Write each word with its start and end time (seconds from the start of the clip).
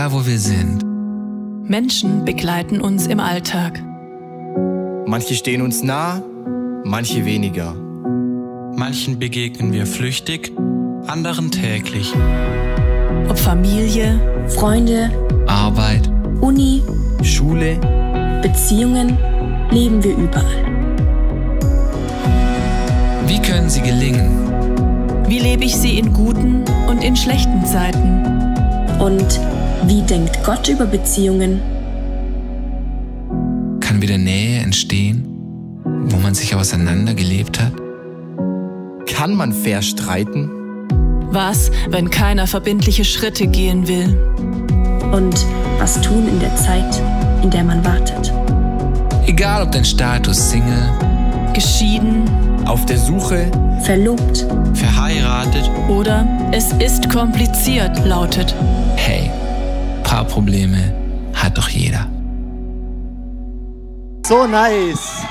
egal 0.00 0.12
wo 0.12 0.26
wir 0.26 0.38
sind. 0.38 0.82
Menschen 1.68 2.24
begleiten 2.24 2.80
uns 2.80 3.06
im 3.06 3.20
Alltag. 3.20 3.82
Manche 5.06 5.34
stehen 5.34 5.60
uns 5.60 5.82
nah, 5.82 6.22
manche 6.84 7.26
weniger. 7.26 7.74
Manchen 8.76 9.18
begegnen 9.18 9.74
wir 9.74 9.86
flüchtig, 9.86 10.52
anderen 11.06 11.50
täglich. 11.50 12.14
Ob 13.28 13.38
Familie, 13.38 14.18
Freunde, 14.48 15.10
Arbeit, 15.46 16.10
Uni, 16.40 16.82
Schule, 17.22 17.78
Beziehungen, 18.40 19.18
leben 19.70 20.02
wir 20.02 20.16
überall. 20.16 20.64
wie 23.26 23.40
können 23.42 23.68
sie 23.68 23.82
gelingen? 23.82 24.48
wie 25.28 25.38
lebe 25.38 25.64
ich 25.64 25.76
sie 25.76 25.96
in 25.98 26.12
guten 26.12 26.64
und 26.88 27.04
in 27.04 27.14
schlechten 27.14 27.64
Zeiten? 27.64 28.24
Und 28.98 29.40
wie 29.86 30.02
denkt 30.02 30.42
Gott 30.44 30.68
über 30.68 30.86
Beziehungen? 30.86 31.60
Kann 33.80 34.00
wieder 34.02 34.18
Nähe 34.18 34.60
entstehen, 34.60 35.26
wo 35.84 36.16
man 36.18 36.34
sich 36.34 36.54
auseinandergelebt 36.54 37.60
hat? 37.60 37.72
kann 39.20 39.34
man 39.34 39.52
fair 39.52 39.82
streiten? 39.82 40.48
Was, 41.30 41.70
wenn 41.90 42.08
keiner 42.08 42.46
verbindliche 42.46 43.04
Schritte 43.04 43.48
gehen 43.48 43.86
will? 43.86 44.16
Und 45.12 45.44
was 45.78 46.00
tun 46.00 46.26
in 46.26 46.40
der 46.40 46.56
Zeit, 46.56 47.02
in 47.42 47.50
der 47.50 47.62
man 47.62 47.84
wartet? 47.84 48.32
Egal 49.26 49.62
ob 49.62 49.72
dein 49.72 49.84
Status 49.84 50.50
Single, 50.50 50.90
Geschieden 51.52 52.22
Auf 52.64 52.86
der 52.86 52.96
Suche, 52.96 53.50
Verlobt, 53.82 54.46
Verheiratet, 54.72 55.70
oder 55.90 56.26
es 56.52 56.72
ist 56.72 57.10
kompliziert 57.10 58.06
lautet. 58.06 58.54
hey, 58.96 59.30
paar 60.10 60.24
Probleme 60.24 60.92
hat 61.34 61.56
doch 61.56 61.68
jeder. 61.68 62.04
So 64.26 64.44
nice. 64.44 65.24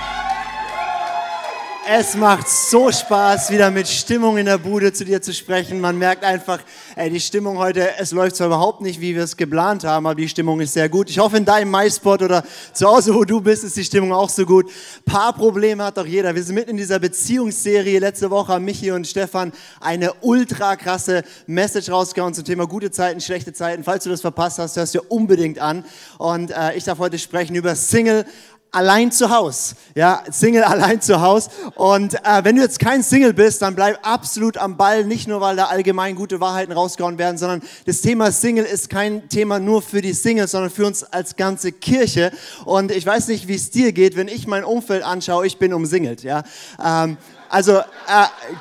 Es 1.92 2.16
macht 2.16 2.48
so 2.48 2.92
Spaß, 2.92 3.50
wieder 3.50 3.72
mit 3.72 3.88
Stimmung 3.88 4.38
in 4.38 4.46
der 4.46 4.60
Bude 4.60 4.94
zu 4.94 5.04
dir 5.04 5.24
zu 5.24 5.34
sprechen. 5.34 5.82
Man 5.82 5.98
merkt 5.98 6.24
einfach, 6.24 6.60
ey, 6.96 7.10
die 7.10 7.20
Stimmung 7.20 7.58
heute, 7.58 7.98
es 7.98 8.12
läuft 8.12 8.36
zwar 8.36 8.46
überhaupt 8.46 8.82
nicht, 8.82 9.02
wie 9.02 9.16
wir 9.16 9.24
es 9.24 9.36
geplant 9.36 9.84
haben, 9.84 10.06
aber 10.06 10.14
die 10.14 10.30
Stimmung 10.30 10.60
ist 10.60 10.74
sehr 10.74 10.88
gut. 10.88 11.10
Ich 11.10 11.18
hoffe, 11.18 11.38
in 11.38 11.46
deinem 11.46 11.72
MySpot 11.72 12.22
oder 12.22 12.44
zu 12.74 12.88
Hause, 12.88 13.16
wo 13.16 13.24
du 13.24 13.42
bist, 13.42 13.64
ist 13.64 13.76
die 13.76 13.84
Stimmung 13.84 14.14
auch 14.14 14.30
so 14.30 14.46
gut. 14.46 14.70
Paar 15.04 15.34
Probleme 15.34 15.84
hat 15.84 15.98
doch 15.98 16.06
jeder. 16.06 16.36
Wir 16.36 16.44
sind 16.44 16.54
mitten 16.54 16.70
in 16.70 16.78
dieser 16.78 17.00
Beziehungsserie. 17.00 17.98
Letzte 17.98 18.30
Woche 18.30 18.54
haben 18.54 18.66
Michi 18.66 18.92
und 18.92 19.08
Stefan 19.08 19.52
eine 19.80 20.14
ultra 20.22 20.76
krasse 20.76 21.24
Message 21.48 21.90
rausgehauen 21.90 22.36
zum 22.36 22.44
Thema 22.44 22.68
gute 22.68 22.92
Zeiten, 22.92 23.20
schlechte 23.20 23.52
Zeiten. 23.52 23.84
Falls 23.84 24.04
du 24.04 24.12
das 24.12 24.22
verpasst 24.22 24.60
hast, 24.60 24.78
hörst 24.78 24.94
du 24.94 25.02
unbedingt 25.08 25.58
an. 25.58 25.84
Und 26.20 26.52
äh, 26.52 26.76
ich 26.76 26.84
darf 26.84 27.00
heute 27.00 27.18
sprechen 27.18 27.56
über 27.56 27.76
Single 27.76 28.26
allein 28.72 29.12
zu 29.12 29.30
Haus. 29.30 29.76
Ja, 29.96 30.24
Single 30.32 30.64
allein 30.64 31.02
zu 31.02 31.22
Haus. 31.22 31.50
Und 31.76 32.14
äh, 32.14 32.44
wenn 32.44 32.56
du 32.56 32.62
jetzt 32.62 32.80
kein 32.80 33.04
Single 33.04 33.34
bist, 33.34 33.62
dann 33.62 33.76
bleib 33.76 34.00
absolut 34.04 34.58
am 34.58 34.78
Ball. 34.78 35.06
Nicht 35.06 35.28
nur, 35.28 35.42
weil 35.42 35.56
da 35.56 35.66
allgemein 35.66 36.16
gute 36.16 36.40
Wahrheiten 36.40 36.72
rausgehauen 36.72 37.18
werden, 37.18 37.38
sondern 37.38 37.62
das 37.86 38.02
Thema 38.02 38.32
Single 38.32 38.66
ist 38.66 38.90
kein 38.90 39.28
Thema 39.30 39.60
nur 39.60 39.82
für 39.82 40.02
die 40.02 40.14
Singles, 40.14 40.52
sondern 40.52 40.70
für 40.70 40.86
uns 40.86 41.04
als 41.04 41.36
ganze 41.36 41.72
Kirche. 41.72 42.32
Und 42.66 42.92
ich 42.92 43.06
weiß 43.06 43.28
nicht, 43.28 43.48
wie 43.48 43.56
es 43.56 43.72
dir 43.72 43.92
geht, 43.92 44.16
wenn 44.16 44.28
ich 44.28 44.48
mein 44.48 44.64
Umfeld 44.64 45.04
anschaue. 45.04 45.48
Ich 45.48 45.58
bin 45.58 45.74
umsingelt. 45.74 46.24
Ja. 46.24 46.44
Ähm, 46.84 47.18
also 47.50 47.80
äh, 47.80 47.84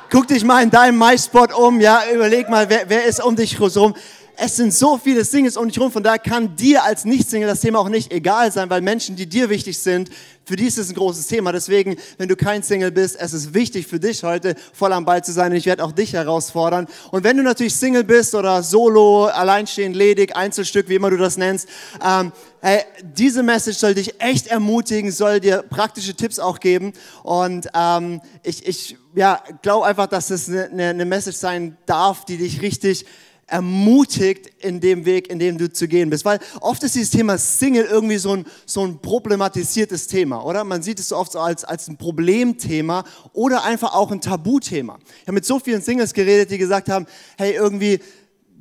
guck 0.09 0.27
dich 0.27 0.43
mal 0.43 0.63
in 0.63 0.71
deinem 0.71 0.97
MySpot 0.97 1.53
um. 1.53 1.79
Ja, 1.79 2.01
überleg 2.11 2.49
mal, 2.49 2.69
wer, 2.69 2.89
wer 2.89 3.05
ist 3.05 3.23
um 3.23 3.35
dich 3.35 3.59
herum. 3.59 3.93
Es 4.41 4.55
sind 4.55 4.73
so 4.73 4.97
viele 4.97 5.25
Singles 5.25 5.57
um 5.57 5.67
dich 5.67 5.75
herum, 5.75 5.91
von 5.91 6.01
daher 6.01 6.17
kann 6.17 6.55
dir 6.55 6.85
als 6.85 7.03
Nicht-Single 7.03 7.49
das 7.49 7.59
Thema 7.59 7.79
auch 7.79 7.89
nicht 7.89 8.13
egal 8.13 8.53
sein, 8.53 8.69
weil 8.69 8.79
Menschen, 8.79 9.17
die 9.17 9.27
dir 9.27 9.49
wichtig 9.49 9.77
sind, 9.77 10.09
für 10.45 10.55
die 10.55 10.65
ist 10.65 10.77
es 10.77 10.89
ein 10.89 10.95
großes 10.95 11.27
Thema. 11.27 11.51
Deswegen, 11.51 11.97
wenn 12.17 12.29
du 12.29 12.37
kein 12.37 12.63
Single 12.63 12.89
bist, 12.89 13.17
es 13.19 13.33
ist 13.33 13.53
wichtig 13.53 13.85
für 13.85 13.99
dich 13.99 14.23
heute 14.23 14.55
voll 14.71 14.93
am 14.93 15.03
Ball 15.03 15.21
zu 15.21 15.33
sein 15.33 15.51
und 15.51 15.57
ich 15.57 15.65
werde 15.65 15.83
auch 15.83 15.91
dich 15.91 16.13
herausfordern. 16.13 16.87
Und 17.11 17.25
wenn 17.25 17.35
du 17.35 17.43
natürlich 17.43 17.75
Single 17.75 18.05
bist 18.05 18.33
oder 18.33 18.63
Solo, 18.63 19.25
alleinstehend, 19.25 19.93
ledig, 19.93 20.37
Einzelstück, 20.37 20.87
wie 20.87 20.95
immer 20.95 21.09
du 21.09 21.17
das 21.17 21.35
nennst, 21.35 21.67
ähm, 22.01 22.31
hey, 22.61 22.83
diese 23.03 23.43
Message 23.43 23.77
soll 23.77 23.93
dich 23.93 24.21
echt 24.21 24.47
ermutigen, 24.47 25.11
soll 25.11 25.41
dir 25.41 25.63
praktische 25.69 26.13
Tipps 26.13 26.39
auch 26.39 26.61
geben. 26.61 26.93
Und 27.23 27.67
ähm, 27.75 28.21
ich, 28.43 28.65
ich 28.65 28.97
ja, 29.15 29.43
glaube 29.61 29.85
einfach, 29.85 30.07
dass 30.07 30.31
es 30.31 30.47
eine, 30.47 30.89
eine 30.89 31.05
Message 31.05 31.37
sein 31.37 31.77
darf, 31.85 32.23
die 32.23 32.37
dich 32.37 32.61
richtig 32.61 33.05
ermutigt 33.49 34.49
in 34.59 34.79
dem 34.79 35.05
Weg, 35.05 35.29
in 35.29 35.39
dem 35.39 35.57
du 35.57 35.71
zu 35.71 35.87
gehen 35.87 36.09
bist. 36.09 36.25
Weil 36.25 36.39
oft 36.61 36.83
ist 36.83 36.95
dieses 36.95 37.11
Thema 37.11 37.37
Single 37.37 37.85
irgendwie 37.85 38.17
so 38.17 38.33
ein, 38.33 38.45
so 38.65 38.85
ein 38.85 38.99
problematisiertes 38.99 40.07
Thema, 40.07 40.45
oder? 40.45 40.63
Man 40.63 40.81
sieht 40.81 40.99
es 40.99 41.09
so 41.09 41.17
oft 41.17 41.31
so 41.31 41.39
als, 41.39 41.63
als 41.63 41.87
ein 41.87 41.97
Problemthema 41.97 43.03
oder 43.33 43.63
einfach 43.63 43.93
auch 43.93 44.11
ein 44.11 44.21
Tabuthema. 44.21 44.97
Ich 45.21 45.23
habe 45.23 45.33
mit 45.33 45.45
so 45.45 45.59
vielen 45.59 45.81
Singles 45.81 46.13
geredet, 46.13 46.51
die 46.51 46.57
gesagt 46.57 46.89
haben, 46.89 47.05
hey, 47.37 47.53
irgendwie, 47.53 47.99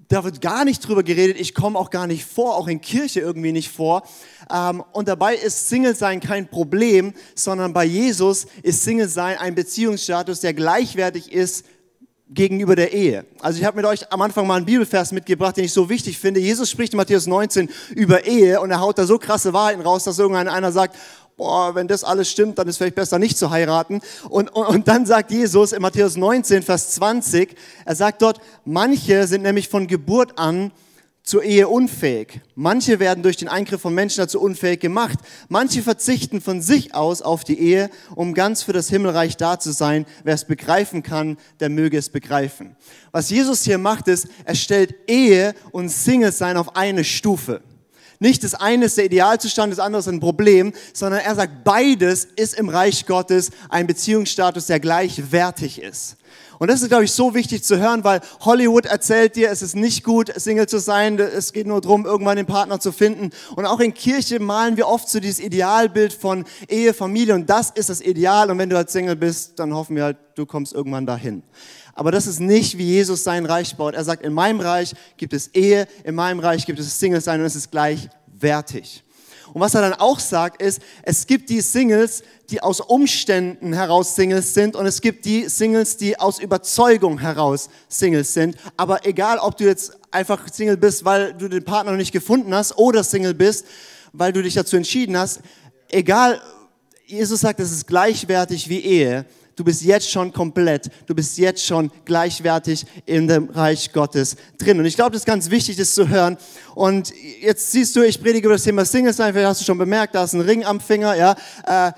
da 0.09 0.25
wird 0.25 0.41
gar 0.41 0.65
nicht 0.65 0.87
drüber 0.87 1.03
geredet, 1.03 1.39
ich 1.39 1.55
komme 1.55 1.79
auch 1.79 1.91
gar 1.91 2.07
nicht 2.07 2.25
vor, 2.25 2.57
auch 2.57 2.67
in 2.67 2.81
Kirche 2.81 3.21
irgendwie 3.21 3.53
nicht 3.53 3.69
vor. 3.69 4.03
Ähm, 4.51 4.83
und 4.93 5.09
dabei 5.09 5.35
ist 5.35 5.69
Single-Sein 5.69 6.21
kein 6.21 6.49
Problem, 6.49 7.13
sondern 7.35 7.75
bei 7.75 7.85
Jesus 7.85 8.47
ist 8.63 8.83
Single-Sein 8.85 9.37
ein 9.39 9.55
Beziehungsstatus, 9.55 10.41
der 10.41 10.55
gleichwertig 10.55 11.31
ist 11.33 11.65
gegenüber 12.31 12.77
der 12.77 12.93
Ehe. 12.93 13.25
Also 13.41 13.59
ich 13.59 13.65
habe 13.65 13.77
mit 13.77 13.87
euch 13.87 14.13
am 14.13 14.21
Anfang 14.23 14.47
mal 14.47 14.57
einen 14.57 14.67
Bibelvers 14.67 15.13
mitgebracht, 15.13 15.57
den 15.57 15.65
ich 15.65 15.73
so 15.73 15.89
wichtig 15.89 16.19
finde. 16.19 16.41
Jesus 16.41 16.71
spricht 16.71 16.93
in 16.93 16.99
Matthäus 16.99 17.27
19 17.27 17.71
über 17.95 18.25
Ehe 18.27 18.61
und 18.61 18.71
er 18.71 18.81
haut 18.81 18.99
da 18.99 19.07
so 19.07 19.19
krasse 19.19 19.53
Wahrheiten 19.53 19.81
raus, 19.81 20.05
dass 20.05 20.19
irgendeiner 20.19 20.53
einer 20.53 20.73
sagt, 20.73 20.97
boah, 21.37 21.75
wenn 21.75 21.89
das 21.89 22.05
alles 22.05 22.31
stimmt, 22.31 22.59
dann 22.59 22.69
ist 22.69 22.77
vielleicht 22.77 22.97
besser 22.97 23.19
nicht 23.19 23.39
zu 23.39 23.51
heiraten. 23.51 24.01
Und, 24.29 24.55
und, 24.55 24.67
und 24.67 24.89
dann 24.89 25.07
sagt 25.07 25.31
Jesus 25.31 25.73
in 25.73 25.81
Matthäus 25.81 26.17
19, 26.17 26.63
Vers 26.63 26.91
20, 26.97 27.57
er 27.85 27.95
sagt 27.95 28.21
dort, 28.21 28.41
manche 28.65 29.27
sind 29.27 29.43
nämlich 29.43 29.69
von 29.69 29.87
Geburt 29.87 30.39
an 30.39 30.73
zur 31.29 31.43
Ehe 31.43 31.69
unfähig. 31.69 32.41
Manche 32.55 33.01
werden 33.01 33.23
durch 33.23 33.37
den 33.37 33.49
Eingriff 33.49 33.83
von 33.83 33.93
Menschen 33.93 34.21
dazu 34.21 34.41
unfähig 34.41 34.81
gemacht. 34.81 35.19
Manche 35.51 35.83
verzichten 35.83 36.41
von 36.41 36.63
sich 36.63 36.95
aus 36.95 37.21
auf 37.21 37.45
die 37.45 37.61
Ehe, 37.61 37.91
um 38.15 38.33
ganz 38.33 38.63
für 38.63 38.73
das 38.73 38.89
Himmelreich 38.89 39.37
da 39.37 39.61
zu 39.61 39.73
sein. 39.73 40.07
Wer 40.25 40.33
es 40.33 40.47
begreifen 40.47 41.03
kann, 41.03 41.37
der 41.61 41.69
möge 41.69 41.99
es 41.99 42.09
begreifen. 42.09 42.77
Was 43.13 43.29
Jesus 43.29 43.63
hier 43.65 43.77
macht, 43.77 44.09
ist, 44.09 44.29
er 44.47 44.55
stellt 44.55 44.95
Ehe 45.07 45.55
und 45.71 45.91
Single-Sein 45.91 46.57
auf 46.57 46.77
eine 46.77 47.05
Stufe. 47.05 47.61
Nicht 48.21 48.43
das 48.43 48.55
eine 48.55 48.87
ist 48.87 48.97
der 48.97 49.05
Idealzustand, 49.05 49.71
das 49.71 49.81
andere 49.81 50.01
ist 50.01 50.09
ein 50.09 50.21
Problem, 50.21 50.73
sondern 50.95 51.21
er 51.21 51.35
sagt, 51.35 51.63
beides 51.63 52.25
ist 52.37 52.55
im 52.55 52.71
Reich 52.71 53.05
Gottes 53.05 53.51
ein 53.69 53.87
Beziehungsstatus, 53.87 54.65
der 54.65 54.81
gleichwertig 54.81 55.83
ist. 55.83 56.17
Und 56.59 56.69
das 56.69 56.83
ist, 56.83 56.89
glaube 56.89 57.05
ich, 57.05 57.13
so 57.13 57.35
wichtig 57.35 57.63
zu 57.63 57.79
hören, 57.79 58.03
weil 58.05 58.21
Hollywood 58.41 58.87
erzählt 58.87 59.37
dir, 59.37 59.51
es 59.51 59.63
ist 59.63 59.77
nicht 59.77 60.03
gut, 60.03 60.33
Single 60.35 60.67
zu 60.67 60.79
sein. 60.79 61.19
Es 61.19 61.53
geht 61.53 61.67
nur 61.67 61.81
darum, 61.81 62.05
irgendwann 62.05 62.37
den 62.37 62.47
Partner 62.47 62.81
zu 62.81 62.91
finden. 62.91 63.31
Und 63.55 63.67
auch 63.67 63.81
in 63.81 63.95
Kirche 63.95 64.41
malen 64.41 64.77
wir 64.77 64.89
oft 64.89 65.09
so 65.09 65.21
dieses 65.21 65.41
Idealbild 65.41 66.13
von 66.13 66.45
Ehe, 66.69 66.95
Familie. 66.95 67.35
Und 67.35 67.49
das 67.49 67.71
ist 67.71 67.91
das 67.91 68.01
Ideal. 68.01 68.51
Und 68.51 68.59
wenn 68.59 68.71
du 68.71 68.77
als 68.77 68.93
Single 68.93 69.17
bist, 69.17 69.59
dann 69.59 69.73
hoffen 69.73 69.95
wir 69.95 70.05
halt, 70.05 70.17
du 70.35 70.47
kommst 70.47 70.73
irgendwann 70.73 71.07
dahin. 71.07 71.43
Aber 71.95 72.13
das 72.13 72.27
ist 72.27 72.41
nicht, 72.41 72.79
wie 72.79 72.85
Jesus 72.85 73.25
sein 73.25 73.47
Reich 73.47 73.77
baut. 73.77 73.95
Er 73.95 74.05
sagt, 74.05 74.25
in 74.25 74.33
meinem 74.33 74.61
Reich 74.61 74.95
gibt 75.17 75.33
es 75.33 75.49
Ehe, 75.49 75.89
in 76.05 76.15
meinem 76.15 76.39
Reich 76.39 76.65
gibt 76.65 76.79
es 76.79 76.99
Single 76.99 77.21
sein 77.21 77.41
und 77.41 77.47
es 77.47 77.57
ist 77.57 77.71
gleichwertig. 77.71 79.03
Und 79.53 79.61
was 79.61 79.75
er 79.75 79.81
dann 79.81 79.95
auch 79.95 80.19
sagt, 80.19 80.63
ist, 80.63 80.81
es 81.03 81.27
gibt 81.27 81.51
die 81.51 81.61
Singles, 81.61 82.23
die 82.51 82.63
aus 82.63 82.81
Umständen 82.81 83.73
heraus 83.73 84.15
Singles 84.15 84.55
sind 84.55 84.77
und 84.77 84.87
es 84.87 85.01
gibt 85.01 85.25
die 85.25 85.49
Singles, 85.49 85.97
die 85.97 86.19
aus 86.19 86.39
Überzeugung 86.39 87.19
heraus 87.19 87.69
Singles 87.89 88.35
sind. 88.35 88.57
Aber 88.77 89.07
egal, 89.07 89.39
ob 89.39 89.57
du 89.57 89.65
jetzt 89.65 89.99
einfach 90.11 90.49
Single 90.53 90.77
bist, 90.77 91.05
weil 91.05 91.35
du 91.35 91.49
den 91.49 91.65
Partner 91.65 91.93
noch 91.93 91.99
nicht 91.99 92.13
gefunden 92.13 92.55
hast 92.55 92.79
oder 92.79 93.05
Single 93.05 93.35
bist, 93.35 93.67
weil 94.13 94.33
du 94.33 94.43
dich 94.43 94.55
dazu 94.55 94.77
entschieden 94.77 95.17
hast, 95.17 95.41
egal, 95.89 96.41
Jesus 97.07 97.41
sagt, 97.41 97.61
es 97.61 97.73
ist 97.73 97.87
gleichwertig 97.87 98.69
wie 98.69 98.81
Ehe. 98.81 99.25
Du 99.59 99.65
bist 99.65 99.83
jetzt 99.83 100.09
schon 100.09 100.33
komplett, 100.33 100.89
du 101.07 101.17
bist 101.17 101.37
jetzt 101.37 101.67
schon 101.67 101.91
gleichwertig 102.05 102.87
in 103.07 103.27
dem 103.27 103.51
Reich 103.51 103.93
Gottes 103.93 104.37
drin. 104.57 104.79
Und 104.79 104.87
ich 104.87 104.95
glaube, 104.95 105.11
das 105.11 105.23
ist 105.23 105.27
ganz 105.27 105.51
wichtig, 105.51 105.77
das 105.77 105.95
zu 105.95 106.09
hören. 106.09 106.37
Und 106.77 107.13
jetzt 107.41 107.73
siehst 107.73 107.97
du, 107.97 108.03
ich 108.03 108.23
predige 108.23 108.47
über 108.47 108.55
das 108.55 108.63
Thema 108.63 108.85
Single 108.85 109.13
sein, 109.13 109.33
vielleicht 109.33 109.49
hast 109.49 109.61
du 109.63 109.65
schon 109.65 109.79
bemerkt, 109.79 110.15
da 110.15 110.23
ist 110.23 110.33
ein 110.33 110.43
Ring 110.43 110.65
am 110.65 110.79
Finger, 110.79 111.17
ja. 111.17 111.35
Äh, 111.67 111.93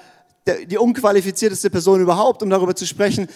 die 0.69 0.79
unqualifizierteste 0.79 1.69
Person 1.69 2.01
überhaupt, 2.01 2.43
um 2.43 2.49
darüber 2.49 2.75
zu 2.75 2.87
sprechen, 2.87 3.29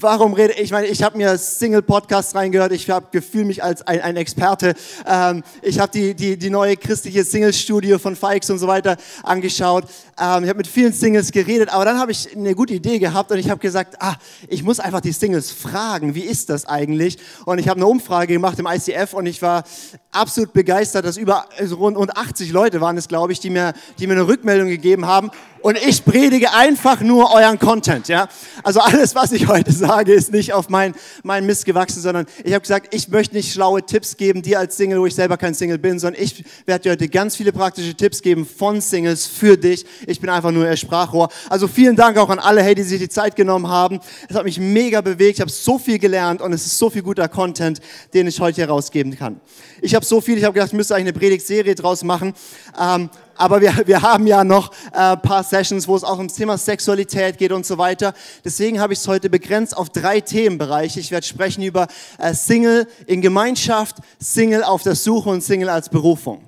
warum 0.00 0.32
rede 0.32 0.54
ich? 0.54 0.60
Ich 0.60 0.70
meine, 0.70 0.86
ich 0.86 1.02
habe 1.02 1.16
mir 1.16 1.36
Single-Podcasts 1.36 2.34
reingehört, 2.34 2.72
ich 2.72 2.88
habe 2.90 3.06
gefühlt 3.10 3.46
mich 3.46 3.62
als 3.62 3.86
ein, 3.86 4.00
ein 4.00 4.16
Experte. 4.16 4.74
Ähm, 5.06 5.42
ich 5.62 5.78
habe 5.78 5.92
die, 5.92 6.14
die, 6.14 6.36
die 6.36 6.50
neue 6.50 6.76
christliche 6.76 7.24
Single-Studio 7.24 7.98
von 7.98 8.16
Fikes 8.16 8.50
und 8.50 8.58
so 8.58 8.66
weiter 8.66 8.96
angeschaut. 9.22 9.84
Ähm, 10.20 10.44
ich 10.44 10.50
habe 10.50 10.58
mit 10.58 10.66
vielen 10.66 10.92
Singles 10.92 11.32
geredet, 11.32 11.70
aber 11.70 11.86
dann 11.86 11.98
habe 11.98 12.12
ich 12.12 12.36
eine 12.36 12.54
gute 12.54 12.74
Idee 12.74 12.98
gehabt 12.98 13.30
und 13.32 13.38
ich 13.38 13.48
habe 13.48 13.58
gesagt, 13.58 13.96
ah, 14.00 14.16
ich 14.48 14.62
muss 14.62 14.78
einfach 14.78 15.00
die 15.00 15.12
Singles 15.12 15.50
fragen, 15.50 16.14
wie 16.14 16.20
ist 16.20 16.50
das 16.50 16.66
eigentlich? 16.66 17.16
Und 17.46 17.58
ich 17.58 17.68
habe 17.68 17.78
eine 17.78 17.86
Umfrage 17.86 18.34
gemacht 18.34 18.58
im 18.58 18.66
ICF 18.66 19.14
und 19.14 19.24
ich 19.24 19.40
war 19.40 19.64
absolut 20.12 20.52
begeistert, 20.52 21.06
dass 21.06 21.16
über 21.16 21.46
also 21.58 21.76
rund, 21.76 21.96
rund 21.96 22.16
80 22.16 22.52
Leute 22.52 22.82
waren 22.82 22.98
es, 22.98 23.08
glaube 23.08 23.32
ich, 23.32 23.40
die 23.40 23.48
mir, 23.48 23.72
die 23.98 24.06
mir 24.06 24.12
eine 24.12 24.26
Rückmeldung 24.26 24.68
gegeben 24.68 25.06
haben 25.06 25.30
und 25.62 25.76
ich 25.76 26.04
predige 26.04 26.52
einfach 26.54 27.00
nur 27.00 27.34
euren 27.34 27.58
Content, 27.58 28.08
ja. 28.08 28.28
Also 28.62 28.80
alles, 28.80 29.14
was 29.14 29.32
ich 29.32 29.46
heute 29.46 29.72
sage, 29.72 30.12
ist 30.12 30.32
nicht 30.32 30.54
auf 30.54 30.70
mein, 30.70 30.94
mein 31.22 31.44
Mist 31.44 31.66
gewachsen, 31.66 32.00
sondern 32.00 32.26
ich 32.44 32.52
habe 32.52 32.62
gesagt, 32.62 32.94
ich 32.94 33.08
möchte 33.08 33.36
nicht 33.36 33.52
schlaue 33.52 33.84
Tipps 33.84 34.16
geben, 34.16 34.40
dir 34.40 34.58
als 34.58 34.76
Single, 34.76 35.00
wo 35.00 35.06
ich 35.06 35.14
selber 35.14 35.36
kein 35.36 35.54
Single 35.54 35.78
bin, 35.78 35.98
sondern 35.98 36.22
ich 36.22 36.44
werde 36.64 36.84
dir 36.84 36.92
heute 36.92 37.08
ganz 37.08 37.36
viele 37.36 37.52
praktische 37.52 37.94
Tipps 37.94 38.22
geben 38.22 38.46
von 38.46 38.80
Singles 38.80 39.26
für 39.26 39.58
dich. 39.58 39.84
Ich 40.10 40.20
bin 40.20 40.28
einfach 40.28 40.50
nur 40.50 40.66
ihr 40.66 40.76
Sprachrohr. 40.76 41.28
Also 41.48 41.68
vielen 41.68 41.94
Dank 41.94 42.18
auch 42.18 42.30
an 42.30 42.40
alle, 42.40 42.64
hey, 42.64 42.74
die 42.74 42.82
sich 42.82 42.98
die 42.98 43.08
Zeit 43.08 43.36
genommen 43.36 43.68
haben. 43.68 44.00
Es 44.28 44.34
hat 44.34 44.44
mich 44.44 44.58
mega 44.58 45.00
bewegt, 45.00 45.36
ich 45.36 45.40
habe 45.40 45.50
so 45.50 45.78
viel 45.78 46.00
gelernt 46.00 46.42
und 46.42 46.52
es 46.52 46.66
ist 46.66 46.78
so 46.78 46.90
viel 46.90 47.02
guter 47.02 47.28
Content, 47.28 47.80
den 48.12 48.26
ich 48.26 48.40
heute 48.40 48.60
herausgeben 48.60 49.16
kann. 49.16 49.40
Ich 49.80 49.94
habe 49.94 50.04
so 50.04 50.20
viel, 50.20 50.36
ich 50.36 50.42
habe 50.42 50.54
gedacht, 50.54 50.72
ich 50.72 50.76
müsste 50.76 50.96
eigentlich 50.96 51.12
eine 51.14 51.18
Predigtserie 51.18 51.76
draus 51.76 52.02
machen. 52.02 52.34
Ähm, 52.78 53.08
aber 53.36 53.60
wir, 53.60 53.72
wir 53.86 54.02
haben 54.02 54.26
ja 54.26 54.42
noch 54.42 54.72
äh, 54.92 55.16
paar 55.16 55.44
Sessions, 55.44 55.86
wo 55.86 55.94
es 55.94 56.02
auch 56.02 56.18
ums 56.18 56.34
Thema 56.34 56.58
Sexualität 56.58 57.38
geht 57.38 57.52
und 57.52 57.64
so 57.64 57.78
weiter. 57.78 58.12
Deswegen 58.44 58.80
habe 58.80 58.92
ich 58.92 58.98
es 58.98 59.06
heute 59.06 59.30
begrenzt 59.30 59.76
auf 59.76 59.90
drei 59.90 60.20
Themenbereiche. 60.20 60.98
Ich 60.98 61.12
werde 61.12 61.24
sprechen 61.24 61.62
über 61.62 61.86
äh, 62.18 62.34
Single 62.34 62.88
in 63.06 63.20
Gemeinschaft, 63.20 63.98
Single 64.18 64.64
auf 64.64 64.82
der 64.82 64.96
Suche 64.96 65.30
und 65.30 65.44
Single 65.44 65.68
als 65.68 65.88
Berufung. 65.88 66.42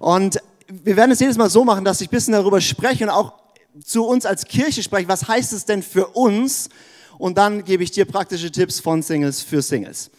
Und 0.00 0.38
wir 0.82 0.96
werden 0.96 1.12
es 1.12 1.20
jedes 1.20 1.36
Mal 1.36 1.50
so 1.50 1.64
machen, 1.64 1.84
dass 1.84 2.00
ich 2.00 2.08
ein 2.08 2.10
bisschen 2.10 2.32
darüber 2.32 2.60
spreche 2.60 3.04
und 3.04 3.10
auch 3.10 3.34
zu 3.84 4.04
uns 4.04 4.26
als 4.26 4.44
Kirche 4.44 4.82
spreche. 4.82 5.08
Was 5.08 5.28
heißt 5.28 5.52
es 5.52 5.64
denn 5.64 5.82
für 5.82 6.08
uns? 6.08 6.68
Und 7.18 7.38
dann 7.38 7.64
gebe 7.64 7.84
ich 7.84 7.90
dir 7.90 8.04
praktische 8.04 8.50
Tipps 8.50 8.80
von 8.80 9.02
Singles 9.02 9.40
für 9.40 9.62
Singles. 9.62 10.10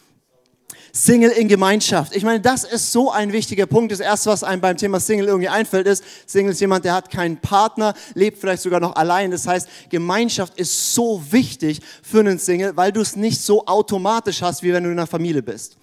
Single 0.92 1.30
in 1.30 1.48
Gemeinschaft. 1.48 2.16
Ich 2.16 2.24
meine, 2.24 2.40
das 2.40 2.64
ist 2.64 2.90
so 2.90 3.10
ein 3.10 3.32
wichtiger 3.32 3.66
Punkt. 3.66 3.92
Das 3.92 4.00
erste, 4.00 4.30
was 4.30 4.42
einem 4.42 4.62
beim 4.62 4.78
Thema 4.78 4.98
Single 4.98 5.26
irgendwie 5.26 5.48
einfällt, 5.48 5.86
ist, 5.86 6.02
Single 6.26 6.52
ist 6.52 6.60
jemand, 6.60 6.86
der 6.86 6.94
hat 6.94 7.10
keinen 7.10 7.36
Partner, 7.36 7.92
lebt 8.14 8.38
vielleicht 8.38 8.62
sogar 8.62 8.80
noch 8.80 8.96
allein. 8.96 9.30
Das 9.30 9.46
heißt, 9.46 9.68
Gemeinschaft 9.90 10.58
ist 10.58 10.94
so 10.94 11.22
wichtig 11.30 11.80
für 12.02 12.20
einen 12.20 12.38
Single, 12.38 12.76
weil 12.76 12.92
du 12.92 13.02
es 13.02 13.14
nicht 13.14 13.42
so 13.42 13.66
automatisch 13.66 14.40
hast, 14.40 14.62
wie 14.62 14.72
wenn 14.72 14.84
du 14.84 14.90
in 14.90 14.98
einer 14.98 15.06
Familie 15.06 15.42
bist. 15.42 15.76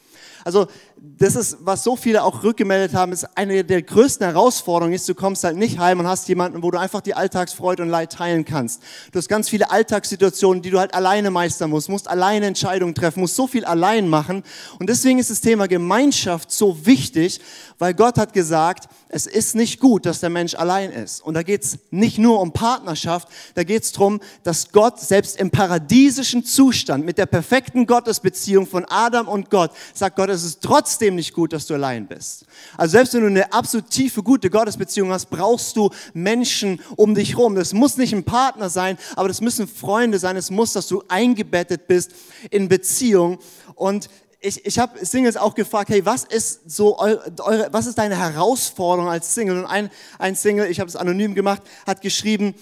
Also 0.44 0.68
das 0.98 1.36
ist, 1.36 1.58
was 1.62 1.84
so 1.84 1.96
viele 1.96 2.24
auch 2.24 2.44
rückgemeldet 2.44 2.96
haben, 2.96 3.12
ist 3.12 3.26
eine 3.38 3.64
der 3.64 3.82
größten 3.82 4.26
Herausforderungen 4.26 4.94
ist, 4.94 5.08
du 5.08 5.16
kommst 5.16 5.44
halt 5.44 5.58
nicht 5.58 5.80
heim 5.80 6.00
und 6.00 6.08
hast 6.08 6.28
jemanden, 6.28 6.64
wo 6.64 6.72
du 6.72 6.80
einfach 6.80 7.02
die 7.02 7.14
Alltagsfreude 7.14 7.84
und 7.84 7.90
Leid 7.90 8.14
teilen 8.14 8.46
kannst. 8.46 8.82
Du 9.12 9.20
hast 9.20 9.28
ganz 9.28 9.50
viele 9.50 9.72
Alltagssituationen, 9.72 10.62
die 10.62 10.70
du 10.70 10.80
halt 10.80 10.94
alleine 10.94 11.32
meistern 11.32 11.70
musst, 11.70 11.90
musst 11.90 12.08
alleine 12.08 12.46
Entscheidungen 12.46 12.96
treffen, 12.96 13.22
musst 13.22 13.36
so 13.36 13.48
viel 13.48 13.66
allein 13.66 14.08
machen. 14.08 14.44
Und 14.80 14.90
deswegen 14.90 15.20
ist 15.20 15.30
das 15.30 15.42
Thema 15.42 15.68
Gemeinschaft 15.68 16.52
so 16.52 16.86
wichtig, 16.86 17.40
weil 17.80 17.94
Gott 17.94 18.18
hat 18.18 18.34
gesagt, 18.34 18.88
es 19.14 19.28
ist 19.28 19.54
nicht 19.54 19.80
gut, 19.80 20.08
dass 20.08 20.22
der 20.22 20.32
Mensch 20.32 20.56
allein 20.56 20.92
ist. 20.92 21.22
Und 21.22 21.36
da 21.36 21.44
geht 21.44 21.64
es 21.64 21.78
nicht 21.92 22.18
nur 22.18 22.42
um 22.42 22.52
Partnerschaft, 22.52 23.28
da 23.54 23.64
geht 23.64 23.84
es 23.84 23.92
darum, 23.92 24.20
dass 24.42 24.72
Gott 24.72 25.00
selbst 25.00 25.40
im 25.40 25.52
paradiesischen 25.52 26.44
Zustand 26.44 27.06
mit 27.06 27.20
der 27.20 27.28
perfekten 27.28 27.86
Gottesbeziehung 27.86 28.66
von 28.66 28.86
Adam 28.90 29.28
und 29.28 29.52
Gott 29.52 29.70
sagt 29.94 30.16
Gott, 30.16 30.30
es 30.30 30.44
ist 30.44 30.62
trotzdem 30.62 31.14
nicht 31.14 31.34
gut, 31.34 31.54
dass 31.54 31.68
du 31.68 31.76
allein 31.76 32.08
bist. 32.08 32.46
Also 32.76 32.94
selbst 32.94 33.14
wenn 33.14 33.22
du 33.22 33.28
eine 33.28 33.54
absolut 33.54 33.92
tiefe, 33.92 34.24
gute 34.24 34.50
Gottesbeziehung 34.50 35.12
hast, 35.12 35.28
brauchst 35.30 35.78
du 35.78 35.92
Menschen 36.16 36.80
um 36.96 37.14
dich 37.14 37.34
herum. 37.34 37.54
Das 37.54 37.72
muss 37.72 37.98
nicht 37.98 38.14
ein 38.14 38.24
Partner 38.24 38.72
sein, 38.72 38.98
aber 39.16 39.28
das 39.28 39.42
müssen 39.42 39.68
Freunde 39.68 40.18
sein. 40.18 40.38
Es 40.38 40.50
muss, 40.50 40.74
dass 40.74 40.88
du 40.88 41.04
eingebettet 41.08 41.86
bist 41.86 42.14
in 42.50 42.68
Beziehung. 42.68 43.38
Und 43.76 44.10
ich, 44.44 44.66
ich 44.66 44.78
habe 44.78 45.04
Singles 45.06 45.38
auch 45.38 45.56
gefragt, 45.56 45.90
hey, 45.90 46.06
was 46.06 46.26
ist 46.26 46.70
so 46.70 47.00
eure, 47.00 47.70
was 47.72 47.88
ist 47.88 47.98
deine 47.98 48.18
Herausforderung 48.18 49.10
als 49.10 49.34
Single? 49.34 49.58
Und 49.60 49.66
ein, 49.66 49.90
ein 50.20 50.36
Single, 50.36 50.70
ich 50.70 50.82
habe 50.82 50.90
es 50.90 50.98
anonym 50.98 51.34
gemacht, 51.34 51.62
hat 51.88 52.02
geschrieben, 52.02 52.54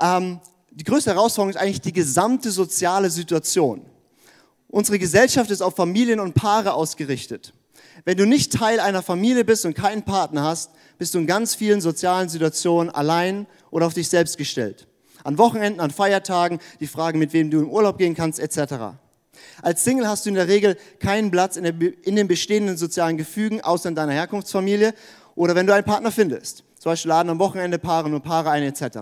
ähm, 0.00 0.38
die 0.70 0.84
größte 0.84 1.10
Herausforderung 1.10 1.50
ist 1.50 1.56
eigentlich 1.56 1.80
die 1.80 1.92
gesamte 1.92 2.52
soziale 2.52 3.10
Situation. 3.10 3.84
Unsere 4.68 5.00
Gesellschaft 5.00 5.50
ist 5.50 5.62
auf 5.62 5.74
Familien 5.74 6.20
und 6.20 6.34
Paare 6.34 6.74
ausgerichtet. 6.74 7.52
Wenn 8.04 8.16
du 8.16 8.24
nicht 8.24 8.52
Teil 8.52 8.78
einer 8.78 9.02
Familie 9.02 9.44
bist 9.44 9.66
und 9.66 9.74
keinen 9.74 10.04
Partner 10.04 10.44
hast, 10.44 10.70
bist 10.96 11.14
du 11.14 11.18
in 11.18 11.26
ganz 11.26 11.56
vielen 11.56 11.80
sozialen 11.80 12.28
Situationen 12.28 12.94
allein 12.94 13.46
oder 13.72 13.86
auf 13.86 13.94
dich 13.94 14.08
selbst 14.08 14.38
gestellt. 14.38 14.86
An 15.24 15.38
Wochenenden, 15.38 15.80
an 15.80 15.90
Feiertagen, 15.90 16.60
die 16.78 16.86
Frage, 16.86 17.18
mit 17.18 17.32
wem 17.32 17.50
du 17.50 17.58
in 17.58 17.66
Urlaub 17.66 17.98
gehen 17.98 18.14
kannst, 18.14 18.38
etc. 18.38 18.96
Als 19.62 19.84
Single 19.84 20.08
hast 20.08 20.26
du 20.26 20.30
in 20.30 20.34
der 20.34 20.48
Regel 20.48 20.76
keinen 20.98 21.30
Platz 21.30 21.56
in, 21.56 21.64
der, 21.64 21.74
in 22.04 22.16
den 22.16 22.28
bestehenden 22.28 22.76
sozialen 22.76 23.16
Gefügen, 23.16 23.60
außer 23.60 23.88
in 23.88 23.94
deiner 23.94 24.12
Herkunftsfamilie 24.12 24.94
oder 25.34 25.54
wenn 25.54 25.66
du 25.66 25.74
einen 25.74 25.84
Partner 25.84 26.10
findest. 26.10 26.64
Zum 26.78 26.92
Beispiel 26.92 27.08
laden 27.08 27.30
am 27.30 27.38
Wochenende 27.38 27.78
Paare 27.78 28.08
nur 28.10 28.20
Paare 28.20 28.50
ein, 28.50 28.62
etc. 28.62 28.98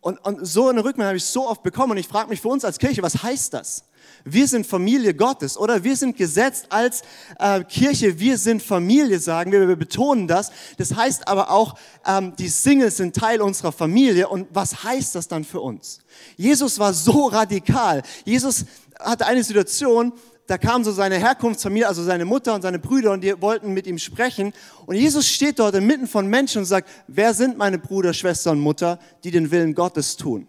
Und, 0.00 0.24
und 0.24 0.46
so 0.46 0.68
eine 0.68 0.84
Rückmeldung 0.84 1.08
habe 1.08 1.16
ich 1.16 1.24
so 1.24 1.48
oft 1.48 1.62
bekommen 1.62 1.92
und 1.92 1.98
ich 1.98 2.06
frage 2.06 2.28
mich 2.28 2.40
für 2.40 2.48
uns 2.48 2.64
als 2.64 2.78
Kirche, 2.78 3.02
was 3.02 3.22
heißt 3.22 3.52
das? 3.54 3.84
Wir 4.24 4.46
sind 4.46 4.66
Familie 4.66 5.14
Gottes 5.14 5.56
oder 5.56 5.82
wir 5.82 5.96
sind 5.96 6.16
gesetzt 6.16 6.66
als 6.70 7.02
äh, 7.38 7.62
Kirche, 7.64 8.18
wir 8.18 8.38
sind 8.38 8.62
Familie, 8.62 9.18
sagen 9.18 9.52
wir, 9.52 9.66
wir 9.66 9.76
betonen 9.76 10.28
das. 10.28 10.50
Das 10.76 10.94
heißt 10.94 11.28
aber 11.28 11.50
auch, 11.50 11.78
ähm, 12.06 12.34
die 12.36 12.48
Singles 12.48 12.98
sind 12.98 13.16
Teil 13.16 13.40
unserer 13.40 13.72
Familie 13.72 14.28
und 14.28 14.46
was 14.52 14.84
heißt 14.84 15.14
das 15.14 15.28
dann 15.28 15.44
für 15.44 15.60
uns? 15.60 16.00
Jesus 16.36 16.78
war 16.78 16.92
so 16.92 17.26
radikal. 17.26 18.02
Jesus 18.24 18.64
hatte 18.98 19.26
eine 19.26 19.44
Situation, 19.44 20.12
da 20.46 20.56
kam 20.56 20.82
so 20.82 20.92
seine 20.92 21.16
Herkunftsfamilie, 21.16 21.86
also 21.86 22.02
seine 22.02 22.24
Mutter 22.24 22.54
und 22.54 22.62
seine 22.62 22.78
Brüder 22.78 23.12
und 23.12 23.22
die 23.22 23.40
wollten 23.40 23.74
mit 23.74 23.86
ihm 23.86 23.98
sprechen. 23.98 24.54
Und 24.86 24.96
Jesus 24.96 25.28
steht 25.28 25.58
dort 25.58 25.74
inmitten 25.74 26.06
von 26.06 26.26
Menschen 26.26 26.60
und 26.60 26.64
sagt, 26.64 26.88
wer 27.06 27.34
sind 27.34 27.58
meine 27.58 27.78
Brüder, 27.78 28.14
Schwester 28.14 28.50
und 28.50 28.60
Mutter, 28.60 28.98
die 29.24 29.30
den 29.30 29.50
Willen 29.50 29.74
Gottes 29.74 30.16
tun? 30.16 30.46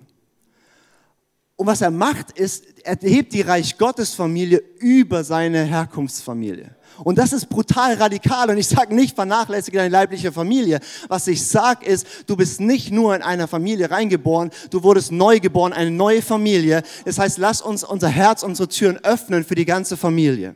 Und 1.59 1.67
was 1.67 1.81
er 1.81 1.91
macht, 1.91 2.39
ist, 2.39 2.63
er 2.85 2.97
hebt 3.01 3.33
die 3.33 3.41
Reich 3.41 3.77
Gottes 3.77 4.13
Familie 4.13 4.63
über 4.79 5.25
seine 5.25 5.66
Herkunftsfamilie. 5.66 6.73
Und 7.04 7.18
das 7.18 7.33
ist 7.33 7.49
brutal 7.49 7.95
radikal. 7.95 8.49
Und 8.49 8.57
ich 8.57 8.69
sage 8.69 8.95
nicht, 8.95 9.13
vernachlässige 9.13 9.75
deine 9.75 9.89
leibliche 9.89 10.31
Familie. 10.31 10.80
Was 11.09 11.28
ich 11.28 11.45
sage 11.45 11.85
ist, 11.85 12.07
du 12.28 12.37
bist 12.37 12.61
nicht 12.61 12.92
nur 12.92 13.13
in 13.13 13.21
einer 13.21 13.49
Familie 13.49 13.92
reingeboren, 13.92 14.51
du 14.69 14.83
wurdest 14.83 15.11
neu 15.11 15.42
geboren, 15.42 15.73
eine 15.73 15.92
neue 15.92 16.21
Familie. 16.21 16.81
Das 17.04 17.19
heißt, 17.19 17.37
lass 17.37 17.61
uns 17.61 17.83
unser 17.83 18.07
Herz, 18.07 18.42
unsere 18.42 18.69
Türen 18.69 18.97
öffnen 19.04 19.44
für 19.44 19.56
die 19.56 19.66
ganze 19.66 19.97
Familie. 19.97 20.56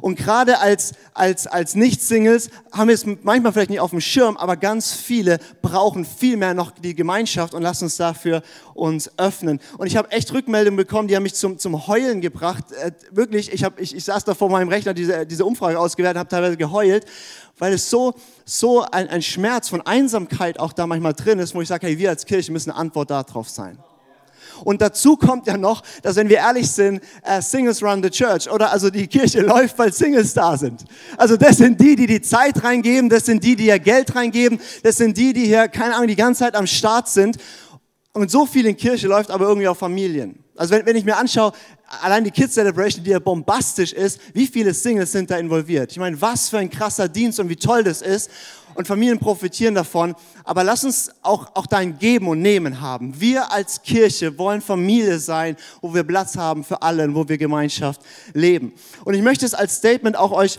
Und 0.00 0.16
gerade 0.16 0.58
als, 0.60 0.92
als, 1.14 1.46
als 1.46 1.74
Nicht-Singles 1.74 2.50
haben 2.72 2.88
wir 2.88 2.94
es 2.94 3.06
manchmal 3.22 3.52
vielleicht 3.52 3.70
nicht 3.70 3.80
auf 3.80 3.90
dem 3.90 4.00
Schirm, 4.00 4.36
aber 4.36 4.56
ganz 4.56 4.92
viele 4.92 5.38
brauchen 5.62 6.04
viel 6.04 6.36
mehr 6.36 6.54
noch 6.54 6.70
die 6.70 6.94
Gemeinschaft 6.94 7.54
und 7.54 7.62
lassen 7.62 7.84
uns 7.84 7.96
dafür 7.96 8.42
uns 8.74 9.10
öffnen. 9.18 9.60
Und 9.78 9.86
ich 9.86 9.96
habe 9.96 10.10
echt 10.10 10.32
Rückmeldungen 10.32 10.76
bekommen, 10.76 11.08
die 11.08 11.16
haben 11.16 11.22
mich 11.22 11.34
zum, 11.34 11.58
zum 11.58 11.86
Heulen 11.86 12.20
gebracht. 12.20 12.64
Äh, 12.72 12.92
wirklich, 13.10 13.52
ich, 13.52 13.64
hab, 13.64 13.80
ich, 13.80 13.94
ich 13.94 14.04
saß 14.04 14.24
da 14.24 14.34
vor 14.34 14.50
meinem 14.50 14.68
Rechner, 14.68 14.94
diese, 14.94 15.26
diese 15.26 15.44
Umfrage 15.44 15.78
ausgewertet, 15.78 16.18
habe 16.18 16.28
teilweise 16.28 16.56
geheult, 16.56 17.06
weil 17.58 17.72
es 17.72 17.88
so, 17.88 18.14
so 18.44 18.82
ein, 18.82 19.08
ein 19.08 19.22
Schmerz 19.22 19.68
von 19.68 19.80
Einsamkeit 19.80 20.60
auch 20.60 20.72
da 20.72 20.86
manchmal 20.86 21.14
drin 21.14 21.38
ist, 21.38 21.54
wo 21.54 21.62
ich 21.62 21.68
sage, 21.68 21.86
hey, 21.86 21.98
wir 21.98 22.10
als 22.10 22.26
Kirche 22.26 22.52
müssen 22.52 22.70
eine 22.70 22.78
Antwort 22.78 23.10
darauf 23.10 23.48
sein. 23.48 23.78
Und 24.64 24.80
dazu 24.80 25.16
kommt 25.16 25.46
ja 25.46 25.56
noch, 25.56 25.82
dass 26.02 26.16
wenn 26.16 26.28
wir 26.28 26.38
ehrlich 26.38 26.70
sind, 26.70 27.02
uh, 27.26 27.40
Singles 27.40 27.82
run 27.82 28.02
the 28.02 28.10
church 28.10 28.50
oder 28.50 28.70
also 28.70 28.90
die 28.90 29.06
Kirche 29.06 29.40
läuft, 29.42 29.78
weil 29.78 29.92
Singles 29.92 30.34
da 30.34 30.56
sind. 30.56 30.84
Also 31.16 31.36
das 31.36 31.58
sind 31.58 31.80
die, 31.80 31.96
die 31.96 32.06
die 32.06 32.20
Zeit 32.20 32.62
reingeben, 32.62 33.08
das 33.08 33.26
sind 33.26 33.42
die, 33.44 33.56
die 33.56 33.66
ihr 33.66 33.78
Geld 33.78 34.14
reingeben, 34.14 34.60
das 34.82 34.96
sind 34.96 35.16
die, 35.16 35.32
die 35.32 35.46
hier, 35.46 35.68
keine 35.68 35.94
Ahnung, 35.94 36.08
die 36.08 36.16
ganze 36.16 36.40
Zeit 36.40 36.54
am 36.54 36.66
Start 36.66 37.08
sind. 37.08 37.36
Und 38.12 38.30
so 38.30 38.46
viel 38.46 38.66
in 38.66 38.76
Kirche 38.76 39.08
läuft 39.08 39.30
aber 39.30 39.46
irgendwie 39.46 39.68
auf 39.68 39.78
Familien. 39.78 40.42
Also 40.56 40.74
wenn, 40.74 40.86
wenn 40.86 40.96
ich 40.96 41.04
mir 41.04 41.16
anschaue, 41.16 41.52
allein 42.02 42.24
die 42.24 42.30
Kids 42.30 42.54
Celebration, 42.54 43.04
die 43.04 43.10
ja 43.10 43.18
bombastisch 43.18 43.92
ist, 43.92 44.18
wie 44.32 44.46
viele 44.46 44.72
Singles 44.72 45.12
sind 45.12 45.30
da 45.30 45.36
involviert? 45.36 45.92
Ich 45.92 45.98
meine, 45.98 46.18
was 46.20 46.48
für 46.48 46.58
ein 46.58 46.70
krasser 46.70 47.08
Dienst 47.08 47.38
und 47.40 47.48
wie 47.48 47.56
toll 47.56 47.84
das 47.84 48.02
ist 48.02 48.30
und 48.78 48.86
Familien 48.86 49.18
profitieren 49.18 49.74
davon. 49.74 50.14
Aber 50.44 50.64
lass 50.64 50.84
uns 50.84 51.10
auch, 51.22 51.54
auch 51.54 51.66
dein 51.66 51.98
Geben 51.98 52.28
und 52.28 52.42
Nehmen 52.42 52.80
haben. 52.80 53.20
Wir 53.20 53.50
als 53.50 53.82
Kirche 53.82 54.38
wollen 54.38 54.60
Familie 54.60 55.18
sein, 55.18 55.56
wo 55.80 55.94
wir 55.94 56.04
Platz 56.04 56.36
haben 56.36 56.64
für 56.64 56.82
alle 56.82 57.12
wo 57.14 57.28
wir 57.28 57.38
Gemeinschaft 57.38 58.00
leben. 58.34 58.72
Und 59.04 59.14
ich 59.14 59.22
möchte 59.22 59.46
es 59.46 59.54
als 59.54 59.76
Statement 59.76 60.16
auch 60.16 60.32
euch, 60.32 60.58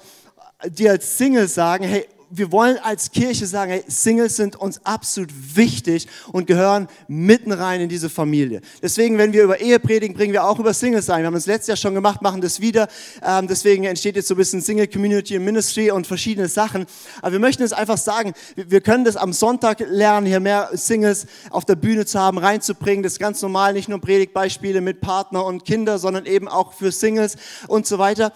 dir 0.65 0.91
als 0.91 1.17
Single 1.17 1.47
sagen, 1.47 1.83
hey, 1.83 2.07
wir 2.29 2.51
wollen 2.51 2.77
als 2.77 3.11
Kirche 3.11 3.45
sagen, 3.45 3.71
hey, 3.71 3.83
Singles 3.87 4.35
sind 4.35 4.55
uns 4.55 4.85
absolut 4.85 5.31
wichtig 5.55 6.07
und 6.31 6.47
gehören 6.47 6.87
mitten 7.07 7.51
rein 7.51 7.81
in 7.81 7.89
diese 7.89 8.09
Familie. 8.09 8.61
Deswegen, 8.81 9.17
wenn 9.17 9.33
wir 9.33 9.43
über 9.43 9.59
Ehe 9.59 9.79
predigen, 9.79 10.15
bringen 10.15 10.33
wir 10.33 10.45
auch 10.45 10.59
über 10.59 10.73
Singles 10.73 11.09
ein. 11.09 11.21
Wir 11.21 11.27
haben 11.27 11.33
das 11.33 11.45
letztes 11.45 11.67
Jahr 11.67 11.77
schon 11.77 11.93
gemacht, 11.93 12.21
machen 12.21 12.41
das 12.41 12.59
wieder. 12.59 12.87
Ähm, 13.23 13.47
deswegen 13.47 13.85
entsteht 13.85 14.15
jetzt 14.15 14.27
so 14.27 14.33
ein 14.33 14.37
bisschen 14.37 14.61
Single 14.61 14.87
Community 14.87 15.37
und 15.37 15.45
Ministry 15.45 15.91
und 15.91 16.07
verschiedene 16.07 16.47
Sachen. 16.47 16.85
Aber 17.21 17.31
wir 17.31 17.39
möchten 17.39 17.63
es 17.63 17.73
einfach 17.73 17.97
sagen, 17.97 18.33
wir 18.55 18.81
können 18.81 19.05
das 19.05 19.15
am 19.15 19.33
Sonntag 19.33 19.79
lernen, 19.79 20.27
hier 20.27 20.39
mehr 20.39 20.69
Singles 20.73 21.27
auf 21.49 21.65
der 21.65 21.75
Bühne 21.75 22.05
zu 22.05 22.19
haben, 22.19 22.37
reinzubringen. 22.37 23.03
Das 23.03 23.13
ist 23.13 23.19
ganz 23.19 23.41
normal, 23.41 23.73
nicht 23.73 23.89
nur 23.89 24.01
Predigtbeispiele 24.01 24.81
mit 24.81 25.01
Partner 25.01 25.45
und 25.45 25.65
Kinder, 25.65 25.97
sondern 25.99 26.25
eben 26.25 26.47
auch 26.47 26.73
für 26.73 26.91
Singles 26.91 27.35
und 27.67 27.87
so 27.87 27.97
weiter. 27.97 28.33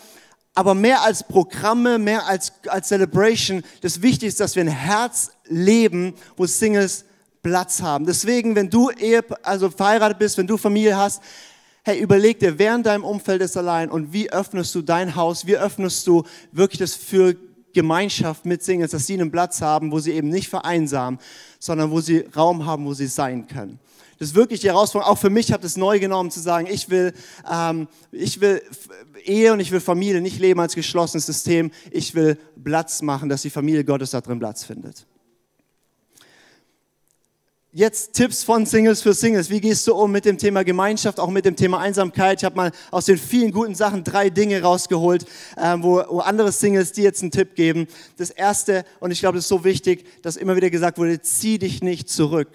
Aber 0.54 0.74
mehr 0.74 1.02
als 1.02 1.24
Programme, 1.24 1.98
mehr 1.98 2.28
als, 2.28 2.52
als 2.68 2.90
Celebration, 2.90 3.64
das 3.82 4.02
Wichtigste 4.02 4.28
ist, 4.28 4.40
dass 4.40 4.56
wir 4.56 4.64
ein 4.64 4.68
Herz 4.68 5.32
leben, 5.46 6.14
wo 6.36 6.46
Singles 6.46 7.06
Platz 7.42 7.82
haben. 7.82 8.06
Deswegen, 8.06 8.56
wenn 8.56 8.70
du 8.70 8.90
Ehe, 8.92 9.24
also 9.44 9.70
verheiratet 9.70 10.20
bist, 10.20 10.38
wenn 10.38 10.48
du 10.48 10.58
Familie 10.58 10.98
hast, 10.98 11.22
hey, 11.84 12.00
überleg 12.00 12.40
dir, 12.40 12.60
wer 12.60 12.76
in 12.76 12.84
deinem 12.84 13.04
Umfeld 13.04 13.42
ist 13.42 13.58
allein 13.58 13.90
und 13.90 14.14
wie 14.14 14.32
öffnest 14.32 14.76
du 14.76 14.82
dein 14.82 15.16
Haus, 15.16 15.48
wie 15.48 15.58
öffnest 15.58 16.06
du 16.06 16.24
wirklich 16.52 16.80
das 16.80 16.94
für 16.94 17.36
Gemeinschaft 17.74 18.46
mit 18.46 18.64
Singles, 18.64 18.92
dass 18.92 19.08
sie 19.08 19.14
einen 19.14 19.32
Platz 19.32 19.62
haben, 19.62 19.92
wo 19.92 20.00
sie 20.00 20.12
eben 20.12 20.30
nicht 20.30 20.50
vereinsamen, 20.50 21.20
sondern 21.60 21.92
wo 21.92 22.02
sie 22.02 22.26
Raum 22.36 22.66
haben, 22.66 22.86
wo 22.86 22.94
sie 22.94 23.08
sein 23.08 23.48
können. 23.48 23.80
Das 24.20 24.30
ist 24.30 24.36
wirklich 24.36 24.60
die 24.60 24.68
Herausforderung. 24.68 25.14
Auch 25.14 25.18
für 25.18 25.32
mich 25.32 25.52
habe 25.52 25.66
es 25.66 25.78
neu 25.78 26.00
genommen 26.00 26.30
zu 26.30 26.40
sagen, 26.40 26.68
ich 26.70 26.90
will, 26.92 27.12
ähm, 27.52 27.88
ich 28.12 28.40
will 28.40 28.62
Ehe 29.24 29.52
und 29.52 29.60
ich 29.60 29.72
will 29.72 29.80
Familie 29.80 30.22
nicht 30.22 30.38
leben 30.40 30.60
als 30.60 30.76
geschlossenes 30.76 31.26
System. 31.26 31.72
Ich 31.90 32.14
will 32.14 32.38
Platz 32.64 33.02
machen, 33.02 33.30
dass 33.30 33.42
die 33.42 33.50
Familie 33.50 33.84
Gottes 33.84 34.12
da 34.12 34.22
drin 34.22 34.38
Platz 34.38 34.64
findet. 34.64 35.08
Jetzt 37.74 38.12
Tipps 38.12 38.44
von 38.44 38.66
Singles 38.66 39.02
für 39.02 39.14
Singles. 39.14 39.50
Wie 39.50 39.62
gehst 39.62 39.88
du 39.88 39.96
um 39.96 40.12
mit 40.12 40.26
dem 40.26 40.38
Thema 40.38 40.66
Gemeinschaft, 40.66 41.22
auch 41.22 41.30
mit 41.30 41.46
dem 41.46 41.56
Thema 41.56 41.80
Einsamkeit? 41.80 42.42
Ich 42.42 42.44
habe 42.44 42.58
mal 42.58 42.72
aus 42.92 43.06
den 43.06 43.18
vielen 43.18 43.54
guten 43.54 43.76
Sachen 43.76 44.04
drei 44.04 44.30
Dinge 44.30 44.62
rausgeholt, 44.62 45.24
äh, 45.56 45.78
wo, 45.80 46.04
wo 46.10 46.20
andere 46.20 46.52
Singles 46.52 46.92
dir 46.92 47.06
jetzt 47.06 47.22
einen 47.22 47.32
Tipp 47.32 47.56
geben. 47.56 47.88
Das 48.18 48.30
erste, 48.30 48.84
und 49.00 49.12
ich 49.12 49.22
glaube, 49.22 49.38
das 49.38 49.46
ist 49.46 49.50
so 49.50 49.64
wichtig, 49.64 50.06
dass 50.22 50.36
immer 50.36 50.58
wieder 50.58 50.70
gesagt 50.70 50.98
wurde, 50.98 51.22
zieh 51.22 51.60
dich 51.60 51.82
nicht 51.82 52.10
zurück. 52.10 52.50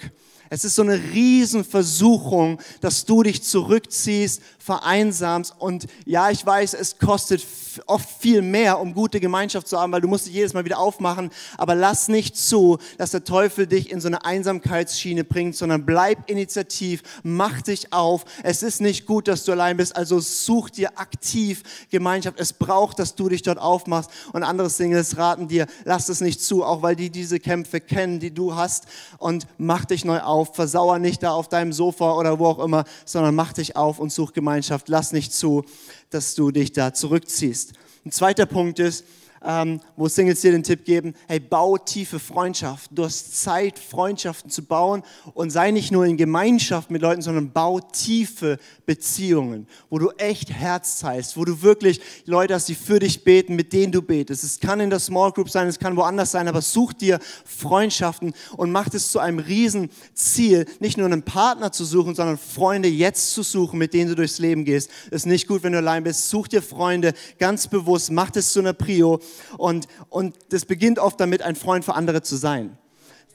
Es 0.51 0.65
ist 0.65 0.77
so 0.77 0.83
eine 0.83 1.01
Riesenversuchung, 1.13 2.61
dass 2.81 3.05
du 3.05 3.23
dich 3.23 3.43
zurückziehst, 3.43 4.43
vereinsamst. 4.59 5.55
Und 5.59 5.87
ja, 6.05 6.31
ich 6.31 6.45
weiß, 6.45 6.75
es 6.75 6.99
kostet 6.99 7.47
oft 7.87 8.09
viel 8.21 8.43
mehr, 8.43 8.81
um 8.81 8.95
gute 8.95 9.21
Gemeinschaft 9.21 9.69
zu 9.69 9.79
haben, 9.79 9.93
weil 9.93 10.01
du 10.01 10.09
musst 10.09 10.27
dich 10.27 10.35
jedes 10.35 10.55
Mal 10.55 10.65
wieder 10.65 10.81
aufmachen. 10.81 11.31
Aber 11.57 11.75
lass 11.75 12.09
nicht 12.09 12.37
zu, 12.37 12.79
dass 12.99 13.13
der 13.13 13.23
Teufel 13.23 13.67
dich 13.67 13.91
in 13.91 14.01
so 14.01 14.09
eine 14.09 14.25
Einsamkeitsschiene 14.25 15.23
bringt, 15.25 15.55
sondern 15.57 15.87
bleib 15.87 16.29
initiativ, 16.29 17.03
mach 17.23 17.63
dich 17.63 17.93
auf. 17.93 18.25
Es 18.43 18.63
ist 18.63 18.81
nicht 18.81 19.07
gut, 19.07 19.29
dass 19.29 19.45
du 19.45 19.53
allein 19.53 19.77
bist, 19.77 19.95
also 19.95 20.19
such 20.19 20.71
dir 20.71 20.99
aktiv 20.99 21.63
Gemeinschaft. 21.91 22.41
Es 22.41 22.53
braucht, 22.53 22.99
dass 22.99 23.15
du 23.15 23.29
dich 23.29 23.43
dort 23.43 23.59
aufmachst. 23.59 24.11
Und 24.33 24.43
andere 24.43 24.69
Singles 24.69 25.17
raten 25.17 25.47
dir, 25.47 25.67
lass 25.85 26.09
es 26.09 26.21
nicht 26.21 26.43
zu, 26.43 26.65
auch 26.65 26.83
weil 26.83 26.97
die 26.97 27.11
diese 27.11 27.39
Kämpfe 27.39 27.81
kennen, 27.81 28.19
die 28.19 28.33
du 28.33 28.57
hast. 28.57 28.87
Und 29.19 29.47
mach 29.59 29.85
dich 29.85 30.05
neu 30.05 30.21
auf. 30.21 30.36
Versauer 30.45 30.99
nicht 30.99 31.23
da 31.23 31.33
auf 31.33 31.49
deinem 31.49 31.73
Sofa 31.73 32.15
oder 32.17 32.39
wo 32.39 32.47
auch 32.47 32.59
immer, 32.59 32.85
sondern 33.05 33.35
mach 33.35 33.53
dich 33.53 33.77
auf 33.77 33.99
und 33.99 34.13
such 34.13 34.33
Gemeinschaft. 34.33 34.89
Lass 34.89 35.13
nicht 35.13 35.33
zu, 35.33 35.65
dass 36.11 36.35
du 36.35 36.51
dich 36.51 36.73
da 36.73 36.93
zurückziehst. 36.93 37.73
Ein 38.05 38.13
zweiter 38.13 38.47
Punkt 38.47 38.79
ist, 38.79 39.05
ähm, 39.45 39.81
wo 39.97 40.09
Singles 40.09 40.41
dir 40.41 40.53
den 40.53 40.63
Tipp 40.63 40.85
geben, 40.85 41.15
hey, 41.29 41.41
bau 41.41 41.79
tiefe 41.79 42.19
Freundschaften. 42.19 42.95
Du 42.97 43.05
hast 43.05 43.43
Zeit, 43.43 43.79
Freundschaften 43.79 44.51
zu 44.51 44.63
bauen 44.63 45.03
und 45.35 45.51
sei 45.51 45.71
nicht 45.71 45.93
nur 45.93 46.05
in 46.05 46.17
Gemeinschaft 46.17 46.91
mit 46.91 47.03
Leuten, 47.03 47.23
sondern 47.23 47.53
bau 47.53 47.81
tiefe 47.81 48.59
Beziehungen, 48.87 49.67
wo 49.91 49.99
du 49.99 50.11
echt 50.19 50.51
Herz 50.51 50.99
zeigst, 50.99 51.37
wo 51.37 51.45
du 51.45 51.63
wirklich 51.63 52.01
Leute 52.25 52.55
hast, 52.55 52.69
die 52.69 52.75
für 52.75 52.99
dich 52.99 53.25
beten, 53.25 53.55
mit 53.57 53.73
denen 53.73 53.93
du 53.93 54.03
betest. 54.03 54.45
Es 54.45 54.61
kann 54.61 54.81
in 54.81 54.91
der 54.91 55.01
Small 55.01 55.33
Group 55.33 55.51
sein, 55.51 55.69
es 55.69 55.79
kann 55.79 55.97
woanders 55.97 56.31
sein, 56.31 56.49
aber 56.49 56.63
such 56.63 56.93
dir 56.93 57.19
Freundschaften 57.45 58.35
und 58.57 58.71
mach 58.71 58.93
es 58.93 59.11
zu 59.11 59.19
einem 59.19 59.39
Riesenziel, 59.39 60.67
nicht 60.81 60.97
nur 60.97 61.07
einen 61.07 61.23
Partner 61.23 61.73
zu 61.73 61.85
suchen, 61.85 62.15
sondern 62.15 62.39
Freunde 62.39 62.89
jetzt 62.89 63.33
zu 63.33 63.43
suchen, 63.43 63.79
mit 63.79 63.95
denen 63.95 64.11
du 64.11 64.17
durchs 64.17 64.39
Leben 64.39 64.65
gehst. 64.65 64.91
Ist 65.11 65.27
nicht 65.27 65.47
gut, 65.47 65.63
wenn 65.63 65.73
du 65.73 65.79
allein 65.79 66.05
bist. 66.05 66.29
Such 66.29 66.49
dir 66.49 66.63
Freunde 66.63 67.13
ganz 67.39 67.69
bewusst, 67.69 68.11
mach 68.11 68.31
es 68.35 68.53
zu 68.53 68.61
einer 68.61 68.73
Prio 68.73 69.21
und, 69.59 69.87
und 70.09 70.37
das 70.51 70.65
beginnt 70.65 70.99
oft 70.99 71.21
damit, 71.21 71.43
ein 71.43 71.57
Freund 71.57 71.85
für 71.85 71.95
andere 71.95 72.23
zu 72.23 72.37
sein 72.37 72.79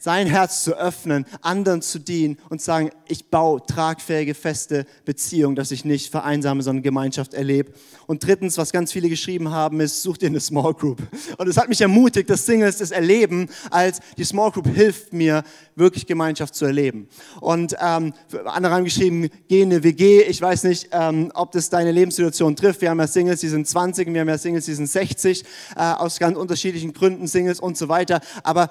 sein 0.02 0.26
Herz 0.26 0.64
zu 0.64 0.76
öffnen, 0.76 1.26
anderen 1.42 1.84
zu 1.84 2.00
dienen 2.00 2.38
und 2.50 2.60
sagen, 2.60 2.90
ich 3.08 3.30
baue 3.30 3.64
tragfähige, 3.64 4.34
feste 4.34 4.88
Beziehungen, 5.06 5.56
dass 5.56 5.70
ich 5.70 5.86
nicht 5.86 6.10
vereinsame, 6.10 6.64
sondern 6.64 6.82
Gemeinschaft 6.82 7.36
erlebe. 7.36 7.72
Und 8.08 8.26
drittens, 8.26 8.58
was 8.58 8.72
ganz 8.72 8.92
viele 8.92 9.10
geschrieben 9.10 9.52
haben, 9.52 9.80
ist, 9.80 10.02
such 10.02 10.18
dir 10.18 10.26
eine 10.26 10.40
Small 10.40 10.74
Group. 10.74 11.04
Und 11.38 11.48
es 11.48 11.56
hat 11.56 11.70
mich 11.70 11.82
ermutigt, 11.82 12.32
dass 12.32 12.48
Singles 12.48 12.80
das 12.80 12.90
erleben, 12.90 13.48
als 13.70 14.00
die 14.18 14.24
Small 14.24 14.50
Group 14.50 14.68
hilft 14.68 15.14
mir, 15.14 15.44
wirklich 15.76 16.08
Gemeinschaft 16.08 16.56
zu 16.56 16.66
erleben. 16.66 17.08
Und 17.40 17.76
ähm, 17.80 18.14
andere 18.46 18.74
haben 18.74 18.84
geschrieben, 18.84 19.30
geh 19.48 19.62
in 19.62 19.72
eine 19.72 19.84
WG. 19.84 20.24
Ich 20.24 20.42
weiß 20.42 20.64
nicht, 20.64 20.90
ähm, 20.94 21.32
ob 21.36 21.52
das 21.52 21.70
deine 21.70 21.92
Lebenssituation 21.92 22.56
trifft. 22.56 22.82
Wir 22.82 22.90
haben 22.90 23.00
ja 23.00 23.08
Singles, 23.08 23.40
die 23.42 23.50
sind 23.50 23.68
20, 23.68 24.12
wir 24.12 24.22
haben 24.22 24.30
ja 24.30 24.38
Singles, 24.40 24.66
die 24.66 24.74
sind 24.74 24.88
60, 24.88 25.44
äh, 25.76 25.80
aus 25.80 26.18
ganz 26.18 26.38
unterschiedlichen 26.38 26.92
Gründen 26.94 27.28
Singles 27.28 27.60
und 27.60 27.78
so 27.78 27.88
weiter. 27.88 28.20
Aber 28.44 28.70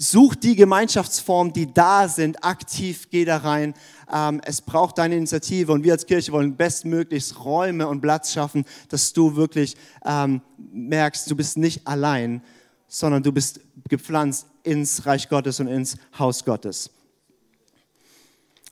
such 0.00 0.34
die 0.34 0.56
Gemeinschaftsformen, 0.56 1.52
die 1.52 1.72
da 1.72 2.08
sind, 2.08 2.42
aktiv, 2.42 3.08
geh 3.10 3.26
da 3.26 3.36
rein. 3.36 3.74
Ähm, 4.10 4.40
es 4.46 4.62
braucht 4.62 4.96
deine 4.96 5.14
Initiative 5.14 5.72
und 5.72 5.84
wir 5.84 5.92
als 5.92 6.06
Kirche 6.06 6.32
wollen 6.32 6.56
bestmöglichst 6.56 7.44
Räume 7.44 7.86
und 7.86 8.00
Platz 8.00 8.32
schaffen, 8.32 8.64
dass 8.88 9.12
du 9.12 9.36
wirklich 9.36 9.76
ähm, 10.06 10.40
merkst, 10.72 11.30
du 11.30 11.36
bist 11.36 11.58
nicht 11.58 11.86
allein, 11.86 12.42
sondern 12.88 13.22
du 13.22 13.30
bist 13.30 13.60
gepflanzt 13.88 14.46
ins 14.62 15.04
Reich 15.04 15.28
Gottes 15.28 15.60
und 15.60 15.68
ins 15.68 15.96
Haus 16.18 16.46
Gottes. 16.46 16.90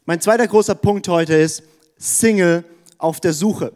Mein 0.06 0.22
zweiter 0.22 0.48
großer 0.48 0.76
Punkt 0.76 1.06
heute 1.08 1.34
ist 1.34 1.62
Single 1.98 2.64
auf 2.96 3.20
der 3.20 3.34
Suche. 3.34 3.74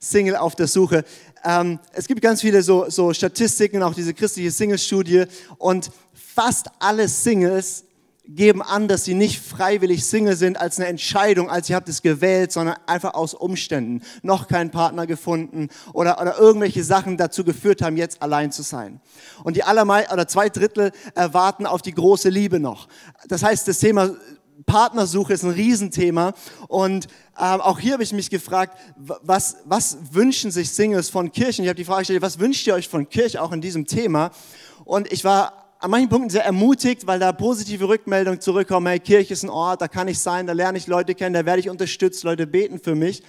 Single 0.00 0.34
auf 0.34 0.56
der 0.56 0.66
Suche. 0.66 1.04
Ähm, 1.44 1.78
es 1.92 2.08
gibt 2.08 2.20
ganz 2.20 2.40
viele 2.40 2.60
so, 2.60 2.90
so 2.90 3.12
Statistiken, 3.12 3.84
auch 3.84 3.94
diese 3.94 4.14
christliche 4.14 4.50
Single-Studie 4.50 5.26
und 5.58 5.92
fast 6.34 6.68
alle 6.78 7.08
Singles 7.08 7.84
geben 8.24 8.62
an, 8.62 8.88
dass 8.88 9.04
sie 9.04 9.14
nicht 9.14 9.40
freiwillig 9.40 10.06
Single 10.06 10.36
sind 10.36 10.56
als 10.56 10.78
eine 10.78 10.88
Entscheidung, 10.88 11.50
als 11.50 11.68
ihr 11.68 11.76
habt 11.76 11.88
es 11.88 12.02
gewählt, 12.02 12.52
sondern 12.52 12.76
einfach 12.86 13.14
aus 13.14 13.34
Umständen, 13.34 14.02
noch 14.22 14.46
keinen 14.46 14.70
Partner 14.70 15.06
gefunden 15.06 15.68
oder, 15.92 16.20
oder 16.20 16.38
irgendwelche 16.38 16.84
Sachen 16.84 17.16
dazu 17.16 17.44
geführt 17.44 17.82
haben, 17.82 17.96
jetzt 17.96 18.22
allein 18.22 18.52
zu 18.52 18.62
sein. 18.62 19.00
Und 19.42 19.56
die 19.56 19.64
allermei 19.64 20.08
oder 20.10 20.28
zwei 20.28 20.48
Drittel 20.48 20.92
erwarten 21.14 21.66
auf 21.66 21.82
die 21.82 21.94
große 21.94 22.28
Liebe 22.28 22.60
noch. 22.60 22.88
Das 23.26 23.42
heißt, 23.42 23.66
das 23.66 23.80
Thema 23.80 24.10
Partnersuche 24.66 25.32
ist 25.32 25.42
ein 25.42 25.50
Riesenthema 25.50 26.34
und 26.68 27.08
ähm, 27.38 27.60
auch 27.60 27.80
hier 27.80 27.94
habe 27.94 28.04
ich 28.04 28.12
mich 28.12 28.30
gefragt, 28.30 28.78
was, 28.96 29.56
was 29.64 29.98
wünschen 30.12 30.52
sich 30.52 30.70
Singles 30.70 31.10
von 31.10 31.32
Kirchen? 31.32 31.64
Ich 31.64 31.68
habe 31.68 31.76
die 31.76 31.84
Frage 31.84 32.02
gestellt, 32.02 32.22
was 32.22 32.38
wünscht 32.38 32.66
ihr 32.68 32.74
euch 32.74 32.88
von 32.88 33.08
Kirche 33.08 33.42
auch 33.42 33.50
in 33.50 33.60
diesem 33.60 33.86
Thema? 33.86 34.30
Und 34.84 35.12
ich 35.12 35.24
war 35.24 35.61
an 35.82 35.90
manchen 35.90 36.08
Punkten 36.08 36.30
sehr 36.30 36.44
ermutigt, 36.44 37.08
weil 37.08 37.18
da 37.18 37.32
positive 37.32 37.88
Rückmeldungen 37.88 38.40
zurückkommen. 38.40 38.86
Hey, 38.86 39.00
Kirche 39.00 39.32
ist 39.32 39.42
ein 39.42 39.50
Ort, 39.50 39.82
da 39.82 39.88
kann 39.88 40.06
ich 40.06 40.20
sein, 40.20 40.46
da 40.46 40.52
lerne 40.52 40.78
ich 40.78 40.86
Leute 40.86 41.12
kennen, 41.16 41.34
da 41.34 41.44
werde 41.44 41.58
ich 41.58 41.68
unterstützt, 41.68 42.22
Leute 42.22 42.46
beten 42.46 42.78
für 42.78 42.94
mich. 42.94 43.20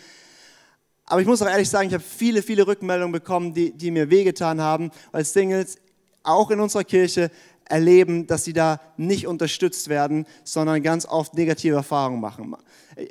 Aber 1.06 1.20
ich 1.20 1.26
muss 1.26 1.42
auch 1.42 1.48
ehrlich 1.48 1.68
sagen, 1.68 1.88
ich 1.88 1.96
habe 1.96 2.04
viele, 2.04 2.44
viele 2.44 2.68
Rückmeldungen 2.68 3.12
bekommen, 3.12 3.56
die, 3.56 3.72
die 3.72 3.90
mir 3.90 4.12
wehgetan 4.12 4.62
haben, 4.62 4.92
weil 5.12 5.26
Singles 5.26 5.80
auch 6.22 6.52
in 6.52 6.60
unserer 6.60 6.84
Kirche 6.84 7.32
erleben, 7.66 8.28
dass 8.28 8.44
sie 8.44 8.54
da 8.54 8.80
nicht 8.98 9.26
unterstützt 9.26 9.90
werden, 9.90 10.28
sondern 10.44 10.84
ganz 10.84 11.08
oft 11.08 11.34
negative 11.34 11.76
Erfahrungen 11.76 12.22
machen. 12.22 12.56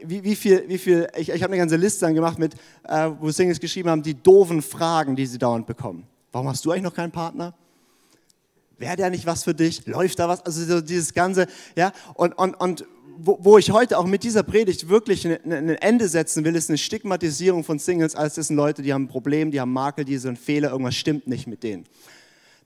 Wie, 0.05 0.23
wie 0.23 0.37
viel, 0.37 0.69
wie 0.69 0.79
viel, 0.79 1.09
ich, 1.17 1.31
ich 1.31 1.43
habe 1.43 1.53
eine 1.53 1.59
ganze 1.59 1.77
Liste 1.77 2.07
dann 2.07 2.15
gemacht, 2.15 2.39
mit, 2.39 2.55
äh, 2.85 3.11
wo 3.19 3.29
Singles 3.33 3.59
geschrieben 3.59 3.91
haben, 3.91 4.05
die 4.05 4.15
doofen 4.15 4.63
Fragen, 4.63 5.17
die 5.17 5.27
sie 5.27 5.39
dauernd 5.39 5.67
bekommen. 5.67 6.07
Warum 6.31 6.47
hast 6.47 6.65
du 6.65 6.71
eigentlich 6.71 6.85
noch 6.85 6.95
keinen 6.95 7.11
Partner? 7.11 7.55
Wäre 8.83 8.97
der 8.97 9.09
nicht 9.09 9.25
was 9.25 9.45
für 9.45 9.55
dich? 9.55 9.87
Läuft 9.87 10.19
da 10.19 10.29
was? 10.29 10.45
Also 10.45 10.65
so 10.65 10.81
dieses 10.83 11.15
Ganze, 11.15 11.47
ja. 11.77 11.93
Und, 12.15 12.37
und, 12.37 12.55
und 12.55 12.85
wo, 13.17 13.39
wo 13.41 13.59
ich 13.59 13.71
heute 13.71 13.99
auch 13.99 14.07
mit 14.07 14.25
dieser 14.25 14.43
Predigt 14.43 14.89
wirklich 14.89 15.27
ein, 15.27 15.53
ein 15.53 15.69
Ende 15.71 16.09
setzen 16.09 16.45
will, 16.45 16.57
ist 16.57 16.69
eine 16.69 16.79
Stigmatisierung 16.79 17.63
von 17.65 17.79
Singles, 17.79 18.17
als 18.17 18.35
das 18.35 18.49
sind 18.49 18.57
Leute, 18.57 18.83
die 18.83 18.93
haben 18.93 19.05
ein 19.05 19.09
Problem, 19.09 19.51
die 19.51 19.61
haben 19.61 19.73
Makel, 19.73 20.05
die 20.05 20.19
sind 20.19 20.39
Fehler, 20.39 20.71
irgendwas 20.71 20.97
stimmt 20.97 21.27
nicht 21.27 21.47
mit 21.47 21.63
denen. 21.63 21.85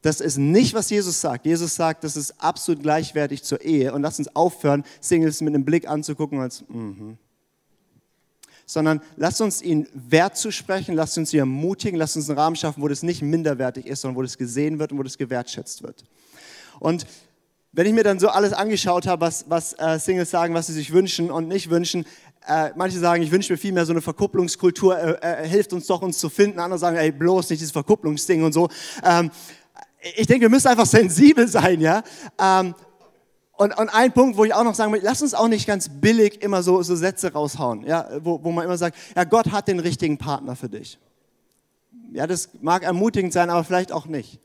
Das 0.02 0.20
ist 0.20 0.38
nicht, 0.38 0.72
was 0.72 0.88
Jesus 0.88 1.20
sagt. 1.20 1.46
Jesus 1.46 1.74
sagt, 1.74 2.04
das 2.04 2.16
ist 2.16 2.40
absolut 2.42 2.82
gleichwertig 2.82 3.42
zur 3.42 3.60
Ehe. 3.62 3.92
Und 3.92 4.02
lass 4.02 4.18
uns 4.18 4.34
aufhören, 4.34 4.84
Singles 5.00 5.40
mit 5.40 5.54
einem 5.54 5.64
Blick 5.64 5.88
anzugucken 5.88 6.40
als, 6.40 6.64
mhm. 6.68 7.18
Sondern 8.66 9.00
lasst 9.16 9.40
uns 9.40 9.62
ihn 9.62 9.86
wert 9.94 10.36
zu 10.36 10.50
sprechen, 10.50 10.94
lasst 10.94 11.16
uns 11.16 11.32
ihn 11.32 11.38
ermutigen, 11.38 11.98
lasst 11.98 12.16
uns 12.16 12.28
einen 12.28 12.38
Rahmen 12.38 12.56
schaffen, 12.56 12.82
wo 12.82 12.88
das 12.88 13.02
nicht 13.02 13.22
minderwertig 13.22 13.86
ist, 13.86 14.02
sondern 14.02 14.16
wo 14.16 14.22
das 14.22 14.36
gesehen 14.36 14.78
wird 14.78 14.92
und 14.92 14.98
wo 14.98 15.02
das 15.02 15.16
gewertschätzt 15.16 15.82
wird. 15.82 16.04
Und 16.80 17.06
wenn 17.72 17.86
ich 17.86 17.92
mir 17.92 18.04
dann 18.04 18.18
so 18.18 18.28
alles 18.28 18.52
angeschaut 18.52 19.06
habe, 19.06 19.20
was, 19.20 19.44
was 19.48 19.74
äh, 19.78 19.98
Singles 19.98 20.30
sagen, 20.30 20.54
was 20.54 20.66
sie 20.66 20.72
sich 20.72 20.92
wünschen 20.92 21.30
und 21.30 21.46
nicht 21.46 21.70
wünschen, 21.70 22.06
äh, 22.46 22.70
manche 22.74 22.98
sagen, 22.98 23.22
ich 23.22 23.30
wünsche 23.30 23.52
mir 23.52 23.58
viel 23.58 23.72
mehr 23.72 23.84
so 23.86 23.92
eine 23.92 24.00
Verkupplungskultur, 24.00 24.98
äh, 24.98 25.44
äh, 25.44 25.48
hilft 25.48 25.72
uns 25.72 25.86
doch, 25.86 26.00
uns 26.02 26.18
zu 26.18 26.28
finden. 26.28 26.58
Andere 26.58 26.78
sagen, 26.78 26.96
ey, 26.96 27.12
bloß 27.12 27.50
nicht 27.50 27.60
dieses 27.60 27.72
Verkupplungsding 27.72 28.42
und 28.42 28.52
so. 28.52 28.68
Ähm, 29.04 29.30
ich 30.16 30.26
denke, 30.26 30.42
wir 30.42 30.48
müssen 30.48 30.68
einfach 30.68 30.86
sensibel 30.86 31.48
sein, 31.48 31.80
ja. 31.80 32.02
Ähm, 32.38 32.74
und, 33.56 33.76
und 33.78 33.88
ein 33.88 34.12
Punkt, 34.12 34.36
wo 34.36 34.44
ich 34.44 34.52
auch 34.52 34.64
noch 34.64 34.74
sagen 34.74 34.92
will, 34.92 35.00
lass 35.02 35.22
uns 35.22 35.34
auch 35.34 35.48
nicht 35.48 35.66
ganz 35.66 35.88
billig 35.88 36.42
immer 36.42 36.62
so, 36.62 36.82
so 36.82 36.94
Sätze 36.94 37.32
raushauen, 37.32 37.84
ja, 37.84 38.08
wo, 38.22 38.42
wo 38.42 38.52
man 38.52 38.64
immer 38.64 38.76
sagt, 38.76 38.96
ja, 39.14 39.24
Gott 39.24 39.50
hat 39.50 39.68
den 39.68 39.80
richtigen 39.80 40.18
Partner 40.18 40.56
für 40.56 40.68
dich. 40.68 40.98
Ja, 42.12 42.26
das 42.26 42.50
mag 42.60 42.82
ermutigend 42.82 43.32
sein, 43.32 43.50
aber 43.50 43.64
vielleicht 43.64 43.92
auch 43.92 44.06
nicht. 44.06 44.40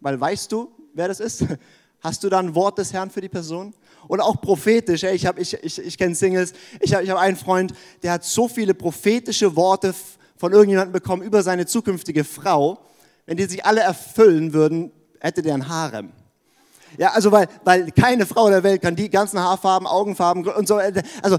Weil 0.00 0.20
weißt 0.20 0.52
du, 0.52 0.70
wer 0.94 1.08
das 1.08 1.20
ist? 1.20 1.44
Hast 2.00 2.22
du 2.22 2.28
da 2.28 2.38
ein 2.38 2.54
Wort 2.54 2.78
des 2.78 2.92
Herrn 2.92 3.10
für 3.10 3.20
die 3.20 3.28
Person? 3.28 3.74
Und 4.06 4.20
auch 4.20 4.40
prophetisch. 4.40 5.04
Ey, 5.04 5.14
ich 5.14 5.24
ich, 5.24 5.54
ich, 5.54 5.78
ich 5.78 5.98
kenne 5.98 6.14
Singles. 6.14 6.52
Ich 6.80 6.92
habe 6.92 7.02
ich 7.02 7.10
hab 7.10 7.18
einen 7.18 7.36
Freund, 7.36 7.72
der 8.02 8.12
hat 8.12 8.24
so 8.24 8.46
viele 8.46 8.74
prophetische 8.74 9.56
Worte 9.56 9.94
von 10.36 10.52
irgendjemandem 10.52 10.92
bekommen 10.92 11.22
über 11.22 11.42
seine 11.42 11.64
zukünftige 11.64 12.24
Frau. 12.24 12.78
Wenn 13.24 13.38
die 13.38 13.44
sich 13.44 13.64
alle 13.64 13.80
erfüllen 13.80 14.52
würden, 14.52 14.92
hätte 15.18 15.40
der 15.40 15.54
ein 15.54 15.68
Harem. 15.68 16.12
Ja, 16.98 17.10
also 17.10 17.32
weil, 17.32 17.48
weil 17.64 17.90
keine 17.90 18.26
Frau 18.26 18.48
der 18.48 18.62
Welt 18.62 18.82
kann 18.82 18.96
die 18.96 19.10
ganzen 19.10 19.38
Haarfarben, 19.38 19.86
Augenfarben 19.86 20.46
und 20.46 20.68
so. 20.68 20.76
Also 21.22 21.38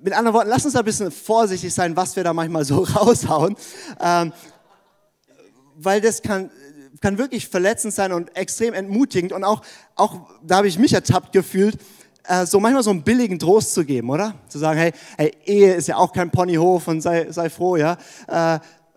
mit 0.00 0.12
anderen 0.12 0.34
Worten, 0.34 0.50
lass 0.50 0.64
uns 0.64 0.74
da 0.74 0.80
ein 0.80 0.84
bisschen 0.84 1.10
vorsichtig 1.10 1.72
sein, 1.72 1.96
was 1.96 2.16
wir 2.16 2.24
da 2.24 2.32
manchmal 2.32 2.64
so 2.64 2.82
raushauen. 2.94 3.56
Ähm, 4.00 4.32
weil 5.76 6.00
das 6.00 6.22
kann, 6.22 6.50
kann 7.00 7.18
wirklich 7.18 7.48
verletzend 7.48 7.94
sein 7.94 8.12
und 8.12 8.34
extrem 8.36 8.74
entmutigend. 8.74 9.32
Und 9.32 9.44
auch, 9.44 9.62
auch 9.94 10.28
da 10.42 10.56
habe 10.56 10.68
ich 10.68 10.78
mich 10.78 10.92
ertappt 10.92 11.32
gefühlt, 11.32 11.78
äh, 12.24 12.46
so 12.46 12.60
manchmal 12.60 12.82
so 12.82 12.90
einen 12.90 13.02
billigen 13.02 13.38
Trost 13.38 13.74
zu 13.74 13.84
geben, 13.84 14.10
oder? 14.10 14.34
Zu 14.48 14.58
sagen, 14.58 14.78
hey, 14.78 14.92
hey 15.16 15.32
Ehe 15.44 15.74
ist 15.74 15.88
ja 15.88 15.96
auch 15.96 16.12
kein 16.12 16.30
Ponyhof 16.30 16.88
und 16.88 17.00
sei, 17.00 17.30
sei 17.30 17.50
froh, 17.50 17.76
ja. 17.76 17.98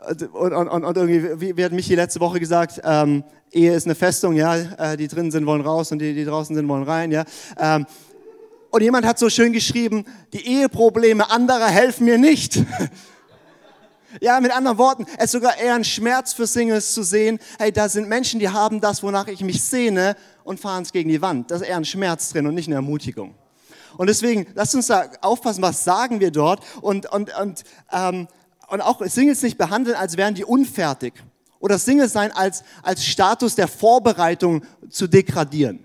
Äh, 0.01 0.25
und, 0.25 0.53
und, 0.53 0.83
und 0.83 0.97
irgendwie, 0.97 1.41
wie, 1.41 1.57
wie 1.57 1.65
hat 1.65 1.71
Michi 1.71 1.95
letzte 1.95 2.19
Woche 2.19 2.39
gesagt, 2.39 2.81
ähm, 2.83 3.23
Ehe 3.51 3.73
ist 3.73 3.85
eine 3.85 3.95
Festung, 3.95 4.35
ja, 4.35 4.55
äh, 4.55 4.97
die 4.97 5.07
drinnen 5.07 5.31
sind, 5.31 5.45
wollen 5.45 5.61
raus 5.61 5.91
und 5.91 5.99
die, 5.99 6.13
die 6.13 6.25
draußen 6.25 6.55
sind, 6.55 6.67
wollen 6.67 6.83
rein, 6.83 7.11
ja. 7.11 7.25
Ähm, 7.57 7.85
und 8.71 8.83
jemand 8.83 9.05
hat 9.05 9.17
so 9.17 9.29
schön 9.29 9.51
geschrieben, 9.51 10.05
die 10.31 10.45
Eheprobleme 10.45 11.31
anderer 11.31 11.67
helfen 11.67 12.05
mir 12.05 12.19
nicht. 12.19 12.63
ja, 14.21 14.39
mit 14.39 14.55
anderen 14.55 14.77
Worten, 14.77 15.07
es 15.17 15.25
ist 15.25 15.31
sogar 15.31 15.57
eher 15.57 15.73
ein 15.73 15.83
Schmerz 15.83 16.33
für 16.33 16.45
Singles 16.45 16.93
zu 16.93 17.01
sehen, 17.01 17.39
hey, 17.57 17.71
da 17.71 17.89
sind 17.89 18.07
Menschen, 18.07 18.39
die 18.39 18.49
haben 18.49 18.79
das, 18.79 19.01
wonach 19.01 19.27
ich 19.27 19.41
mich 19.41 19.63
sehne 19.63 20.15
und 20.43 20.59
fahren 20.59 20.83
es 20.83 20.91
gegen 20.91 21.09
die 21.09 21.21
Wand. 21.21 21.49
Das 21.49 21.61
ist 21.61 21.67
eher 21.67 21.77
ein 21.77 21.85
Schmerz 21.85 22.29
drin 22.29 22.45
und 22.45 22.53
nicht 22.53 22.67
eine 22.67 22.75
Ermutigung. 22.75 23.33
Und 23.97 24.07
deswegen, 24.07 24.45
lasst 24.53 24.75
uns 24.75 24.85
da 24.87 25.09
aufpassen, 25.21 25.63
was 25.63 25.83
sagen 25.83 26.19
wir 26.19 26.29
dort 26.29 26.63
und, 26.81 27.11
und, 27.11 27.35
und, 27.39 27.63
ähm, 27.91 28.27
und 28.69 28.81
auch 28.81 29.05
Singles 29.05 29.41
nicht 29.41 29.57
behandeln, 29.57 29.95
als 29.95 30.17
wären 30.17 30.35
die 30.35 30.45
unfertig 30.45 31.13
oder 31.59 31.77
Single 31.77 32.09
sein 32.09 32.31
als, 32.31 32.63
als 32.81 33.05
Status 33.05 33.55
der 33.55 33.67
Vorbereitung 33.67 34.63
zu 34.89 35.07
degradieren. 35.07 35.83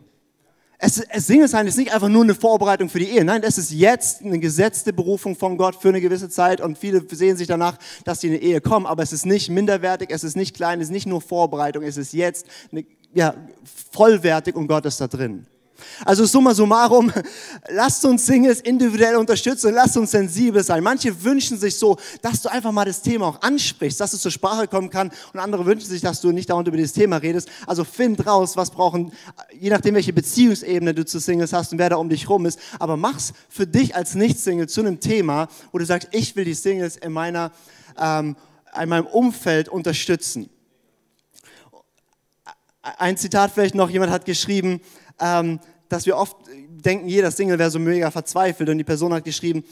Es, 0.78 0.98
es 0.98 1.26
Single 1.26 1.48
sein 1.48 1.66
ist 1.66 1.78
nicht 1.78 1.94
einfach 1.94 2.08
nur 2.08 2.22
eine 2.22 2.34
Vorbereitung 2.34 2.88
für 2.88 2.98
die 2.98 3.08
Ehe. 3.08 3.24
Nein, 3.24 3.42
es 3.42 3.58
ist 3.58 3.70
jetzt 3.70 4.22
eine 4.22 4.38
gesetzte 4.38 4.92
Berufung 4.92 5.34
von 5.36 5.56
Gott 5.56 5.76
für 5.76 5.88
eine 5.88 6.00
gewisse 6.00 6.28
Zeit 6.28 6.60
und 6.60 6.76
viele 6.76 7.04
sehen 7.10 7.36
sich 7.36 7.46
danach, 7.46 7.78
dass 8.04 8.20
sie 8.20 8.28
in 8.28 8.34
eine 8.34 8.42
Ehe 8.42 8.60
kommen. 8.60 8.86
Aber 8.86 9.02
es 9.02 9.12
ist 9.12 9.24
nicht 9.24 9.48
minderwertig, 9.48 10.10
es 10.10 10.24
ist 10.24 10.36
nicht 10.36 10.54
klein, 10.54 10.80
es 10.80 10.88
ist 10.88 10.92
nicht 10.92 11.06
nur 11.06 11.20
Vorbereitung, 11.20 11.84
es 11.84 11.96
ist 11.96 12.12
jetzt 12.12 12.46
eine, 12.70 12.84
ja, 13.14 13.34
vollwertig 13.92 14.56
und 14.56 14.66
Gott 14.66 14.84
ist 14.84 15.00
da 15.00 15.06
drin. 15.06 15.46
Also 16.04 16.24
summa 16.24 16.54
summarum, 16.54 17.12
lasst 17.68 18.04
uns 18.04 18.26
Singles 18.26 18.60
individuell 18.60 19.16
unterstützen 19.16 19.74
lasst 19.74 19.96
uns 19.96 20.12
sensibel 20.12 20.62
sein. 20.62 20.82
Manche 20.82 21.24
wünschen 21.24 21.58
sich 21.58 21.76
so, 21.76 21.96
dass 22.22 22.42
du 22.42 22.50
einfach 22.50 22.72
mal 22.72 22.84
das 22.84 23.02
Thema 23.02 23.26
auch 23.26 23.42
ansprichst, 23.42 24.00
dass 24.00 24.12
es 24.12 24.22
zur 24.22 24.30
Sprache 24.30 24.68
kommen 24.68 24.90
kann 24.90 25.10
und 25.32 25.40
andere 25.40 25.66
wünschen 25.66 25.88
sich, 25.88 26.00
dass 26.00 26.20
du 26.20 26.32
nicht 26.32 26.50
dauernd 26.50 26.68
über 26.68 26.76
dieses 26.76 26.92
Thema 26.92 27.16
redest. 27.16 27.48
Also 27.66 27.84
find 27.84 28.26
raus, 28.26 28.56
was 28.56 28.70
brauchen, 28.70 29.12
je 29.52 29.70
nachdem 29.70 29.94
welche 29.94 30.12
Beziehungsebene 30.12 30.94
du 30.94 31.04
zu 31.04 31.18
Singles 31.18 31.52
hast 31.52 31.72
und 31.72 31.78
wer 31.78 31.90
da 31.90 31.96
um 31.96 32.08
dich 32.08 32.28
rum 32.28 32.46
ist, 32.46 32.58
aber 32.78 32.96
mach's 32.96 33.32
für 33.48 33.66
dich 33.66 33.94
als 33.94 34.14
Nicht-Single 34.14 34.68
zu 34.68 34.80
einem 34.80 35.00
Thema, 35.00 35.48
wo 35.72 35.78
du 35.78 35.84
sagst, 35.84 36.08
ich 36.12 36.36
will 36.36 36.44
die 36.44 36.54
Singles 36.54 36.96
in 36.96 37.12
meiner, 37.12 37.52
ähm, 37.98 38.36
in 38.80 38.88
meinem 38.88 39.06
Umfeld 39.06 39.68
unterstützen. 39.68 40.48
Ein 42.82 43.16
Zitat 43.16 43.50
vielleicht 43.52 43.74
noch, 43.74 43.88
jemand 43.88 44.12
hat 44.12 44.26
geschrieben, 44.26 44.80
ähm, 45.20 45.60
dass 45.94 46.06
wir 46.06 46.16
oft 46.16 46.36
denken, 46.68 47.06
jeder 47.06 47.30
Single 47.30 47.58
wäre 47.58 47.70
so 47.70 47.78
mega 47.78 48.10
verzweifelt 48.10 48.68
und 48.68 48.78
die 48.78 48.84
Person 48.84 49.14
hat 49.14 49.24
geschrieben, 49.24 49.62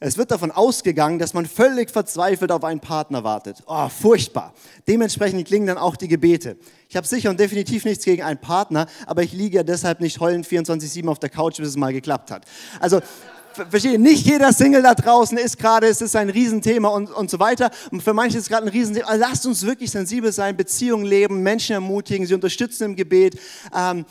es 0.00 0.16
wird 0.16 0.30
davon 0.30 0.52
ausgegangen, 0.52 1.18
dass 1.18 1.34
man 1.34 1.46
völlig 1.46 1.90
verzweifelt 1.90 2.52
auf 2.52 2.62
einen 2.62 2.78
Partner 2.78 3.24
wartet. 3.24 3.64
Oh, 3.66 3.88
furchtbar. 3.88 4.54
Dementsprechend 4.86 5.44
klingen 5.48 5.66
dann 5.66 5.78
auch 5.78 5.96
die 5.96 6.06
Gebete. 6.06 6.56
Ich 6.88 6.96
habe 6.96 7.04
sicher 7.04 7.30
und 7.30 7.40
definitiv 7.40 7.84
nichts 7.84 8.04
gegen 8.04 8.22
einen 8.22 8.40
Partner, 8.40 8.86
aber 9.06 9.24
ich 9.24 9.32
liege 9.32 9.56
ja 9.56 9.62
deshalb 9.64 10.00
nicht 10.00 10.20
heulend 10.20 10.46
24-7 10.46 11.08
auf 11.08 11.18
der 11.18 11.30
Couch, 11.30 11.56
bis 11.56 11.70
es 11.70 11.76
mal 11.76 11.92
geklappt 11.92 12.30
hat. 12.30 12.44
Also, 12.78 13.00
verstehe, 13.68 13.98
nicht 13.98 14.24
jeder 14.24 14.52
Single 14.52 14.82
da 14.82 14.94
draußen 14.94 15.36
ist 15.38 15.58
gerade, 15.58 15.86
es 15.86 16.00
ist 16.00 16.14
ein 16.16 16.30
Riesenthema 16.30 16.88
und, 16.88 17.10
und 17.10 17.30
so 17.30 17.38
weiter. 17.38 17.70
Und 17.90 18.02
für 18.02 18.14
manche 18.14 18.38
ist 18.38 18.44
es 18.44 18.48
gerade 18.48 18.66
ein 18.66 18.72
Riesenthema. 18.72 19.08
Also 19.08 19.20
lasst 19.20 19.46
uns 19.46 19.66
wirklich 19.66 19.90
sensibel 19.90 20.32
sein, 20.32 20.56
Beziehungen 20.56 21.04
leben, 21.04 21.42
Menschen 21.42 21.72
ermutigen, 21.72 22.26
sie 22.26 22.34
unterstützen 22.34 22.84
im 22.84 22.96
Gebet. 22.96 23.38
Ähm, 23.76 24.04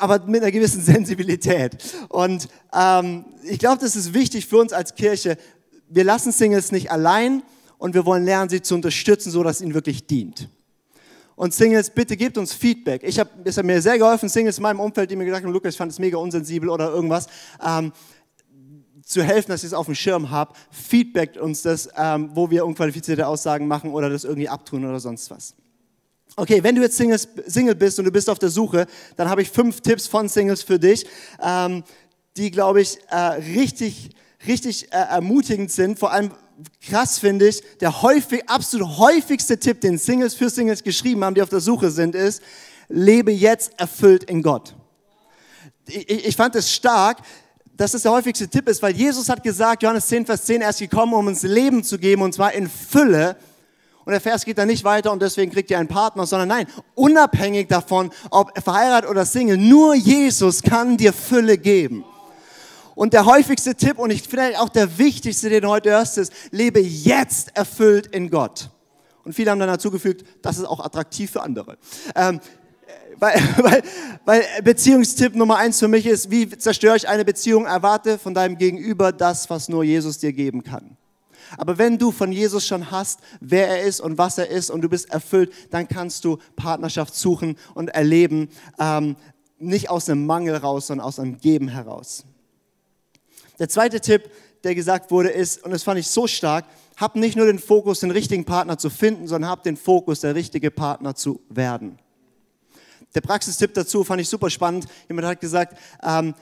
aber 0.00 0.24
mit 0.26 0.42
einer 0.42 0.52
gewissen 0.52 0.82
Sensibilität. 0.82 1.76
Und 2.08 2.48
ähm, 2.72 3.24
ich 3.44 3.58
glaube, 3.58 3.78
das 3.80 3.96
ist 3.96 4.14
wichtig 4.14 4.46
für 4.46 4.58
uns 4.58 4.72
als 4.72 4.94
Kirche. 4.94 5.36
Wir 5.88 6.04
lassen 6.04 6.32
Singles 6.32 6.72
nicht 6.72 6.90
allein 6.90 7.42
und 7.78 7.94
wir 7.94 8.04
wollen 8.06 8.24
lernen, 8.24 8.50
sie 8.50 8.62
zu 8.62 8.74
unterstützen, 8.74 9.30
so 9.30 9.42
dass 9.42 9.56
es 9.56 9.62
ihnen 9.62 9.74
wirklich 9.74 10.06
dient. 10.06 10.48
Und 11.36 11.54
Singles, 11.54 11.88
bitte 11.90 12.16
gebt 12.16 12.36
uns 12.36 12.52
Feedback. 12.52 13.02
Ich 13.02 13.18
habe, 13.18 13.30
es 13.44 13.56
hat 13.56 13.64
mir 13.64 13.80
sehr 13.80 13.96
geholfen, 13.96 14.28
Singles 14.28 14.58
in 14.58 14.62
meinem 14.62 14.80
Umfeld, 14.80 15.10
die 15.10 15.16
mir 15.16 15.24
gesagt 15.24 15.44
haben, 15.44 15.52
Lukas, 15.52 15.72
ich 15.72 15.78
fand 15.78 15.90
es 15.90 15.98
mega 15.98 16.18
unsensibel 16.18 16.68
oder 16.68 16.90
irgendwas, 16.90 17.28
ähm, 17.66 17.92
zu 19.02 19.22
helfen, 19.22 19.50
dass 19.50 19.62
ich 19.62 19.68
es 19.68 19.74
auf 19.74 19.86
dem 19.86 19.94
Schirm 19.94 20.30
habe. 20.30 20.54
Feedbackt 20.70 21.38
uns 21.38 21.62
das, 21.62 21.88
ähm, 21.96 22.30
wo 22.34 22.50
wir 22.50 22.66
unqualifizierte 22.66 23.26
Aussagen 23.26 23.66
machen 23.66 23.90
oder 23.90 24.10
das 24.10 24.24
irgendwie 24.24 24.48
abtun 24.48 24.84
oder 24.84 25.00
sonst 25.00 25.30
was. 25.30 25.54
Okay, 26.40 26.62
wenn 26.62 26.74
du 26.74 26.80
jetzt 26.80 26.96
Single 26.96 27.74
bist 27.74 27.98
und 27.98 28.06
du 28.06 28.10
bist 28.10 28.30
auf 28.30 28.38
der 28.38 28.48
Suche, 28.48 28.86
dann 29.16 29.28
habe 29.28 29.42
ich 29.42 29.50
fünf 29.50 29.82
Tipps 29.82 30.06
von 30.06 30.26
Singles 30.26 30.62
für 30.62 30.78
dich, 30.78 31.04
ähm, 31.38 31.84
die, 32.38 32.50
glaube 32.50 32.80
ich, 32.80 32.96
äh, 33.10 33.16
richtig, 33.16 34.08
richtig 34.46 34.90
äh, 34.90 34.96
ermutigend 34.96 35.70
sind. 35.70 35.98
Vor 35.98 36.10
allem 36.12 36.30
krass 36.80 37.18
finde 37.18 37.46
ich, 37.46 37.62
der 37.80 38.00
häufig, 38.00 38.48
absolut 38.48 38.96
häufigste 38.96 39.58
Tipp, 39.58 39.82
den 39.82 39.98
Singles 39.98 40.32
für 40.32 40.48
Singles 40.48 40.82
geschrieben 40.82 41.22
haben, 41.24 41.34
die 41.34 41.42
auf 41.42 41.50
der 41.50 41.60
Suche 41.60 41.90
sind, 41.90 42.14
ist, 42.14 42.40
lebe 42.88 43.32
jetzt 43.32 43.78
erfüllt 43.78 44.24
in 44.24 44.42
Gott. 44.42 44.74
Ich, 45.88 46.08
ich 46.08 46.36
fand 46.36 46.54
es 46.54 46.72
stark, 46.72 47.18
dass 47.76 47.92
das 47.92 48.00
der 48.00 48.12
häufigste 48.12 48.48
Tipp 48.48 48.66
ist, 48.66 48.80
weil 48.80 48.96
Jesus 48.96 49.28
hat 49.28 49.42
gesagt, 49.42 49.82
Johannes 49.82 50.06
10, 50.06 50.24
Vers 50.24 50.46
10, 50.46 50.62
er 50.62 50.70
ist 50.70 50.78
gekommen, 50.78 51.12
um 51.12 51.26
uns 51.26 51.42
Leben 51.42 51.84
zu 51.84 51.98
geben, 51.98 52.22
und 52.22 52.32
zwar 52.32 52.54
in 52.54 52.66
Fülle. 52.66 53.36
Und 54.04 54.12
der 54.12 54.20
Vers 54.20 54.44
geht 54.44 54.58
dann 54.58 54.68
nicht 54.68 54.84
weiter 54.84 55.12
und 55.12 55.20
deswegen 55.20 55.52
kriegt 55.52 55.70
ihr 55.70 55.78
einen 55.78 55.88
Partner, 55.88 56.26
sondern 56.26 56.48
nein, 56.48 56.66
unabhängig 56.94 57.68
davon, 57.68 58.10
ob 58.30 58.58
verheiratet 58.62 59.10
oder 59.10 59.26
Single, 59.26 59.58
nur 59.58 59.94
Jesus 59.94 60.62
kann 60.62 60.96
dir 60.96 61.12
Fülle 61.12 61.58
geben. 61.58 62.04
Und 62.94 63.12
der 63.12 63.24
häufigste 63.24 63.74
Tipp 63.74 63.98
und 63.98 64.10
ich 64.10 64.22
finde 64.22 64.60
auch 64.60 64.68
der 64.68 64.98
wichtigste, 64.98 65.48
den 65.48 65.62
du 65.62 65.68
heute 65.68 65.90
hörst, 65.90 66.18
ist, 66.18 66.32
lebe 66.50 66.80
jetzt 66.80 67.56
erfüllt 67.56 68.06
in 68.08 68.30
Gott. 68.30 68.70
Und 69.24 69.34
viele 69.34 69.50
haben 69.50 69.58
dann 69.58 69.68
dazugefügt, 69.68 70.24
das 70.42 70.58
ist 70.58 70.64
auch 70.64 70.80
attraktiv 70.80 71.30
für 71.30 71.42
andere. 71.42 71.78
Ähm, 72.14 72.40
weil, 73.18 73.34
weil, 73.58 73.82
weil 74.24 74.44
Beziehungstipp 74.62 75.34
Nummer 75.34 75.56
eins 75.56 75.78
für 75.78 75.88
mich 75.88 76.06
ist, 76.06 76.30
wie 76.30 76.48
zerstöre 76.48 76.96
ich 76.96 77.08
eine 77.08 77.24
Beziehung? 77.24 77.66
Erwarte 77.66 78.18
von 78.18 78.34
deinem 78.34 78.58
Gegenüber 78.58 79.12
das, 79.12 79.48
was 79.50 79.68
nur 79.68 79.84
Jesus 79.84 80.18
dir 80.18 80.32
geben 80.32 80.64
kann. 80.64 80.96
Aber 81.56 81.78
wenn 81.78 81.98
du 81.98 82.10
von 82.10 82.32
Jesus 82.32 82.66
schon 82.66 82.90
hast, 82.90 83.20
wer 83.40 83.68
er 83.68 83.82
ist 83.82 84.00
und 84.00 84.18
was 84.18 84.38
er 84.38 84.48
ist 84.48 84.70
und 84.70 84.82
du 84.82 84.88
bist 84.88 85.10
erfüllt, 85.10 85.52
dann 85.70 85.88
kannst 85.88 86.24
du 86.24 86.38
Partnerschaft 86.56 87.14
suchen 87.14 87.56
und 87.74 87.88
erleben, 87.88 88.48
ähm, 88.78 89.16
nicht 89.58 89.90
aus 89.90 90.08
einem 90.08 90.26
Mangel 90.26 90.56
raus, 90.56 90.86
sondern 90.86 91.06
aus 91.06 91.18
einem 91.18 91.38
Geben 91.38 91.68
heraus. 91.68 92.24
Der 93.58 93.68
zweite 93.68 94.00
Tipp, 94.00 94.30
der 94.64 94.74
gesagt 94.74 95.10
wurde, 95.10 95.28
ist, 95.28 95.64
und 95.64 95.70
das 95.70 95.82
fand 95.82 96.00
ich 96.00 96.08
so 96.08 96.26
stark, 96.26 96.64
hab 96.96 97.16
nicht 97.16 97.36
nur 97.36 97.46
den 97.46 97.58
Fokus, 97.58 98.00
den 98.00 98.10
richtigen 98.10 98.44
Partner 98.44 98.78
zu 98.78 98.90
finden, 98.90 99.26
sondern 99.26 99.50
hab 99.50 99.62
den 99.62 99.76
Fokus, 99.76 100.20
der 100.20 100.34
richtige 100.34 100.70
Partner 100.70 101.14
zu 101.14 101.40
werden. 101.48 101.98
Der 103.14 103.22
Praxistipp 103.22 103.74
dazu 103.74 104.04
fand 104.04 104.20
ich 104.20 104.28
super 104.28 104.50
spannend. 104.50 104.86
Jemand 105.08 105.26
hat 105.26 105.40
gesagt, 105.40 105.76
ähm, 106.02 106.34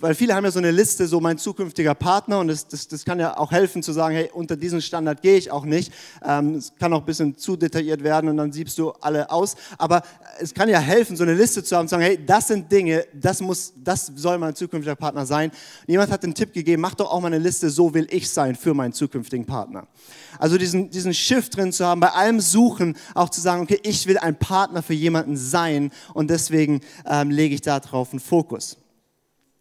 weil 0.00 0.14
viele 0.14 0.34
haben 0.34 0.44
ja 0.44 0.50
so 0.50 0.58
eine 0.58 0.70
Liste, 0.70 1.06
so 1.06 1.20
mein 1.20 1.38
zukünftiger 1.38 1.94
Partner 1.94 2.40
und 2.40 2.48
das, 2.48 2.66
das, 2.68 2.88
das 2.88 3.04
kann 3.04 3.18
ja 3.18 3.36
auch 3.38 3.50
helfen 3.50 3.82
zu 3.82 3.92
sagen, 3.92 4.14
hey, 4.14 4.30
unter 4.32 4.56
diesen 4.56 4.82
Standard 4.82 5.22
gehe 5.22 5.36
ich 5.36 5.50
auch 5.50 5.64
nicht. 5.64 5.92
Ähm, 6.24 6.56
es 6.56 6.72
kann 6.78 6.92
auch 6.92 7.00
ein 7.00 7.06
bisschen 7.06 7.36
zu 7.36 7.56
detailliert 7.56 8.02
werden 8.02 8.28
und 8.28 8.36
dann 8.36 8.52
siebst 8.52 8.78
du 8.78 8.90
alle 9.00 9.30
aus. 9.30 9.56
Aber 9.78 10.02
es 10.38 10.52
kann 10.52 10.68
ja 10.68 10.78
helfen, 10.78 11.16
so 11.16 11.22
eine 11.22 11.34
Liste 11.34 11.62
zu 11.64 11.76
haben, 11.76 11.88
zu 11.88 11.92
sagen, 11.92 12.02
hey, 12.02 12.18
das 12.24 12.48
sind 12.48 12.70
Dinge, 12.70 13.06
das 13.14 13.40
muss, 13.40 13.72
das 13.76 14.12
soll 14.14 14.38
mein 14.38 14.54
zukünftiger 14.54 14.96
Partner 14.96 15.24
sein. 15.24 15.50
Und 15.50 15.88
jemand 15.88 16.10
hat 16.10 16.22
den 16.22 16.34
Tipp 16.34 16.52
gegeben, 16.52 16.82
mach 16.82 16.94
doch 16.94 17.10
auch 17.10 17.20
mal 17.20 17.28
eine 17.28 17.38
Liste, 17.38 17.70
so 17.70 17.94
will 17.94 18.06
ich 18.10 18.28
sein 18.28 18.54
für 18.54 18.74
meinen 18.74 18.92
zukünftigen 18.92 19.46
Partner. 19.46 19.86
Also 20.38 20.58
diesen, 20.58 20.90
diesen 20.90 21.14
Shift 21.14 21.56
drin 21.56 21.72
zu 21.72 21.86
haben, 21.86 22.00
bei 22.00 22.10
allem 22.10 22.40
Suchen 22.40 22.96
auch 23.14 23.30
zu 23.30 23.40
sagen, 23.40 23.62
okay, 23.62 23.80
ich 23.82 24.06
will 24.06 24.18
ein 24.18 24.38
Partner 24.38 24.82
für 24.82 24.94
jemanden 24.94 25.36
sein 25.36 25.90
und 26.12 26.28
deswegen 26.28 26.80
ähm, 27.06 27.30
lege 27.30 27.54
ich 27.54 27.62
darauf 27.62 28.10
einen 28.10 28.20
Fokus. 28.20 28.76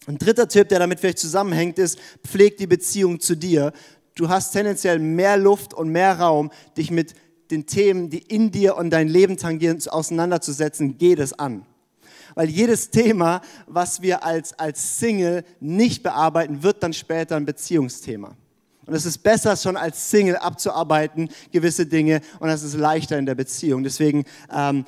Ein 0.08 0.18
dritter 0.18 0.48
Tipp, 0.48 0.70
der 0.70 0.80
damit 0.80 1.00
vielleicht 1.00 1.20
zusammenhängt, 1.20 1.80
ist, 1.80 2.00
pfleg 2.26 2.58
die 2.58 2.68
Beziehung 2.68 3.20
zu 3.20 3.36
dir. 3.36 3.74
Du 4.14 4.30
hast 4.30 4.52
tendenziell 4.52 5.00
mehr 5.00 5.38
Luft 5.38 5.74
und 5.74 5.90
mehr 5.90 6.20
Raum, 6.20 6.52
dich 6.78 6.92
mit 6.92 7.16
den 7.52 7.66
Themen, 7.66 8.10
die 8.10 8.20
in 8.20 8.52
dir 8.52 8.78
und 8.78 8.92
dein 8.92 9.08
Leben 9.08 9.38
tangieren, 9.38 9.80
auseinanderzusetzen. 9.88 10.98
Geh 10.98 11.16
das 11.16 11.34
an. 11.34 11.66
Weil 12.36 12.50
jedes 12.50 12.90
Thema, 12.90 13.42
was 13.66 14.02
wir 14.02 14.24
als, 14.24 14.58
als 14.60 15.00
Single 15.00 15.44
nicht 15.60 16.04
bearbeiten, 16.04 16.64
wird 16.64 16.84
dann 16.84 16.94
später 16.94 17.36
ein 17.36 17.46
Beziehungsthema. 17.46 18.36
Und 18.86 18.94
es 18.94 19.06
ist 19.06 19.20
besser, 19.20 19.56
schon 19.58 19.78
als 19.78 20.12
Single 20.12 20.36
abzuarbeiten, 20.36 21.30
gewisse 21.52 21.88
Dinge, 21.88 22.22
und 22.40 22.50
es 22.50 22.62
ist 22.62 22.76
leichter 22.76 23.18
in 23.18 23.26
der 23.26 23.34
Beziehung. 23.34 23.84
Deswegen 23.84 24.26
ähm, 24.54 24.86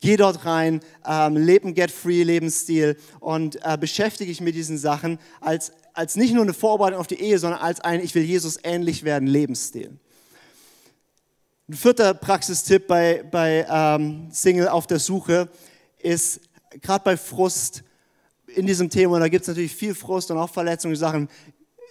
geh 0.00 0.16
dort 0.16 0.44
rein, 0.44 0.80
ähm, 1.06 1.36
lebe 1.36 1.66
einen 1.66 1.74
Get-Free-Lebensstil 1.74 2.96
und 3.20 3.58
äh, 3.64 3.76
beschäftige 3.78 4.30
dich 4.30 4.40
mit 4.40 4.54
diesen 4.54 4.78
Sachen 4.78 5.18
als, 5.40 5.72
als 5.94 6.16
nicht 6.16 6.34
nur 6.34 6.42
eine 6.42 6.54
Vorbereitung 6.54 7.00
auf 7.00 7.06
die 7.06 7.20
Ehe, 7.20 7.38
sondern 7.38 7.60
als 7.60 7.80
ein 7.80 8.00
Ich 8.00 8.14
will 8.14 8.22
Jesus 8.22 8.58
ähnlich 8.62 9.04
werden 9.04 9.28
Lebensstil. 9.28 9.98
Ein 11.68 11.74
vierter 11.74 12.14
Praxistipp 12.14 12.86
bei, 12.86 13.24
bei 13.28 13.66
ähm, 13.68 14.28
Single 14.30 14.68
auf 14.68 14.86
der 14.86 15.00
Suche 15.00 15.48
ist, 15.98 16.40
gerade 16.80 17.02
bei 17.02 17.16
Frust 17.16 17.82
in 18.46 18.66
diesem 18.66 18.88
Thema, 18.88 19.18
da 19.18 19.28
gibt 19.28 19.42
es 19.42 19.48
natürlich 19.48 19.74
viel 19.74 19.94
Frust 19.94 20.30
und 20.30 20.38
auch 20.38 20.50
Verletzungen, 20.50 20.96
Sachen, 20.96 21.28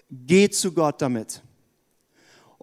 geh 0.10 0.50
zu 0.50 0.72
Gott 0.72 1.02
damit. 1.02 1.41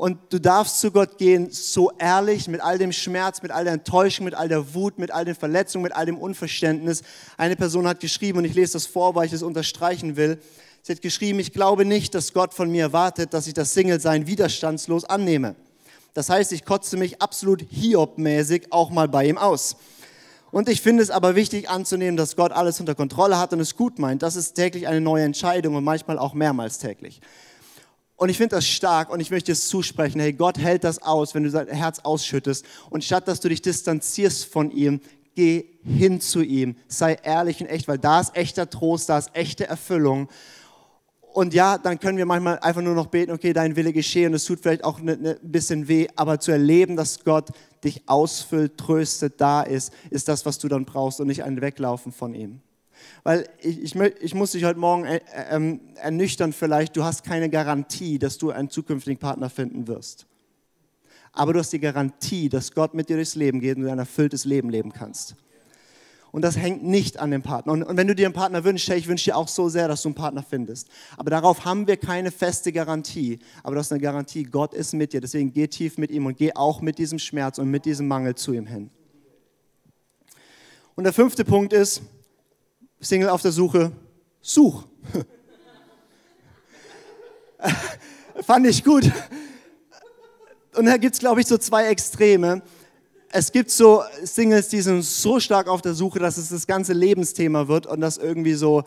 Und 0.02 0.18
du 0.30 0.40
darfst 0.40 0.80
zu 0.80 0.90
Gott 0.90 1.16
gehen, 1.16 1.52
so 1.52 1.92
ehrlich, 1.96 2.48
mit 2.48 2.60
all 2.60 2.76
dem 2.76 2.90
Schmerz, 2.90 3.40
mit 3.40 3.52
all 3.52 3.62
der 3.62 3.74
Enttäuschung, 3.74 4.24
mit 4.24 4.34
all 4.34 4.48
der 4.48 4.74
Wut, 4.74 4.98
mit 4.98 5.12
all 5.12 5.24
den 5.24 5.36
Verletzungen, 5.36 5.84
mit 5.84 5.94
all 5.94 6.06
dem 6.06 6.18
Unverständnis. 6.18 7.02
Eine 7.36 7.54
Person 7.54 7.86
hat 7.86 8.00
geschrieben, 8.00 8.38
und 8.38 8.44
ich 8.44 8.54
lese 8.54 8.72
das 8.72 8.86
vor, 8.86 9.14
weil 9.14 9.26
ich 9.26 9.32
es 9.32 9.44
unterstreichen 9.44 10.16
will. 10.16 10.40
Sie 10.82 10.90
hat 10.90 11.02
geschrieben, 11.02 11.38
ich 11.38 11.52
glaube 11.52 11.84
nicht, 11.84 12.16
dass 12.16 12.32
Gott 12.32 12.52
von 12.52 12.68
mir 12.68 12.82
erwartet, 12.82 13.32
dass 13.32 13.46
ich 13.46 13.54
das 13.54 13.74
Single-Sein 13.74 14.26
widerstandslos 14.26 15.04
annehme. 15.04 15.54
Das 16.14 16.28
heißt, 16.28 16.50
ich 16.50 16.64
kotze 16.64 16.96
mich 16.96 17.22
absolut 17.22 17.62
Hiob-mäßig 17.70 18.72
auch 18.72 18.90
mal 18.90 19.06
bei 19.06 19.28
ihm 19.28 19.38
aus. 19.38 19.76
Und 20.50 20.68
ich 20.68 20.80
finde 20.80 21.04
es 21.04 21.10
aber 21.10 21.36
wichtig 21.36 21.70
anzunehmen, 21.70 22.16
dass 22.16 22.34
Gott 22.34 22.50
alles 22.50 22.80
unter 22.80 22.96
Kontrolle 22.96 23.38
hat 23.38 23.52
und 23.52 23.60
es 23.60 23.76
gut 23.76 24.00
meint. 24.00 24.24
Das 24.24 24.34
ist 24.34 24.54
täglich 24.54 24.88
eine 24.88 25.00
neue 25.00 25.22
Entscheidung 25.22 25.76
und 25.76 25.84
manchmal 25.84 26.18
auch 26.18 26.34
mehrmals 26.34 26.78
täglich. 26.78 27.20
Und 28.22 28.28
ich 28.28 28.36
finde 28.36 28.54
das 28.54 28.68
stark 28.68 29.10
und 29.10 29.18
ich 29.18 29.32
möchte 29.32 29.50
es 29.50 29.66
zusprechen. 29.66 30.20
Hey, 30.20 30.32
Gott 30.32 30.56
hält 30.56 30.84
das 30.84 31.02
aus, 31.02 31.34
wenn 31.34 31.42
du 31.42 31.50
dein 31.50 31.66
Herz 31.66 31.98
ausschüttest. 31.98 32.64
Und 32.88 33.02
statt 33.02 33.26
dass 33.26 33.40
du 33.40 33.48
dich 33.48 33.62
distanzierst 33.62 34.44
von 34.44 34.70
ihm, 34.70 35.00
geh 35.34 35.64
hin 35.82 36.20
zu 36.20 36.40
ihm. 36.40 36.76
Sei 36.86 37.14
ehrlich 37.14 37.60
und 37.60 37.66
echt, 37.66 37.88
weil 37.88 37.98
da 37.98 38.20
ist 38.20 38.36
echter 38.36 38.70
Trost, 38.70 39.08
da 39.08 39.18
ist 39.18 39.30
echte 39.32 39.66
Erfüllung. 39.66 40.28
Und 41.32 41.52
ja, 41.52 41.78
dann 41.78 41.98
können 41.98 42.16
wir 42.16 42.24
manchmal 42.24 42.60
einfach 42.60 42.80
nur 42.80 42.94
noch 42.94 43.06
beten, 43.06 43.32
okay, 43.32 43.52
dein 43.52 43.74
Wille 43.74 43.92
geschehe 43.92 44.28
und 44.28 44.34
es 44.34 44.44
tut 44.44 44.60
vielleicht 44.60 44.84
auch 44.84 45.00
ein 45.00 45.04
ne, 45.06 45.16
ne 45.16 45.38
bisschen 45.42 45.88
weh, 45.88 46.06
aber 46.14 46.38
zu 46.38 46.52
erleben, 46.52 46.94
dass 46.94 47.24
Gott 47.24 47.48
dich 47.82 48.04
ausfüllt, 48.06 48.78
tröstet, 48.78 49.40
da 49.40 49.62
ist, 49.62 49.92
ist 50.10 50.28
das, 50.28 50.46
was 50.46 50.60
du 50.60 50.68
dann 50.68 50.84
brauchst 50.84 51.18
und 51.18 51.26
nicht 51.26 51.42
ein 51.42 51.60
Weglaufen 51.60 52.12
von 52.12 52.36
ihm. 52.36 52.60
Weil 53.24 53.48
ich, 53.60 53.82
ich, 53.82 53.94
ich 53.94 54.34
muss 54.34 54.52
dich 54.52 54.64
heute 54.64 54.78
Morgen 54.78 55.04
äh, 55.04 55.20
äh, 55.34 55.78
ernüchtern 55.96 56.52
vielleicht, 56.52 56.96
du 56.96 57.04
hast 57.04 57.24
keine 57.24 57.48
Garantie, 57.50 58.18
dass 58.18 58.38
du 58.38 58.50
einen 58.50 58.70
zukünftigen 58.70 59.18
Partner 59.18 59.50
finden 59.50 59.86
wirst. 59.86 60.26
Aber 61.32 61.52
du 61.52 61.60
hast 61.60 61.72
die 61.72 61.80
Garantie, 61.80 62.48
dass 62.48 62.72
Gott 62.72 62.94
mit 62.94 63.08
dir 63.08 63.16
durchs 63.16 63.34
Leben 63.34 63.60
geht 63.60 63.76
und 63.76 63.84
du 63.84 63.90
ein 63.90 63.98
erfülltes 63.98 64.44
Leben 64.44 64.70
leben 64.70 64.92
kannst. 64.92 65.36
Und 66.32 66.40
das 66.42 66.56
hängt 66.56 66.82
nicht 66.82 67.18
an 67.18 67.30
dem 67.30 67.42
Partner. 67.42 67.74
Und, 67.74 67.82
und 67.82 67.96
wenn 67.98 68.08
du 68.08 68.14
dir 68.14 68.26
einen 68.26 68.34
Partner 68.34 68.64
wünschst, 68.64 68.88
hey, 68.88 68.98
ich 68.98 69.06
wünsche 69.06 69.26
dir 69.26 69.36
auch 69.36 69.48
so 69.48 69.68
sehr, 69.68 69.86
dass 69.86 70.00
du 70.00 70.08
einen 70.08 70.14
Partner 70.14 70.42
findest. 70.42 70.88
Aber 71.18 71.30
darauf 71.30 71.66
haben 71.66 71.86
wir 71.86 71.98
keine 71.98 72.30
feste 72.30 72.72
Garantie. 72.72 73.38
Aber 73.62 73.74
du 73.74 73.80
hast 73.80 73.92
eine 73.92 74.00
Garantie, 74.00 74.44
Gott 74.44 74.72
ist 74.72 74.94
mit 74.94 75.12
dir. 75.12 75.20
Deswegen 75.20 75.52
geh 75.52 75.68
tief 75.68 75.98
mit 75.98 76.10
ihm 76.10 76.24
und 76.24 76.38
geh 76.38 76.54
auch 76.54 76.80
mit 76.80 76.96
diesem 76.96 77.18
Schmerz 77.18 77.58
und 77.58 77.70
mit 77.70 77.84
diesem 77.84 78.08
Mangel 78.08 78.34
zu 78.34 78.54
ihm 78.54 78.66
hin. 78.66 78.90
Und 80.94 81.04
der 81.04 81.12
fünfte 81.12 81.44
Punkt 81.44 81.74
ist, 81.74 82.00
Single 83.02 83.28
auf 83.28 83.42
der 83.42 83.52
Suche, 83.52 83.92
such. 84.40 84.84
Fand 88.46 88.66
ich 88.66 88.82
gut. 88.84 89.10
Und 90.76 90.86
da 90.86 90.96
gibt 90.96 91.14
es, 91.14 91.20
glaube 91.20 91.40
ich, 91.40 91.46
so 91.48 91.58
zwei 91.58 91.86
Extreme. 91.86 92.62
Es 93.30 93.50
gibt 93.50 93.70
so 93.70 94.04
Singles, 94.22 94.68
die 94.68 94.80
sind 94.80 95.02
so 95.02 95.40
stark 95.40 95.66
auf 95.66 95.82
der 95.82 95.94
Suche, 95.94 96.20
dass 96.20 96.36
es 96.36 96.50
das 96.50 96.66
ganze 96.66 96.92
Lebensthema 96.92 97.66
wird 97.66 97.86
und 97.86 98.00
dass 98.00 98.18
irgendwie 98.18 98.54
so 98.54 98.84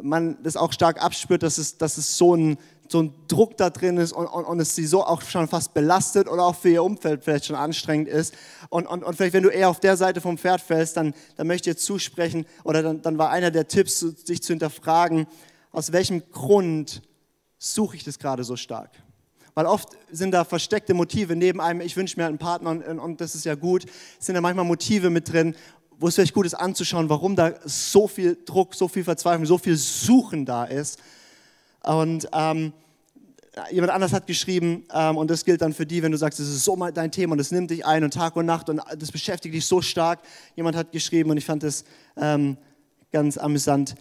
man 0.00 0.42
das 0.42 0.56
auch 0.56 0.72
stark 0.72 1.02
abspürt, 1.02 1.42
dass 1.42 1.58
es, 1.58 1.76
dass 1.76 1.98
es 1.98 2.16
so 2.16 2.34
ein 2.34 2.56
so 2.90 3.02
ein 3.02 3.14
Druck 3.28 3.56
da 3.56 3.70
drin 3.70 3.98
ist 3.98 4.12
und, 4.12 4.26
und, 4.26 4.44
und 4.44 4.58
es 4.58 4.74
sie 4.74 4.84
so 4.84 5.04
auch 5.04 5.22
schon 5.22 5.46
fast 5.46 5.74
belastet 5.74 6.28
oder 6.28 6.42
auch 6.42 6.56
für 6.56 6.70
ihr 6.70 6.82
Umfeld 6.82 7.22
vielleicht 7.22 7.44
schon 7.44 7.54
anstrengend 7.54 8.08
ist. 8.08 8.34
Und, 8.68 8.86
und, 8.86 9.04
und 9.04 9.16
vielleicht, 9.16 9.34
wenn 9.34 9.44
du 9.44 9.48
eher 9.48 9.68
auf 9.68 9.78
der 9.78 9.96
Seite 9.96 10.20
vom 10.20 10.36
Pferd 10.36 10.60
fällst, 10.60 10.96
dann, 10.96 11.14
dann 11.36 11.46
möchte 11.46 11.70
ich 11.70 11.76
dir 11.76 11.80
zusprechen 11.80 12.46
oder 12.64 12.82
dann, 12.82 13.00
dann 13.00 13.16
war 13.16 13.30
einer 13.30 13.52
der 13.52 13.68
Tipps, 13.68 14.00
sich 14.00 14.42
zu 14.42 14.52
hinterfragen, 14.52 15.28
aus 15.70 15.92
welchem 15.92 16.28
Grund 16.32 17.02
suche 17.58 17.94
ich 17.94 18.02
das 18.02 18.18
gerade 18.18 18.42
so 18.42 18.56
stark? 18.56 18.90
Weil 19.54 19.66
oft 19.66 19.90
sind 20.10 20.32
da 20.32 20.44
versteckte 20.44 20.92
Motive 20.92 21.36
neben 21.36 21.60
einem, 21.60 21.82
ich 21.82 21.96
wünsche 21.96 22.18
mir 22.18 22.26
einen 22.26 22.38
Partner 22.38 22.70
und, 22.70 22.82
und 22.82 23.20
das 23.20 23.36
ist 23.36 23.44
ja 23.44 23.54
gut, 23.54 23.86
sind 24.18 24.34
da 24.34 24.40
manchmal 24.40 24.64
Motive 24.64 25.10
mit 25.10 25.32
drin, 25.32 25.54
wo 25.96 26.08
es 26.08 26.16
vielleicht 26.16 26.34
gut 26.34 26.46
ist 26.46 26.54
anzuschauen, 26.54 27.08
warum 27.08 27.36
da 27.36 27.52
so 27.64 28.08
viel 28.08 28.36
Druck, 28.44 28.74
so 28.74 28.88
viel 28.88 29.04
Verzweiflung, 29.04 29.46
so 29.46 29.58
viel 29.58 29.76
Suchen 29.76 30.44
da 30.44 30.64
ist 30.64 30.98
und 31.82 32.28
ähm, 32.32 32.72
jemand 33.70 33.92
anders 33.92 34.12
hat 34.12 34.26
geschrieben, 34.26 34.84
ähm, 34.92 35.16
und 35.16 35.30
das 35.30 35.44
gilt 35.44 35.62
dann 35.62 35.72
für 35.72 35.86
die, 35.86 36.02
wenn 36.02 36.12
du 36.12 36.18
sagst, 36.18 36.38
das 36.38 36.48
ist 36.48 36.64
so 36.64 36.76
dein 36.92 37.10
Thema 37.10 37.32
und 37.32 37.38
das 37.38 37.50
nimmt 37.50 37.70
dich 37.70 37.84
ein 37.84 38.04
und 38.04 38.14
Tag 38.14 38.36
und 38.36 38.46
Nacht 38.46 38.68
und 38.68 38.80
das 38.98 39.10
beschäftigt 39.12 39.54
dich 39.54 39.66
so 39.66 39.82
stark. 39.82 40.20
Jemand 40.56 40.76
hat 40.76 40.92
geschrieben, 40.92 41.30
und 41.30 41.36
ich 41.36 41.44
fand 41.44 41.62
das 41.62 41.84
ähm, 42.16 42.56
ganz 43.12 43.38
amüsant, 43.38 43.94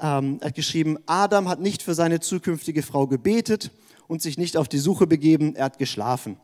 ähm, 0.00 0.40
hat 0.42 0.54
geschrieben, 0.54 0.98
Adam 1.06 1.48
hat 1.48 1.60
nicht 1.60 1.82
für 1.82 1.94
seine 1.94 2.20
zukünftige 2.20 2.82
Frau 2.82 3.06
gebetet 3.06 3.70
und 4.08 4.22
sich 4.22 4.38
nicht 4.38 4.56
auf 4.56 4.68
die 4.68 4.78
Suche 4.78 5.06
begeben, 5.06 5.56
er 5.56 5.66
hat 5.66 5.78
geschlafen 5.78 6.36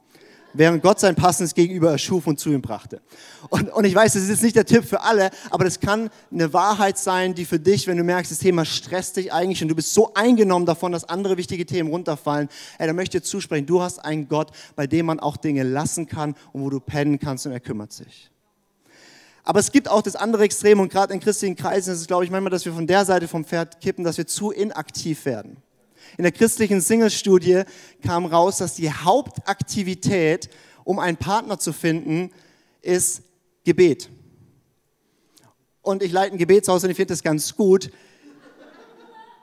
während 0.55 0.83
Gott 0.83 1.01
sein 1.01 1.15
passendes 1.15 1.55
Gegenüber 1.55 1.91
erschuf 1.91 2.27
und 2.27 2.39
zu 2.39 2.51
ihm 2.51 2.63
brachte. 2.63 3.01
Und, 3.49 3.73
und 3.73 3.85
ich 3.85 3.95
weiß, 3.95 4.13
das 4.15 4.23
ist 4.23 4.29
jetzt 4.29 4.43
nicht 4.43 4.57
der 4.57 4.67
Tipp 4.67 4.85
für 4.85 5.03
alle, 5.03 5.31
aber 5.51 5.65
das 5.65 5.81
kann 5.81 6.11
eine 6.31 6.53
Wahrheit 6.53 6.99
sein, 6.99 7.35
die 7.35 7.45
für 7.45 7.59
dich, 7.59 7.87
wenn 7.87 7.97
du 7.97 8.05
merkst, 8.05 8.31
das 8.31 8.39
Thema 8.39 8.65
stresst 8.65 9.17
dich 9.17 9.33
eigentlich 9.33 9.63
und 9.63 9.69
du 9.69 9.75
bist 9.75 9.95
so 9.95 10.15
eingenommen 10.15 10.67
davon, 10.67 10.93
dass 10.93 11.05
andere 11.09 11.37
wichtige 11.37 11.67
Themen 11.67 11.91
runterfallen, 11.91 12.49
ey, 12.79 12.87
dann 12.87 12.97
möchte 12.97 13.17
ich 13.17 13.23
dir 13.23 13.29
zusprechen, 13.29 13.67
du 13.67 13.83
hast 13.83 13.99
einen 14.05 14.29
Gott, 14.29 14.51
bei 14.77 14.87
dem 14.87 15.07
man 15.07 15.21
auch 15.21 15.37
Dinge 15.37 15.63
lassen 15.63 16.07
kann 16.07 16.35
und 16.53 16.63
wo 16.63 16.71
du 16.71 16.81
pennen 16.81 17.19
kannst 17.19 17.47
und 17.47 17.53
er 17.53 17.61
kümmert 17.61 17.93
sich. 17.93 18.31
Aber 19.45 19.59
es 19.59 19.73
gibt 19.73 19.89
auch 19.89 20.03
das 20.03 20.15
andere 20.15 20.45
Extrem 20.45 20.79
und 20.81 20.91
gerade 20.91 21.13
in 21.13 21.21
christlichen 21.21 21.57
Kreisen 21.57 21.93
ist 21.93 22.01
es, 22.01 22.07
glaube 22.07 22.25
ich, 22.25 22.31
manchmal, 22.31 22.51
dass 22.51 22.65
wir 22.65 22.73
von 22.73 22.87
der 22.87 23.05
Seite 23.05 23.27
vom 23.27 23.45
Pferd 23.45 23.81
kippen, 23.81 24.05
dass 24.05 24.17
wir 24.17 24.27
zu 24.27 24.53
inaktiv 24.53 25.25
werden. 25.25 25.57
In 26.17 26.25
der 26.25 26.33
christlichen 26.33 26.81
Single-Studie 26.81 27.63
kam 28.03 28.27
raus, 28.27 28.59
dass 28.59 28.75
die 28.75 28.93
Hauptaktivität, 28.93 30.51
um 30.85 30.99
einen 30.99 31.17
Partner 31.17 31.59
zu 31.59 31.73
finden, 31.73 32.31
ist 32.83 33.23
Gebet. 33.65 34.11
Und 35.81 36.03
ich 36.03 36.13
leite 36.13 36.35
ein 36.35 36.39
Gebetshaus 36.39 36.85
und 36.85 36.91
ich 36.91 36.97
finde 36.97 37.13
das 37.13 37.23
ganz 37.23 37.57
gut. 37.57 37.91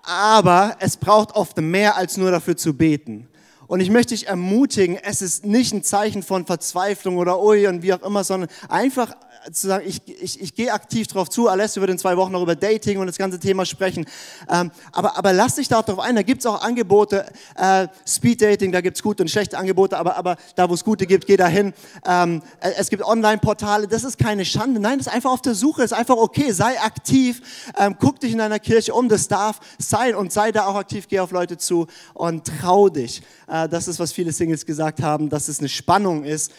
Aber 0.04 0.78
es 0.80 0.98
braucht 0.98 1.36
oft 1.36 1.58
mehr 1.58 1.96
als 1.96 2.18
nur 2.18 2.32
dafür 2.32 2.56
zu 2.56 2.74
beten. 2.74 3.28
Und 3.70 3.82
ich 3.82 3.92
möchte 3.92 4.16
dich 4.16 4.26
ermutigen, 4.26 4.98
es 4.98 5.22
ist 5.22 5.46
nicht 5.46 5.76
ein 5.76 5.84
Zeichen 5.84 6.24
von 6.24 6.44
Verzweiflung 6.44 7.18
oder 7.18 7.40
ui 7.40 7.68
und 7.68 7.84
wie 7.84 7.94
auch 7.94 8.02
immer, 8.02 8.24
sondern 8.24 8.50
einfach 8.68 9.16
zu 9.52 9.68
sagen, 9.68 9.86
ich, 9.88 10.02
ich, 10.08 10.42
ich 10.42 10.54
gehe 10.54 10.72
aktiv 10.74 11.08
drauf 11.08 11.30
zu. 11.30 11.48
Alessio 11.48 11.82
wird 11.82 11.92
in 11.92 11.98
zwei 11.98 12.18
Wochen 12.18 12.32
noch 12.32 12.42
über 12.42 12.56
Dating 12.56 13.00
und 13.00 13.08
das 13.08 13.18
ganze 13.18 13.40
Thema 13.40 13.66
sprechen. 13.66 14.06
Ähm, 14.50 14.72
aber, 14.92 15.18
aber 15.18 15.34
lass 15.34 15.56
dich 15.56 15.68
darauf 15.68 16.00
ein. 16.00 16.16
Da 16.16 16.22
gibt 16.24 16.40
es 16.40 16.46
auch 16.46 16.62
Angebote, 16.62 17.26
äh, 17.56 17.88
Speed 18.08 18.42
Dating, 18.42 18.72
da 18.72 18.82
gibt 18.82 18.98
es 18.98 19.04
gute 19.04 19.24
und 19.24 19.30
schlechte 19.30 19.58
Angebote, 19.58 19.98
aber, 19.98 20.18
aber 20.18 20.38
da, 20.56 20.70
wo 20.70 20.74
es 20.74 20.84
gute 20.84 21.06
gibt, 21.06 21.26
geh 21.26 21.38
da 21.38 21.48
hin. 21.48 21.74
Ähm, 22.06 22.42
äh, 22.60 22.72
es 22.78 22.90
gibt 22.90 23.04
Online-Portale, 23.04 23.88
das 23.88 24.04
ist 24.04 24.18
keine 24.18 24.46
Schande. 24.46 24.80
Nein, 24.80 24.98
das 24.98 25.08
ist 25.08 25.14
einfach 25.14 25.32
auf 25.32 25.42
der 25.42 25.56
Suche, 25.56 25.82
das 25.82 25.92
ist 25.92 25.98
einfach 25.98 26.18
okay. 26.18 26.52
Sei 26.52 26.80
aktiv, 26.82 27.42
ähm, 27.78 27.96
guck 28.00 28.20
dich 28.20 28.32
in 28.32 28.40
deiner 28.40 28.60
Kirche 28.60 28.94
um, 28.94 29.10
das 29.10 29.28
darf 29.28 29.60
sein 29.78 30.16
und 30.16 30.34
sei 30.34 30.52
da 30.52 30.66
auch 30.66 30.76
aktiv, 30.76 31.08
geh 31.08 31.20
auf 31.20 31.32
Leute 31.32 31.58
zu 31.58 31.88
und 32.14 32.46
trau 32.60 32.90
dich. 32.90 33.22
Äh, 33.48 33.59
das 33.68 33.88
ist, 33.88 34.00
was 34.00 34.12
viele 34.12 34.32
Singles 34.32 34.66
gesagt 34.66 35.02
haben, 35.02 35.30
dass 35.30 35.48
es 35.48 35.60
eine 35.60 35.70
Spannung 35.70 36.24
ist 36.24 36.52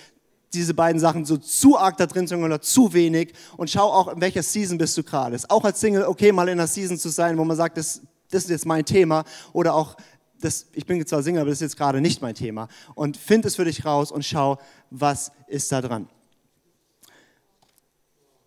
diese 0.53 0.75
beiden 0.75 1.01
Sachen 1.01 1.25
so 1.25 1.37
zu 1.37 1.79
arg 1.79 1.97
da 1.97 2.07
drin 2.07 2.27
sind 2.27 2.43
oder 2.43 2.61
zu 2.61 2.93
wenig 2.93 3.33
und 3.57 3.71
schau 3.71 3.85
auch, 3.93 4.09
in 4.09 4.21
welcher 4.21 4.43
Season 4.43 4.79
bist 4.79 4.97
du 4.97 5.03
gerade. 5.03 5.37
Ist 5.37 5.51
auch 5.51 5.65
als 5.65 5.81
Single 5.81 6.05
okay, 6.05 6.33
mal 6.33 6.49
in 6.49 6.59
einer 6.59 6.67
Season 6.67 6.99
zu 6.99 7.09
sein, 7.09 7.39
wo 7.39 7.45
man 7.45 7.57
sagt, 7.57 7.77
das, 7.77 8.03
das 8.31 8.45
ist 8.45 8.51
jetzt 8.51 8.67
mein 8.67 8.85
Thema 8.85 9.25
oder 9.53 9.75
auch, 9.75 9.97
das, 10.41 10.67
ich 10.73 10.87
bin 10.87 11.05
zwar 11.07 11.23
Single, 11.23 11.43
aber 11.43 11.51
das 11.51 11.59
ist 11.59 11.63
jetzt 11.63 11.77
gerade 11.77 12.01
nicht 12.01 12.23
mein 12.23 12.35
Thema. 12.35 12.69
Und 12.95 13.17
find 13.17 13.45
es 13.45 13.57
für 13.57 13.65
dich 13.65 13.85
raus 13.85 14.11
und 14.11 14.25
schau, 14.25 14.59
was 14.91 15.31
ist 15.47 15.71
da 15.71 15.81
dran. 15.81 16.09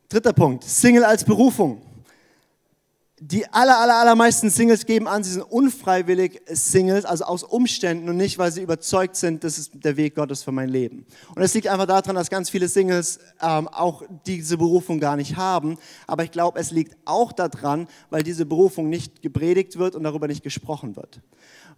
Dritter 0.10 0.34
Punkt, 0.34 0.64
Single 0.64 1.04
als 1.06 1.24
Berufung 1.24 1.82
die 3.20 3.46
aller, 3.54 3.78
aller, 3.78 3.96
allermeisten 3.96 4.50
Singles 4.50 4.86
geben 4.86 5.08
an, 5.08 5.24
sie 5.24 5.32
sind 5.32 5.44
unfreiwillig 5.44 6.42
Singles, 6.48 7.06
also 7.06 7.26
aus 7.26 7.44
Umständen 7.44 8.10
und 8.10 8.18
nicht, 8.18 8.38
weil 8.38 8.52
sie 8.52 8.62
überzeugt 8.62 9.16
sind, 9.16 9.44
das 9.44 9.58
ist 9.58 9.72
der 9.76 9.98
Weg 9.98 10.16
Gottes 10.16 10.44
für 10.44 10.52
mein 10.52 10.68
Leben. 10.68 11.06
Und 11.36 11.42
es 11.42 11.54
liegt 11.54 11.68
einfach 11.68 11.86
daran, 11.86 12.16
dass 12.16 12.30
ganz 12.30 12.50
viele 12.50 12.68
Singles 12.68 13.20
ähm, 13.42 13.68
auch 13.68 14.04
diese 14.26 14.58
Berufung 14.58 15.00
gar 15.00 15.16
nicht 15.16 15.38
haben. 15.38 15.78
Aber 16.08 16.24
ich 16.24 16.32
glaube, 16.32 16.60
es 16.60 16.72
liegt 16.72 16.98
auch 17.06 17.32
daran, 17.32 17.88
weil 18.10 18.24
diese 18.24 18.46
Berufung 18.46 18.90
nicht 18.90 19.22
gepredigt 19.22 19.78
wird 19.78 19.96
und 19.96 20.04
darüber 20.04 20.28
nicht 20.28 20.44
gesprochen 20.44 20.96
wird 20.96 21.22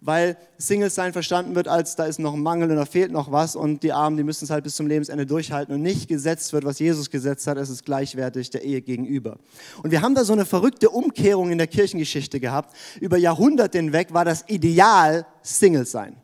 weil 0.00 0.36
Singles 0.58 0.94
sein 0.94 1.12
verstanden 1.12 1.54
wird 1.54 1.68
als, 1.68 1.96
da 1.96 2.04
ist 2.04 2.18
noch 2.18 2.34
ein 2.34 2.42
Mangel 2.42 2.70
und 2.70 2.76
da 2.76 2.84
fehlt 2.84 3.12
noch 3.12 3.32
was 3.32 3.56
und 3.56 3.82
die 3.82 3.92
Armen, 3.92 4.16
die 4.16 4.22
müssen 4.22 4.44
es 4.44 4.50
halt 4.50 4.64
bis 4.64 4.76
zum 4.76 4.86
Lebensende 4.86 5.26
durchhalten 5.26 5.74
und 5.74 5.82
nicht 5.82 6.08
gesetzt 6.08 6.52
wird, 6.52 6.64
was 6.64 6.78
Jesus 6.78 7.10
gesetzt 7.10 7.46
hat, 7.46 7.58
es 7.58 7.70
ist 7.70 7.84
gleichwertig 7.84 8.50
der 8.50 8.62
Ehe 8.62 8.82
gegenüber. 8.82 9.38
Und 9.82 9.90
wir 9.90 10.02
haben 10.02 10.14
da 10.14 10.24
so 10.24 10.32
eine 10.32 10.44
verrückte 10.44 10.90
Umkehrung 10.90 11.50
in 11.50 11.58
der 11.58 11.66
Kirchengeschichte 11.66 12.40
gehabt. 12.40 12.74
Über 13.00 13.16
Jahrhunderte 13.16 13.78
hinweg 13.78 14.12
war 14.12 14.24
das 14.24 14.44
Ideal 14.48 15.26
Single 15.42 15.86
sein. 15.86 16.16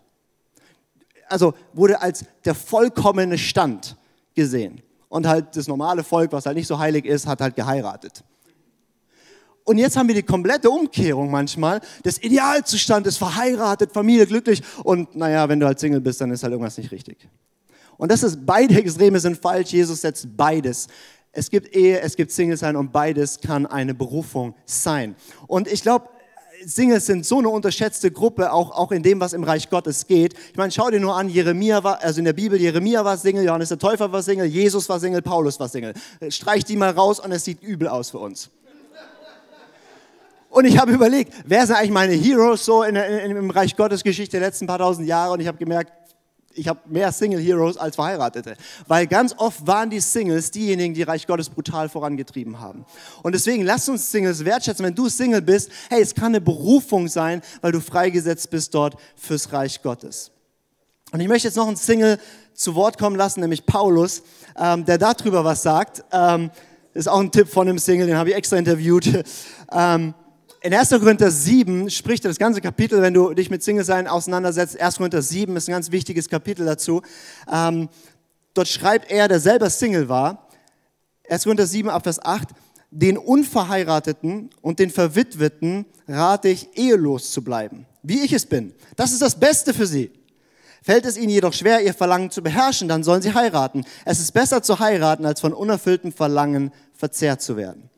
Also 1.29 1.55
wurde 1.73 2.01
als 2.01 2.25
der 2.45 2.55
vollkommene 2.55 3.39
Stand 3.39 3.97
gesehen. 4.35 4.83
Und 5.09 5.27
halt 5.27 5.57
das 5.57 5.69
normale 5.69 6.05
Volk, 6.05 6.33
was 6.33 6.47
halt 6.47 6.57
nicht 6.57 6.67
so 6.67 6.79
heilig 6.79 7.05
ist, 7.05 7.27
hat 7.27 7.41
halt 7.41 7.55
geheiratet. 7.55 8.25
Und 9.64 9.79
jetzt 9.79 9.96
haben 9.96 10.09
wir 10.09 10.14
die 10.14 10.22
komplette 10.22 10.70
Umkehrung 10.70 11.31
manchmal. 11.31 11.81
Das 12.03 12.18
Idealzustand 12.18 13.07
ist 13.07 13.18
verheiratet, 13.18 13.92
Familie, 13.92 14.27
glücklich. 14.27 14.62
Und 14.83 15.14
naja, 15.14 15.48
wenn 15.48 15.61
du 15.61 15.66
halt 15.66 15.79
Single 15.79 16.01
bist, 16.01 16.20
dann 16.20 16.31
ist 16.31 16.42
halt 16.42 16.53
irgendwas 16.53 16.79
nicht 16.79 16.90
richtig. 16.90 17.29
Und 17.96 18.11
das 18.11 18.22
ist, 18.22 18.44
beide 18.44 18.75
Extreme 18.75 19.20
sind 19.20 19.40
falsch. 19.40 19.72
Jesus 19.72 20.01
setzt 20.01 20.37
beides. 20.37 20.88
Es 21.31 21.48
gibt 21.48 21.75
Ehe, 21.75 22.01
es 22.01 22.16
gibt 22.16 22.33
Single 22.33 22.57
sein 22.57 22.77
und 22.77 22.92
beides 22.92 23.40
kann 23.40 23.66
eine 23.66 23.94
Berufung 23.94 24.55
sein. 24.66 25.14
Und 25.46 25.68
ich 25.68 25.83
glaube, 25.83 26.09
Singles 26.64 27.07
sind 27.07 27.27
so 27.27 27.38
eine 27.38 27.48
unterschätzte 27.48 28.11
Gruppe, 28.11 28.53
auch, 28.53 28.70
auch 28.70 28.92
in 28.92 29.03
dem, 29.03 29.20
was 29.20 29.33
im 29.33 29.42
Reich 29.44 29.70
Gottes 29.70 30.07
geht. 30.07 30.35
Ich 30.51 30.57
meine, 30.57 30.70
schau 30.70 30.90
dir 30.90 31.01
nur 31.01 31.16
an, 31.16 31.29
Jeremia 31.29 31.83
war, 31.83 32.03
also 32.03 32.18
in 32.18 32.25
der 32.25 32.33
Bibel, 32.33 32.61
Jeremia 32.61 33.05
war 33.05 33.16
Single, 33.16 33.44
Johannes 33.44 33.70
der 33.70 33.79
Täufer 33.79 34.12
war 34.12 34.22
Single, 34.22 34.46
Jesus 34.46 34.88
war 34.88 35.01
Single, 35.01 35.22
Paulus 35.22 35.59
war 35.59 35.68
Single. 35.68 35.94
Streich 36.29 36.64
die 36.64 36.77
mal 36.77 36.90
raus 36.90 37.18
und 37.18 37.33
es 37.33 37.44
sieht 37.44 37.62
übel 37.62 37.88
aus 37.88 38.11
für 38.11 38.18
uns. 38.18 38.51
Und 40.53 40.67
ich 40.67 40.77
habe 40.77 40.93
überlegt, 40.93 41.33
wer 41.47 41.67
sind 41.67 41.77
eigentlich 41.77 41.91
meine 41.93 42.12
Heroes 42.12 42.67
so 42.67 42.83
in, 42.83 42.95
in, 42.95 43.37
im 43.37 43.49
Reich 43.49 43.75
Gottes 43.75 44.05
Geschichte 44.05 44.33
der 44.38 44.49
letzten 44.49 44.67
paar 44.67 44.79
tausend 44.79 45.09
Jahre? 45.09 45.33
Und 45.33 45.41
ich 45.41 45.49
habe 45.49 45.57
gemerkt, 45.57 45.91
ich 46.53 46.69
habe 46.69 46.79
mehr 46.85 47.11
Single 47.11 47.41
Heroes 47.41 47.79
als 47.79 47.97
Verheiratete. 47.97 48.57
Weil 48.87 49.07
ganz 49.07 49.35
oft 49.38 49.67
waren 49.67 49.88
die 49.88 50.01
Singles 50.01 50.51
diejenigen, 50.51 50.93
die 50.93 51.05
Reich 51.05 51.27
Gottes 51.27 51.49
brutal 51.49 51.88
vorangetrieben 51.88 52.61
haben. 52.61 52.85
Und 53.23 53.35
deswegen 53.35 53.62
lass 53.62 53.88
uns 53.88 54.12
Singles 54.12 54.45
wertschätzen. 54.45 54.85
Wenn 54.85 54.95
du 54.95 55.09
Single 55.09 55.41
bist, 55.41 55.71
hey, 55.88 56.03
es 56.03 56.15
kann 56.15 56.27
eine 56.27 56.43
Berufung 56.43 57.09
sein, 57.09 57.41
weil 57.62 57.73
du 57.73 57.81
freigesetzt 57.81 58.51
bist 58.51 58.75
dort 58.75 58.97
fürs 59.17 59.55
Reich 59.55 59.81
Gottes. 59.81 60.33
Und 61.12 61.21
ich 61.21 61.29
möchte 61.29 61.49
jetzt 61.49 61.57
noch 61.57 61.67
einen 61.67 61.77
Single 61.77 62.19
zu 62.53 62.75
Wort 62.75 62.99
kommen 62.99 63.17
lassen, 63.17 63.41
nämlich 63.41 63.65
Paulus, 63.65 64.23
ähm, 64.59 64.85
der 64.85 64.99
darüber 64.99 65.47
was 65.47 65.62
sagt. 65.62 66.05
Ähm, 66.12 66.51
ist 66.93 67.09
auch 67.09 67.21
ein 67.21 67.33
Tipp 67.33 67.49
von 67.49 67.67
einem 67.67 67.79
Single, 67.79 68.07
den 68.07 68.19
habe 68.19 68.29
ich 68.29 68.37
extra 68.37 68.59
interviewt. 68.59 69.25
Ähm, 69.75 70.12
in 70.62 70.72
1. 70.72 70.90
Korinther 70.90 71.31
7 71.31 71.90
spricht 71.90 72.25
das 72.25 72.38
ganze 72.38 72.61
Kapitel, 72.61 73.03
wenn 73.03 73.14
du 73.14 73.35
dich 73.35 73.51
mit 73.51 73.62
Single-Sein 73.62 74.07
auseinandersetzt. 74.07 74.81
1. 74.81 74.96
Korinther 74.96 75.20
7 75.20 75.57
ist 75.57 75.68
ein 75.68 75.72
ganz 75.72 75.90
wichtiges 75.90 76.29
Kapitel 76.29 76.64
dazu. 76.64 77.03
Ähm, 77.53 77.88
dort 78.55 78.68
schreibt 78.68 79.11
er, 79.11 79.27
der 79.27 79.40
selber 79.40 79.70
Single 79.70 80.09
war, 80.09 80.48
1. 81.29 81.44
Korinther 81.44 81.66
7, 81.66 81.90
Abvers 81.90 82.25
8, 82.25 82.51
den 82.90 83.18
Unverheirateten 83.18 84.51
und 84.61 84.79
den 84.79 84.90
Verwitweten 84.90 85.87
rate 86.07 86.48
ich, 86.48 86.68
ehelos 86.77 87.33
zu 87.33 87.42
bleiben, 87.42 87.87
wie 88.03 88.20
ich 88.20 88.33
es 88.33 88.46
bin. 88.46 88.72
Das 88.94 89.12
ist 89.12 89.22
das 89.22 89.38
Beste 89.38 89.75
für 89.75 89.87
sie. 89.87 90.12
Fällt 90.83 91.07
es 91.07 91.16
ihnen 91.16 91.31
jedoch 91.31 91.53
schwer, 91.53 91.81
ihr 91.81 91.94
Verlangen 91.94 92.31
zu 92.31 92.42
beherrschen, 92.42 92.88
dann 92.88 93.03
sollen 93.03 93.22
sie 93.22 93.35
heiraten. 93.35 93.85
Es 94.05 94.20
ist 94.20 94.33
besser 94.33 94.62
zu 94.62 94.79
heiraten, 94.79 95.27
als 95.27 95.40
von 95.40 95.53
unerfülltem 95.53 96.12
Verlangen 96.12 96.72
verzehrt 96.92 97.40
zu 97.40 97.57
werden. 97.57 97.88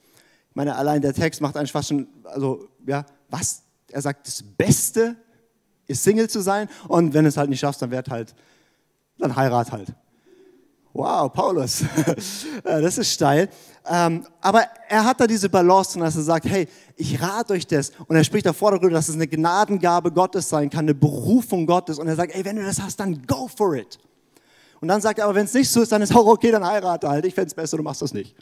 Meine, 0.54 0.76
allein 0.76 1.02
der 1.02 1.12
Text 1.12 1.40
macht 1.40 1.56
einen 1.56 1.66
fast 1.66 1.88
schon, 1.88 2.06
also, 2.24 2.68
ja, 2.86 3.04
was? 3.28 3.62
Er 3.90 4.00
sagt, 4.00 4.26
das 4.26 4.42
Beste 4.42 5.16
ist 5.86 6.02
Single 6.02 6.28
zu 6.28 6.40
sein 6.40 6.68
und 6.88 7.12
wenn 7.12 7.26
es 7.26 7.36
halt 7.36 7.50
nicht 7.50 7.60
schaffst, 7.60 7.82
dann 7.82 7.90
werd 7.90 8.08
halt, 8.08 8.34
dann 9.18 9.34
heirat 9.34 9.70
halt. 9.72 9.92
Wow, 10.92 11.32
Paulus, 11.32 11.82
das 12.64 12.98
ist 12.98 13.12
steil. 13.12 13.48
Ähm, 13.84 14.24
aber 14.40 14.64
er 14.88 15.04
hat 15.04 15.20
da 15.20 15.26
diese 15.26 15.48
Balance, 15.48 15.98
dass 15.98 16.14
er 16.14 16.22
sagt, 16.22 16.46
hey, 16.46 16.68
ich 16.94 17.20
rate 17.20 17.54
euch 17.54 17.66
das. 17.66 17.90
Und 18.06 18.14
er 18.14 18.22
spricht 18.22 18.46
davor 18.46 18.70
darüber, 18.70 18.90
dass 18.90 19.08
es 19.08 19.16
eine 19.16 19.26
Gnadengabe 19.26 20.12
Gottes 20.12 20.48
sein 20.48 20.70
kann, 20.70 20.84
eine 20.84 20.94
Berufung 20.94 21.66
Gottes. 21.66 21.98
Und 21.98 22.06
er 22.06 22.14
sagt, 22.14 22.32
ey, 22.32 22.44
wenn 22.44 22.54
du 22.54 22.64
das 22.64 22.80
hast, 22.80 23.00
dann 23.00 23.20
go 23.26 23.48
for 23.48 23.74
it. 23.74 23.98
Und 24.80 24.86
dann 24.86 25.00
sagt 25.00 25.18
er, 25.18 25.24
aber 25.24 25.34
wenn 25.34 25.46
es 25.46 25.54
nicht 25.54 25.68
so 25.68 25.82
ist, 25.82 25.90
dann 25.90 26.00
ist 26.00 26.14
auch 26.14 26.26
okay, 26.26 26.52
dann 26.52 26.64
heirate 26.64 27.08
halt. 27.08 27.24
Ich 27.26 27.34
fände 27.34 27.48
es 27.48 27.54
besser, 27.54 27.76
du 27.76 27.82
machst 27.82 28.00
das 28.00 28.14
nicht. 28.14 28.36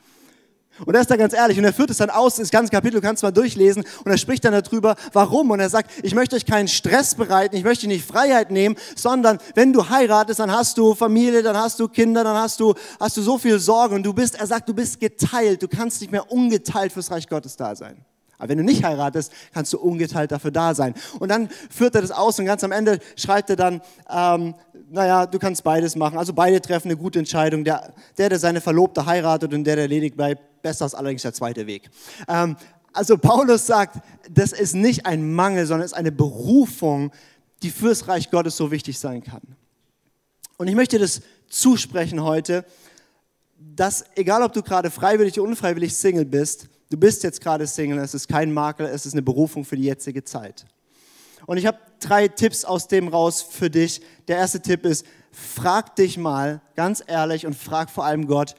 Und 0.87 0.95
er 0.95 1.03
ist 1.03 1.11
da 1.11 1.17
ganz 1.17 1.35
ehrlich 1.35 1.59
und 1.59 1.65
er 1.65 1.73
führt 1.73 1.91
es 1.91 1.99
dann 1.99 2.11
aus, 2.11 2.37
das 2.37 2.51
ganze 2.51 2.71
Kapitel, 2.71 3.01
du 3.01 3.07
kannst 3.07 3.23
mal 3.23 3.31
durchlesen 3.31 3.85
und 4.05 4.11
er 4.11 4.19
spricht 4.19 4.45
dann 4.45 4.53
darüber, 4.53 4.97
warum. 5.13 5.51
Und 5.51 5.61
er 5.61 5.69
sagt, 5.69 5.91
ich 6.03 6.15
möchte 6.15 6.35
euch 6.37 6.47
keinen 6.47 6.69
Stress 6.69 7.15
bereiten, 7.15 7.57
ich 7.57 7.65
möchte 7.65 7.87
nicht 7.87 8.07
Freiheit 8.07 8.51
nehmen, 8.51 8.77
sondern 8.97 9.39
wenn 9.55 9.73
du 9.73 9.89
heiratest, 9.89 10.41
dann 10.41 10.51
hast 10.51 10.79
du 10.79 10.95
Familie, 10.95 11.43
dann 11.43 11.57
hast 11.57 11.79
du 11.79 11.89
Kinder, 11.89 12.25
dann 12.25 12.37
hast 12.37 12.59
du, 12.61 12.75
hast 12.99 13.17
du 13.17 13.23
so 13.23 13.39
viel 13.39 13.59
Sorge 13.59 13.95
und 13.95 14.03
du 14.03 14.13
bist, 14.13 14.35
er 14.35 14.47
sagt, 14.47 14.69
du 14.69 14.75
bist 14.75 14.99
geteilt, 14.99 15.63
du 15.63 15.69
kannst 15.69 16.01
nicht 16.01 16.11
mehr 16.11 16.33
ungeteilt 16.33 16.93
fürs 16.93 17.11
Reich 17.11 17.29
Gottes 17.29 17.57
da 17.57 17.77
sein. 17.77 18.05
Aber 18.43 18.49
wenn 18.49 18.59
du 18.59 18.65
nicht 18.65 18.83
heiratest, 18.83 19.33
kannst 19.55 19.73
du 19.73 19.79
ungeteilt 19.79 20.33
dafür 20.33 20.51
da 20.51 20.75
sein. 20.75 20.95
Und 21.21 21.29
dann 21.29 21.49
führt 21.71 21.95
er 21.95 22.01
das 22.01 22.11
aus 22.11 22.41
und 22.41 22.45
ganz 22.45 22.65
am 22.65 22.73
Ende 22.73 22.99
schreibt 23.15 23.51
er 23.51 23.57
dann, 23.57 23.81
ähm, 24.11 24.55
naja, 24.93 25.25
du 25.25 25.39
kannst 25.39 25.65
beides 25.65 25.97
machen. 25.97 26.19
Also 26.19 26.35
beide 26.35 26.61
treffen 26.61 26.89
eine 26.89 26.99
gute 26.99 27.19
Entscheidung. 27.19 27.65
Der, 27.65 27.95
der, 28.19 28.29
der 28.29 28.39
seine 28.39 28.61
Verlobte 28.61 29.07
heiratet 29.07 29.55
und 29.55 29.65
der, 29.65 29.77
der 29.77 29.89
ledig 29.89 30.17
bleibt, 30.17 30.43
Besser 30.61 30.87
ist 30.87 30.95
allerdings 30.95 31.23
der 31.23 31.33
zweite 31.33 31.67
Weg. 31.67 31.89
Ähm, 32.29 32.57
also 32.93 33.17
Paulus 33.17 33.67
sagt, 33.67 34.05
das 34.31 34.53
ist 34.53 34.75
nicht 34.75 35.07
ein 35.07 35.35
Mangel, 35.35 35.67
sondern 35.67 35.87
es 35.87 35.93
ist 35.93 35.99
eine 35.99 36.13
Berufung, 36.13 37.11
die 37.63 37.71
fürs 37.71 38.07
Reich 38.07 38.31
Gottes 38.31 38.57
so 38.57 38.71
wichtig 38.71 38.99
sein 38.99 39.25
kann. 39.25 39.41
Und 40.59 40.69
ich 40.69 40.75
möchte 40.75 40.99
das 40.99 41.23
zusprechen 41.49 42.23
heute, 42.23 42.65
dass 43.59 44.05
egal 44.15 44.43
ob 44.43 44.53
du 44.53 44.63
gerade 44.63 44.91
freiwillig 44.91 45.41
oder 45.41 45.49
unfreiwillig 45.49 45.97
Single 45.97 46.27
bist, 46.27 46.69
du 46.91 46.99
bist 46.99 47.23
jetzt 47.25 47.41
gerade 47.41 47.67
Single, 47.67 47.99
es 47.99 48.15
ist 48.15 48.29
kein 48.29 48.53
Makel, 48.53 48.87
es 48.87 49.07
ist 49.07 49.15
eine 49.15 49.23
Berufung 49.23 49.65
für 49.65 49.77
die 49.77 49.85
jetzige 49.85 50.23
Zeit. 50.23 50.67
Und 51.47 51.57
ich 51.57 51.67
habe 51.67 51.79
drei 52.01 52.29
Tipps 52.29 52.65
aus 52.65 52.89
dem 52.89 53.09
raus 53.09 53.43
für 53.43 53.71
dich. 53.71 54.01
Der 54.29 54.39
erste 54.39 54.61
Tipp 54.61 54.85
ist, 54.85 55.07
frag 55.31 55.97
dich 55.97 56.19
mal 56.19 56.61
ganz 56.77 57.03
ehrlich 57.07 57.47
und 57.47 57.55
frag 57.55 57.91
vor 57.91 58.05
allem 58.05 58.27
Gott, 58.27 58.55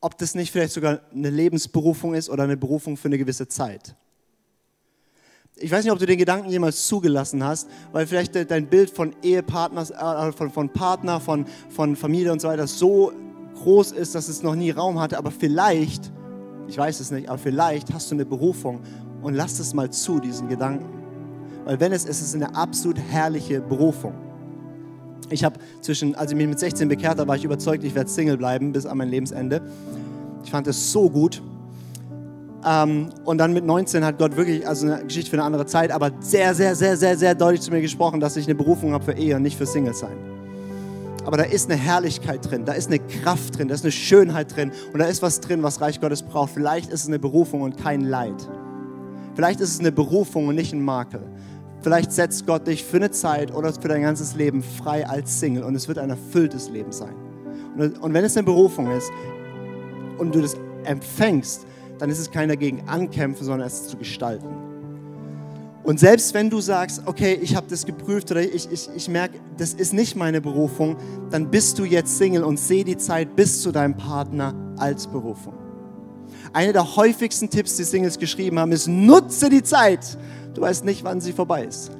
ob 0.00 0.18
das 0.18 0.34
nicht 0.34 0.52
vielleicht 0.52 0.72
sogar 0.72 1.00
eine 1.12 1.30
Lebensberufung 1.30 2.14
ist 2.14 2.28
oder 2.28 2.44
eine 2.44 2.56
Berufung 2.56 2.96
für 2.96 3.08
eine 3.08 3.18
gewisse 3.18 3.48
Zeit. 3.48 3.94
Ich 5.56 5.70
weiß 5.70 5.84
nicht, 5.84 5.92
ob 5.92 6.00
du 6.00 6.06
den 6.06 6.18
Gedanken 6.18 6.50
jemals 6.50 6.86
zugelassen 6.86 7.44
hast, 7.44 7.68
weil 7.92 8.06
vielleicht 8.06 8.34
dein 8.50 8.66
Bild 8.66 8.90
von 8.90 9.14
Ehepartner, 9.22 10.28
äh, 10.28 10.32
von, 10.32 10.50
von 10.50 10.68
Partner, 10.68 11.20
von, 11.20 11.46
von 11.70 11.94
Familie 11.94 12.32
und 12.32 12.40
so 12.40 12.48
weiter 12.48 12.66
so 12.66 13.12
groß 13.54 13.92
ist, 13.92 14.14
dass 14.16 14.28
es 14.28 14.42
noch 14.42 14.56
nie 14.56 14.72
Raum 14.72 14.98
hatte. 14.98 15.16
Aber 15.16 15.30
vielleicht, 15.30 16.12
ich 16.66 16.76
weiß 16.76 16.98
es 16.98 17.12
nicht, 17.12 17.28
aber 17.28 17.38
vielleicht 17.38 17.92
hast 17.94 18.10
du 18.10 18.16
eine 18.16 18.26
Berufung 18.26 18.82
und 19.22 19.34
lass 19.34 19.60
es 19.60 19.74
mal 19.74 19.90
zu, 19.90 20.18
diesen 20.18 20.48
Gedanken. 20.48 21.03
Weil 21.64 21.80
wenn 21.80 21.92
es 21.92 22.04
ist, 22.04 22.20
ist 22.20 22.28
es 22.28 22.34
eine 22.34 22.54
absolut 22.54 22.98
herrliche 22.98 23.60
Berufung. 23.60 24.14
Ich 25.30 25.42
habe 25.42 25.58
zwischen, 25.80 26.14
als 26.14 26.30
ich 26.30 26.36
mich 26.36 26.46
mit 26.46 26.58
16 26.58 26.88
bekehrt 26.88 27.18
habe, 27.18 27.26
war 27.26 27.36
ich 27.36 27.44
überzeugt, 27.44 27.82
ich 27.84 27.94
werde 27.94 28.10
Single 28.10 28.36
bleiben 28.36 28.72
bis 28.72 28.86
an 28.86 28.98
mein 28.98 29.08
Lebensende. 29.08 29.62
Ich 30.44 30.50
fand 30.50 30.66
es 30.66 30.92
so 30.92 31.08
gut. 31.08 31.42
Ähm, 32.66 33.10
und 33.24 33.38
dann 33.38 33.52
mit 33.52 33.64
19 33.64 34.04
hat 34.04 34.18
Gott 34.18 34.36
wirklich, 34.36 34.66
also 34.66 34.86
eine 34.86 35.04
Geschichte 35.04 35.30
für 35.30 35.36
eine 35.36 35.44
andere 35.44 35.66
Zeit, 35.66 35.90
aber 35.90 36.10
sehr, 36.20 36.54
sehr, 36.54 36.74
sehr, 36.74 36.96
sehr, 36.96 37.16
sehr 37.16 37.34
deutlich 37.34 37.62
zu 37.62 37.70
mir 37.70 37.80
gesprochen, 37.80 38.20
dass 38.20 38.36
ich 38.36 38.46
eine 38.46 38.54
Berufung 38.54 38.92
habe 38.92 39.04
für 39.04 39.12
Ehe 39.12 39.36
und 39.36 39.42
nicht 39.42 39.56
für 39.56 39.66
Single 39.66 39.94
sein. 39.94 40.16
Aber 41.24 41.38
da 41.38 41.44
ist 41.44 41.70
eine 41.70 41.80
Herrlichkeit 41.80 42.50
drin, 42.50 42.64
da 42.66 42.72
ist 42.72 42.88
eine 42.88 42.98
Kraft 42.98 43.58
drin, 43.58 43.68
da 43.68 43.74
ist 43.74 43.84
eine 43.84 43.92
Schönheit 43.92 44.54
drin 44.54 44.72
und 44.92 44.98
da 44.98 45.06
ist 45.06 45.22
was 45.22 45.40
drin, 45.40 45.62
was 45.62 45.80
Reich 45.80 46.00
Gottes 46.00 46.22
braucht. 46.22 46.52
Vielleicht 46.52 46.90
ist 46.90 47.02
es 47.02 47.08
eine 47.08 47.18
Berufung 47.18 47.62
und 47.62 47.78
kein 47.78 48.02
Leid. 48.02 48.48
Vielleicht 49.34 49.60
ist 49.60 49.70
es 49.70 49.80
eine 49.80 49.90
Berufung 49.90 50.48
und 50.48 50.54
nicht 50.54 50.72
ein 50.72 50.82
Makel. 50.82 51.22
Vielleicht 51.84 52.12
setzt 52.12 52.46
Gott 52.46 52.66
dich 52.66 52.82
für 52.82 52.96
eine 52.96 53.10
Zeit 53.10 53.54
oder 53.54 53.70
für 53.70 53.88
dein 53.88 54.00
ganzes 54.00 54.34
Leben 54.34 54.62
frei 54.62 55.06
als 55.06 55.38
Single 55.38 55.64
und 55.64 55.74
es 55.74 55.86
wird 55.86 55.98
ein 55.98 56.08
erfülltes 56.08 56.70
Leben 56.70 56.90
sein. 56.92 57.14
Und, 57.76 57.98
und 57.98 58.14
wenn 58.14 58.24
es 58.24 58.34
eine 58.38 58.44
Berufung 58.44 58.90
ist 58.90 59.12
und 60.16 60.34
du 60.34 60.40
das 60.40 60.56
empfängst, 60.84 61.66
dann 61.98 62.08
ist 62.08 62.20
es 62.20 62.30
kein 62.30 62.48
dagegen 62.48 62.88
ankämpfen, 62.88 63.44
sondern 63.44 63.66
es 63.66 63.86
zu 63.86 63.98
gestalten. 63.98 64.48
Und 65.82 66.00
selbst 66.00 66.32
wenn 66.32 66.48
du 66.48 66.62
sagst, 66.62 67.02
okay, 67.04 67.38
ich 67.42 67.54
habe 67.54 67.66
das 67.68 67.84
geprüft 67.84 68.30
oder 68.30 68.40
ich, 68.40 68.72
ich, 68.72 68.88
ich 68.96 69.06
merke, 69.10 69.38
das 69.58 69.74
ist 69.74 69.92
nicht 69.92 70.16
meine 70.16 70.40
Berufung, 70.40 70.96
dann 71.28 71.50
bist 71.50 71.78
du 71.78 71.84
jetzt 71.84 72.16
Single 72.16 72.44
und 72.44 72.58
seh 72.58 72.84
die 72.84 72.96
Zeit 72.96 73.36
bis 73.36 73.60
zu 73.60 73.72
deinem 73.72 73.94
Partner 73.94 74.54
als 74.78 75.06
Berufung. 75.06 75.52
Einer 76.54 76.72
der 76.72 76.96
häufigsten 76.96 77.50
Tipps, 77.50 77.76
die 77.76 77.84
Singles 77.84 78.18
geschrieben 78.18 78.58
haben, 78.58 78.72
ist, 78.72 78.88
nutze 78.88 79.50
die 79.50 79.62
Zeit. 79.62 80.16
Du 80.54 80.60
weißt 80.60 80.84
nicht, 80.84 81.04
wann 81.04 81.20
sie 81.20 81.32
vorbei 81.32 81.64
ist. 81.64 81.90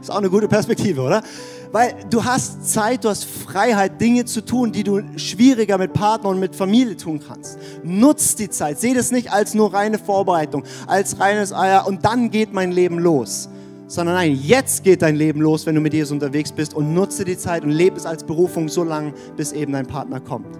Ist 0.00 0.10
auch 0.10 0.18
eine 0.18 0.30
gute 0.30 0.48
Perspektive, 0.48 1.00
oder? 1.00 1.22
Weil 1.70 1.94
du 2.10 2.24
hast 2.24 2.70
Zeit, 2.70 3.04
du 3.04 3.08
hast 3.08 3.24
Freiheit, 3.24 4.00
Dinge 4.00 4.24
zu 4.24 4.44
tun, 4.44 4.72
die 4.72 4.82
du 4.82 5.00
schwieriger 5.16 5.78
mit 5.78 5.92
Partner 5.92 6.30
und 6.30 6.40
mit 6.40 6.56
Familie 6.56 6.96
tun 6.96 7.20
kannst. 7.26 7.56
Nutz 7.84 8.34
die 8.34 8.50
Zeit. 8.50 8.80
Seh 8.80 8.94
das 8.94 9.12
nicht 9.12 9.32
als 9.32 9.54
nur 9.54 9.72
reine 9.72 9.98
Vorbereitung, 9.98 10.64
als 10.88 11.20
reines 11.20 11.52
Eier 11.52 11.86
und 11.86 12.04
dann 12.04 12.30
geht 12.30 12.52
mein 12.52 12.72
Leben 12.72 12.98
los. 12.98 13.48
Sondern 13.86 14.16
nein, 14.16 14.38
jetzt 14.42 14.82
geht 14.84 15.02
dein 15.02 15.16
Leben 15.16 15.40
los, 15.40 15.64
wenn 15.64 15.74
du 15.74 15.80
mit 15.80 15.94
Jesus 15.94 16.12
unterwegs 16.12 16.50
bist 16.50 16.74
und 16.74 16.92
nutze 16.94 17.24
die 17.24 17.38
Zeit 17.38 17.62
und 17.62 17.70
lebe 17.70 17.96
es 17.96 18.04
als 18.04 18.24
Berufung 18.24 18.68
so 18.68 18.82
lange, 18.82 19.14
bis 19.36 19.52
eben 19.52 19.72
dein 19.72 19.86
Partner 19.86 20.18
kommt. 20.18 20.56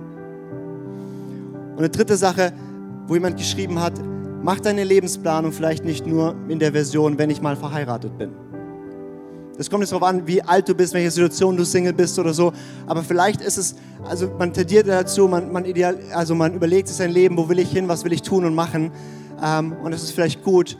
Und 1.72 1.78
eine 1.78 1.90
dritte 1.90 2.16
Sache, 2.16 2.52
wo 3.06 3.14
jemand 3.14 3.36
geschrieben 3.38 3.80
hat, 3.80 3.94
mach 4.42 4.60
deine 4.60 4.84
Lebensplanung 4.84 5.52
vielleicht 5.52 5.84
nicht 5.84 6.06
nur 6.06 6.34
in 6.48 6.58
der 6.58 6.72
Version, 6.72 7.18
wenn 7.18 7.30
ich 7.30 7.40
mal 7.40 7.56
verheiratet 7.56 8.16
bin. 8.18 8.32
Es 9.58 9.68
kommt 9.68 9.82
jetzt 9.82 9.92
darauf 9.92 10.08
an, 10.08 10.26
wie 10.26 10.42
alt 10.42 10.68
du 10.68 10.74
bist, 10.74 10.94
welche 10.94 11.10
Situation 11.10 11.56
du 11.56 11.64
Single 11.64 11.92
bist 11.92 12.18
oder 12.18 12.32
so. 12.32 12.52
Aber 12.86 13.02
vielleicht 13.02 13.40
ist 13.42 13.58
es, 13.58 13.76
also 14.04 14.28
man 14.38 14.52
tendiert 14.52 14.88
dazu, 14.88 15.28
man, 15.28 15.52
man, 15.52 15.64
ideal, 15.64 15.98
also 16.14 16.34
man 16.34 16.54
überlegt 16.54 16.88
sich 16.88 16.96
sein 16.96 17.10
Leben, 17.10 17.36
wo 17.36 17.48
will 17.48 17.58
ich 17.58 17.70
hin, 17.70 17.86
was 17.86 18.04
will 18.04 18.12
ich 18.12 18.22
tun 18.22 18.44
und 18.44 18.54
machen. 18.54 18.90
Ähm, 19.42 19.74
und 19.82 19.92
es 19.92 20.02
ist 20.02 20.12
vielleicht 20.12 20.42
gut 20.42 20.78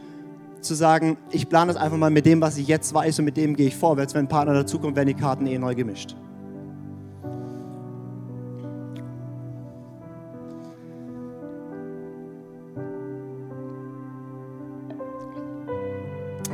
zu 0.62 0.74
sagen, 0.74 1.18
ich 1.30 1.48
plane 1.48 1.72
das 1.72 1.80
einfach 1.80 1.98
mal 1.98 2.10
mit 2.10 2.24
dem, 2.24 2.40
was 2.40 2.56
ich 2.56 2.66
jetzt 2.66 2.94
weiß 2.94 3.18
und 3.18 3.26
mit 3.26 3.36
dem 3.36 3.56
gehe 3.56 3.66
ich 3.66 3.76
vorwärts. 3.76 4.14
Wenn 4.14 4.24
ein 4.24 4.28
Partner 4.28 4.54
dazukommt, 4.54 4.96
werden 4.96 5.08
die 5.08 5.14
Karten 5.14 5.46
eh 5.46 5.58
neu 5.58 5.74
gemischt. 5.74 6.16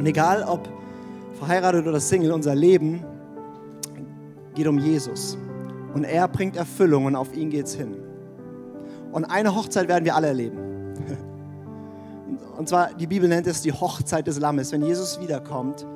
Egal 0.09 0.43
ob 0.43 0.69
verheiratet 1.39 1.87
oder 1.87 2.01
Single, 2.01 2.33
unser 2.33 2.55
Leben 2.55 3.05
geht 4.55 4.67
um 4.67 4.79
Jesus. 4.79 5.39
Und 5.95 6.05
er 6.05 6.29
bringt 6.29 6.57
Erfüllung 6.57 7.05
und 7.05 7.17
auf 7.17 7.35
ihn 7.35 7.51
geht's 7.51 7.75
hin. 7.75 7.97
Und 9.13 9.25
eine 9.25 9.55
Hochzeit 9.55 9.89
werden 9.89 10.05
wir 10.05 10.15
alle 10.15 10.29
erleben. 10.29 10.59
Und 12.59 12.69
zwar, 12.69 12.93
die 12.93 13.07
Bibel 13.07 13.29
nennt 13.29 13.47
es 13.47 13.63
die 13.63 13.73
Hochzeit 13.73 14.27
des 14.27 14.41
Lammes, 14.41 14.73
wenn 14.73 14.83
Jesus 14.83 15.21
wiederkommt 15.21 15.87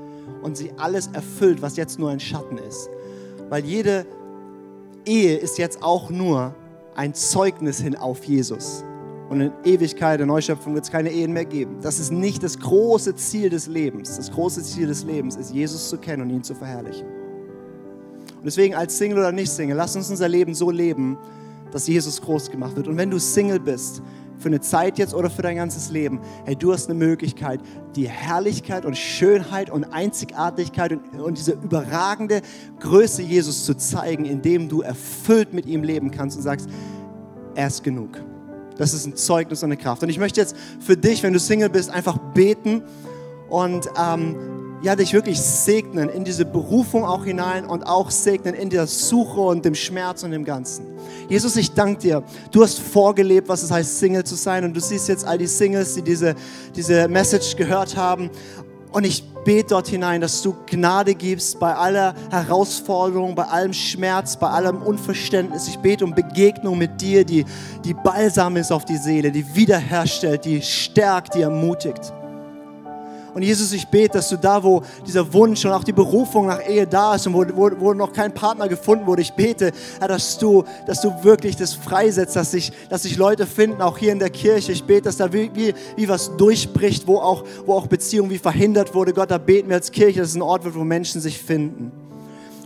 und 0.42 0.56
sie 0.56 0.70
alles 0.76 1.08
erfüllt, 1.08 1.60
was 1.60 1.76
jetzt 1.76 1.98
nur 1.98 2.10
ein 2.10 2.20
Schatten 2.20 2.56
ist. 2.56 2.88
Weil 3.48 3.64
jede 3.64 4.06
Ehe 5.04 5.36
ist 5.36 5.58
jetzt 5.58 5.82
auch 5.82 6.08
nur 6.08 6.54
ein 6.94 7.14
Zeugnis 7.14 7.80
hin 7.80 7.96
auf 7.96 8.24
Jesus. 8.24 8.84
Und 9.32 9.40
in 9.40 9.52
Ewigkeit, 9.64 10.20
in 10.20 10.26
Neuschöpfung 10.26 10.74
wird 10.74 10.84
es 10.84 10.90
keine 10.90 11.10
Ehen 11.10 11.32
mehr 11.32 11.46
geben. 11.46 11.78
Das 11.80 11.98
ist 11.98 12.12
nicht 12.12 12.42
das 12.42 12.58
große 12.58 13.14
Ziel 13.14 13.48
des 13.48 13.66
Lebens. 13.66 14.18
Das 14.18 14.30
große 14.30 14.62
Ziel 14.62 14.88
des 14.88 15.04
Lebens 15.04 15.36
ist, 15.36 15.54
Jesus 15.54 15.88
zu 15.88 15.96
kennen 15.96 16.24
und 16.24 16.28
ihn 16.28 16.42
zu 16.42 16.54
verherrlichen. 16.54 17.06
Und 17.06 18.44
deswegen 18.44 18.74
als 18.74 18.98
Single 18.98 19.20
oder 19.20 19.32
nicht 19.32 19.50
Single, 19.50 19.74
lass 19.74 19.96
uns 19.96 20.10
unser 20.10 20.28
Leben 20.28 20.54
so 20.54 20.70
leben, 20.70 21.16
dass 21.70 21.88
Jesus 21.88 22.20
groß 22.20 22.50
gemacht 22.50 22.76
wird. 22.76 22.88
Und 22.88 22.98
wenn 22.98 23.08
du 23.08 23.18
Single 23.18 23.58
bist, 23.58 24.02
für 24.36 24.48
eine 24.48 24.60
Zeit 24.60 24.98
jetzt 24.98 25.14
oder 25.14 25.30
für 25.30 25.40
dein 25.40 25.56
ganzes 25.56 25.90
Leben, 25.90 26.20
hey, 26.44 26.54
du 26.54 26.70
hast 26.74 26.90
eine 26.90 26.98
Möglichkeit, 26.98 27.60
die 27.96 28.10
Herrlichkeit 28.10 28.84
und 28.84 28.98
Schönheit 28.98 29.70
und 29.70 29.84
Einzigartigkeit 29.84 30.92
und, 30.92 31.20
und 31.22 31.38
diese 31.38 31.52
überragende 31.52 32.42
Größe 32.80 33.22
Jesus 33.22 33.64
zu 33.64 33.78
zeigen, 33.78 34.26
indem 34.26 34.68
du 34.68 34.82
erfüllt 34.82 35.54
mit 35.54 35.64
ihm 35.64 35.84
leben 35.84 36.10
kannst 36.10 36.36
und 36.36 36.42
sagst, 36.42 36.68
er 37.54 37.68
ist 37.68 37.82
genug. 37.82 38.22
Das 38.78 38.94
ist 38.94 39.06
ein 39.06 39.16
Zeugnis 39.16 39.62
und 39.62 39.68
eine 39.68 39.76
Kraft. 39.76 40.02
Und 40.02 40.08
ich 40.08 40.18
möchte 40.18 40.40
jetzt 40.40 40.56
für 40.80 40.96
dich, 40.96 41.22
wenn 41.22 41.32
du 41.32 41.38
Single 41.38 41.68
bist, 41.68 41.90
einfach 41.90 42.18
beten 42.34 42.82
und 43.48 43.88
ähm, 43.98 44.36
ja, 44.82 44.96
dich 44.96 45.12
wirklich 45.12 45.40
segnen 45.40 46.08
in 46.08 46.24
diese 46.24 46.44
Berufung 46.44 47.04
auch 47.04 47.24
hinein 47.24 47.66
und 47.66 47.84
auch 47.84 48.10
segnen 48.10 48.54
in 48.54 48.68
der 48.68 48.88
Suche 48.88 49.40
und 49.40 49.64
dem 49.64 49.76
Schmerz 49.76 50.24
und 50.24 50.32
dem 50.32 50.44
Ganzen. 50.44 50.86
Jesus, 51.28 51.54
ich 51.54 51.72
danke 51.72 52.00
dir. 52.00 52.24
Du 52.50 52.62
hast 52.62 52.80
vorgelebt, 52.80 53.48
was 53.48 53.62
es 53.62 53.70
heißt, 53.70 54.00
Single 54.00 54.24
zu 54.24 54.34
sein. 54.34 54.64
Und 54.64 54.74
du 54.74 54.80
siehst 54.80 55.08
jetzt 55.08 55.24
all 55.24 55.38
die 55.38 55.46
Singles, 55.46 55.94
die 55.94 56.02
diese, 56.02 56.34
diese 56.74 57.06
Message 57.06 57.54
gehört 57.54 57.96
haben. 57.96 58.28
Und 58.92 59.04
ich 59.04 59.24
bete 59.44 59.68
dort 59.70 59.88
hinein, 59.88 60.20
dass 60.20 60.42
du 60.42 60.54
Gnade 60.66 61.14
gibst 61.14 61.58
bei 61.58 61.74
aller 61.74 62.14
Herausforderung, 62.30 63.34
bei 63.34 63.44
allem 63.44 63.72
Schmerz, 63.72 64.36
bei 64.36 64.48
allem 64.48 64.82
Unverständnis. 64.82 65.66
Ich 65.66 65.78
bete 65.78 66.04
um 66.04 66.14
Begegnung 66.14 66.78
mit 66.78 67.00
dir, 67.00 67.24
die, 67.24 67.44
die 67.84 67.94
balsam 67.94 68.56
ist 68.56 68.70
auf 68.70 68.84
die 68.84 68.98
Seele, 68.98 69.32
die 69.32 69.54
wiederherstellt, 69.54 70.44
die 70.44 70.60
stärkt, 70.60 71.34
die 71.34 71.40
ermutigt. 71.40 72.12
Und 73.34 73.42
Jesus, 73.42 73.72
ich 73.72 73.88
bete, 73.88 74.18
dass 74.18 74.28
du 74.28 74.36
da, 74.36 74.62
wo 74.62 74.82
dieser 75.06 75.32
Wunsch 75.32 75.64
und 75.64 75.72
auch 75.72 75.84
die 75.84 75.92
Berufung 75.92 76.46
nach 76.46 76.66
Ehe 76.66 76.86
da 76.86 77.14
ist 77.14 77.26
und 77.26 77.34
wo, 77.34 77.44
wo, 77.54 77.70
wo 77.78 77.94
noch 77.94 78.12
kein 78.12 78.32
Partner 78.34 78.68
gefunden 78.68 79.06
wurde, 79.06 79.22
ich 79.22 79.32
bete, 79.32 79.72
dass 80.00 80.38
du, 80.38 80.64
dass 80.86 81.00
du 81.00 81.12
wirklich 81.22 81.56
das 81.56 81.72
freisetzt, 81.72 82.36
dass 82.36 82.50
sich, 82.50 82.72
dass 82.90 83.04
sich 83.04 83.16
Leute 83.16 83.46
finden, 83.46 83.80
auch 83.80 83.96
hier 83.96 84.12
in 84.12 84.18
der 84.18 84.30
Kirche. 84.30 84.72
Ich 84.72 84.84
bete, 84.84 85.02
dass 85.02 85.16
da 85.16 85.32
wie, 85.32 85.50
wie, 85.54 85.74
wie 85.96 86.08
was 86.08 86.36
durchbricht, 86.36 87.06
wo 87.06 87.16
auch, 87.16 87.44
wo 87.64 87.74
auch 87.74 87.86
Beziehung 87.86 88.28
wie 88.28 88.38
verhindert 88.38 88.94
wurde. 88.94 89.14
Gott, 89.14 89.30
da 89.30 89.38
beten 89.38 89.68
wir 89.68 89.76
als 89.76 89.90
Kirche, 89.90 90.20
dass 90.20 90.30
es 90.30 90.34
ein 90.34 90.42
Ort 90.42 90.64
wird, 90.64 90.74
wo 90.74 90.84
Menschen 90.84 91.20
sich 91.20 91.38
finden. 91.38 91.90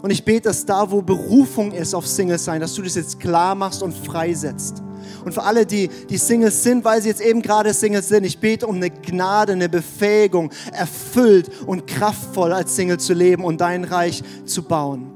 Und 0.02 0.10
ich 0.10 0.24
bete, 0.24 0.48
dass 0.48 0.66
da, 0.66 0.90
wo 0.90 1.00
Berufung 1.00 1.72
ist 1.72 1.94
auf 1.94 2.06
Single 2.06 2.38
sein, 2.38 2.60
dass 2.60 2.74
du 2.74 2.82
das 2.82 2.96
jetzt 2.96 3.20
klar 3.20 3.54
machst 3.54 3.82
und 3.82 3.92
freisetzt. 3.92 4.82
Und 5.24 5.32
für 5.32 5.42
alle, 5.42 5.66
die, 5.66 5.88
die 6.08 6.16
Singles 6.16 6.62
sind, 6.62 6.84
weil 6.84 7.02
sie 7.02 7.08
jetzt 7.08 7.20
eben 7.20 7.42
gerade 7.42 7.72
Singles 7.72 8.08
sind, 8.08 8.24
ich 8.24 8.38
bete 8.38 8.66
um 8.66 8.76
eine 8.76 8.90
Gnade, 8.90 9.52
eine 9.52 9.68
Befähigung, 9.68 10.50
erfüllt 10.72 11.50
und 11.66 11.86
kraftvoll 11.86 12.52
als 12.52 12.76
Single 12.76 12.98
zu 12.98 13.14
leben 13.14 13.44
und 13.44 13.60
dein 13.60 13.84
Reich 13.84 14.22
zu 14.44 14.62
bauen. 14.62 15.12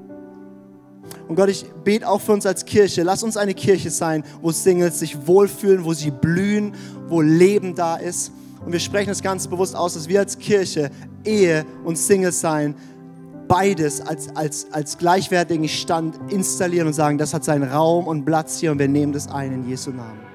Und 1.28 1.36
Gott, 1.36 1.48
ich 1.48 1.64
bete 1.84 2.08
auch 2.08 2.20
für 2.20 2.32
uns 2.32 2.44
als 2.44 2.64
Kirche. 2.64 3.04
Lass 3.04 3.22
uns 3.22 3.36
eine 3.36 3.54
Kirche 3.54 3.90
sein, 3.90 4.24
wo 4.42 4.50
Singles 4.50 4.98
sich 4.98 5.26
wohlfühlen, 5.26 5.84
wo 5.84 5.94
sie 5.94 6.10
blühen, 6.10 6.74
wo 7.08 7.20
Leben 7.20 7.74
da 7.74 7.96
ist. 7.96 8.32
Und 8.64 8.72
wir 8.72 8.80
sprechen 8.80 9.10
es 9.10 9.22
ganz 9.22 9.46
bewusst 9.46 9.76
aus, 9.76 9.94
dass 9.94 10.08
wir 10.08 10.18
als 10.18 10.38
Kirche 10.38 10.90
Ehe 11.24 11.64
und 11.84 11.96
Singles 11.96 12.40
sein 12.40 12.74
beides 13.50 14.00
als, 14.00 14.34
als, 14.36 14.68
als 14.70 14.96
gleichwertigen 14.96 15.68
Stand 15.68 16.16
installieren 16.32 16.86
und 16.86 16.92
sagen, 16.92 17.18
das 17.18 17.34
hat 17.34 17.42
seinen 17.42 17.64
Raum 17.68 18.06
und 18.06 18.24
Platz 18.24 18.60
hier 18.60 18.70
und 18.70 18.78
wir 18.78 18.86
nehmen 18.86 19.12
das 19.12 19.26
ein 19.26 19.52
in 19.52 19.68
Jesu 19.68 19.90
Namen. 19.90 20.29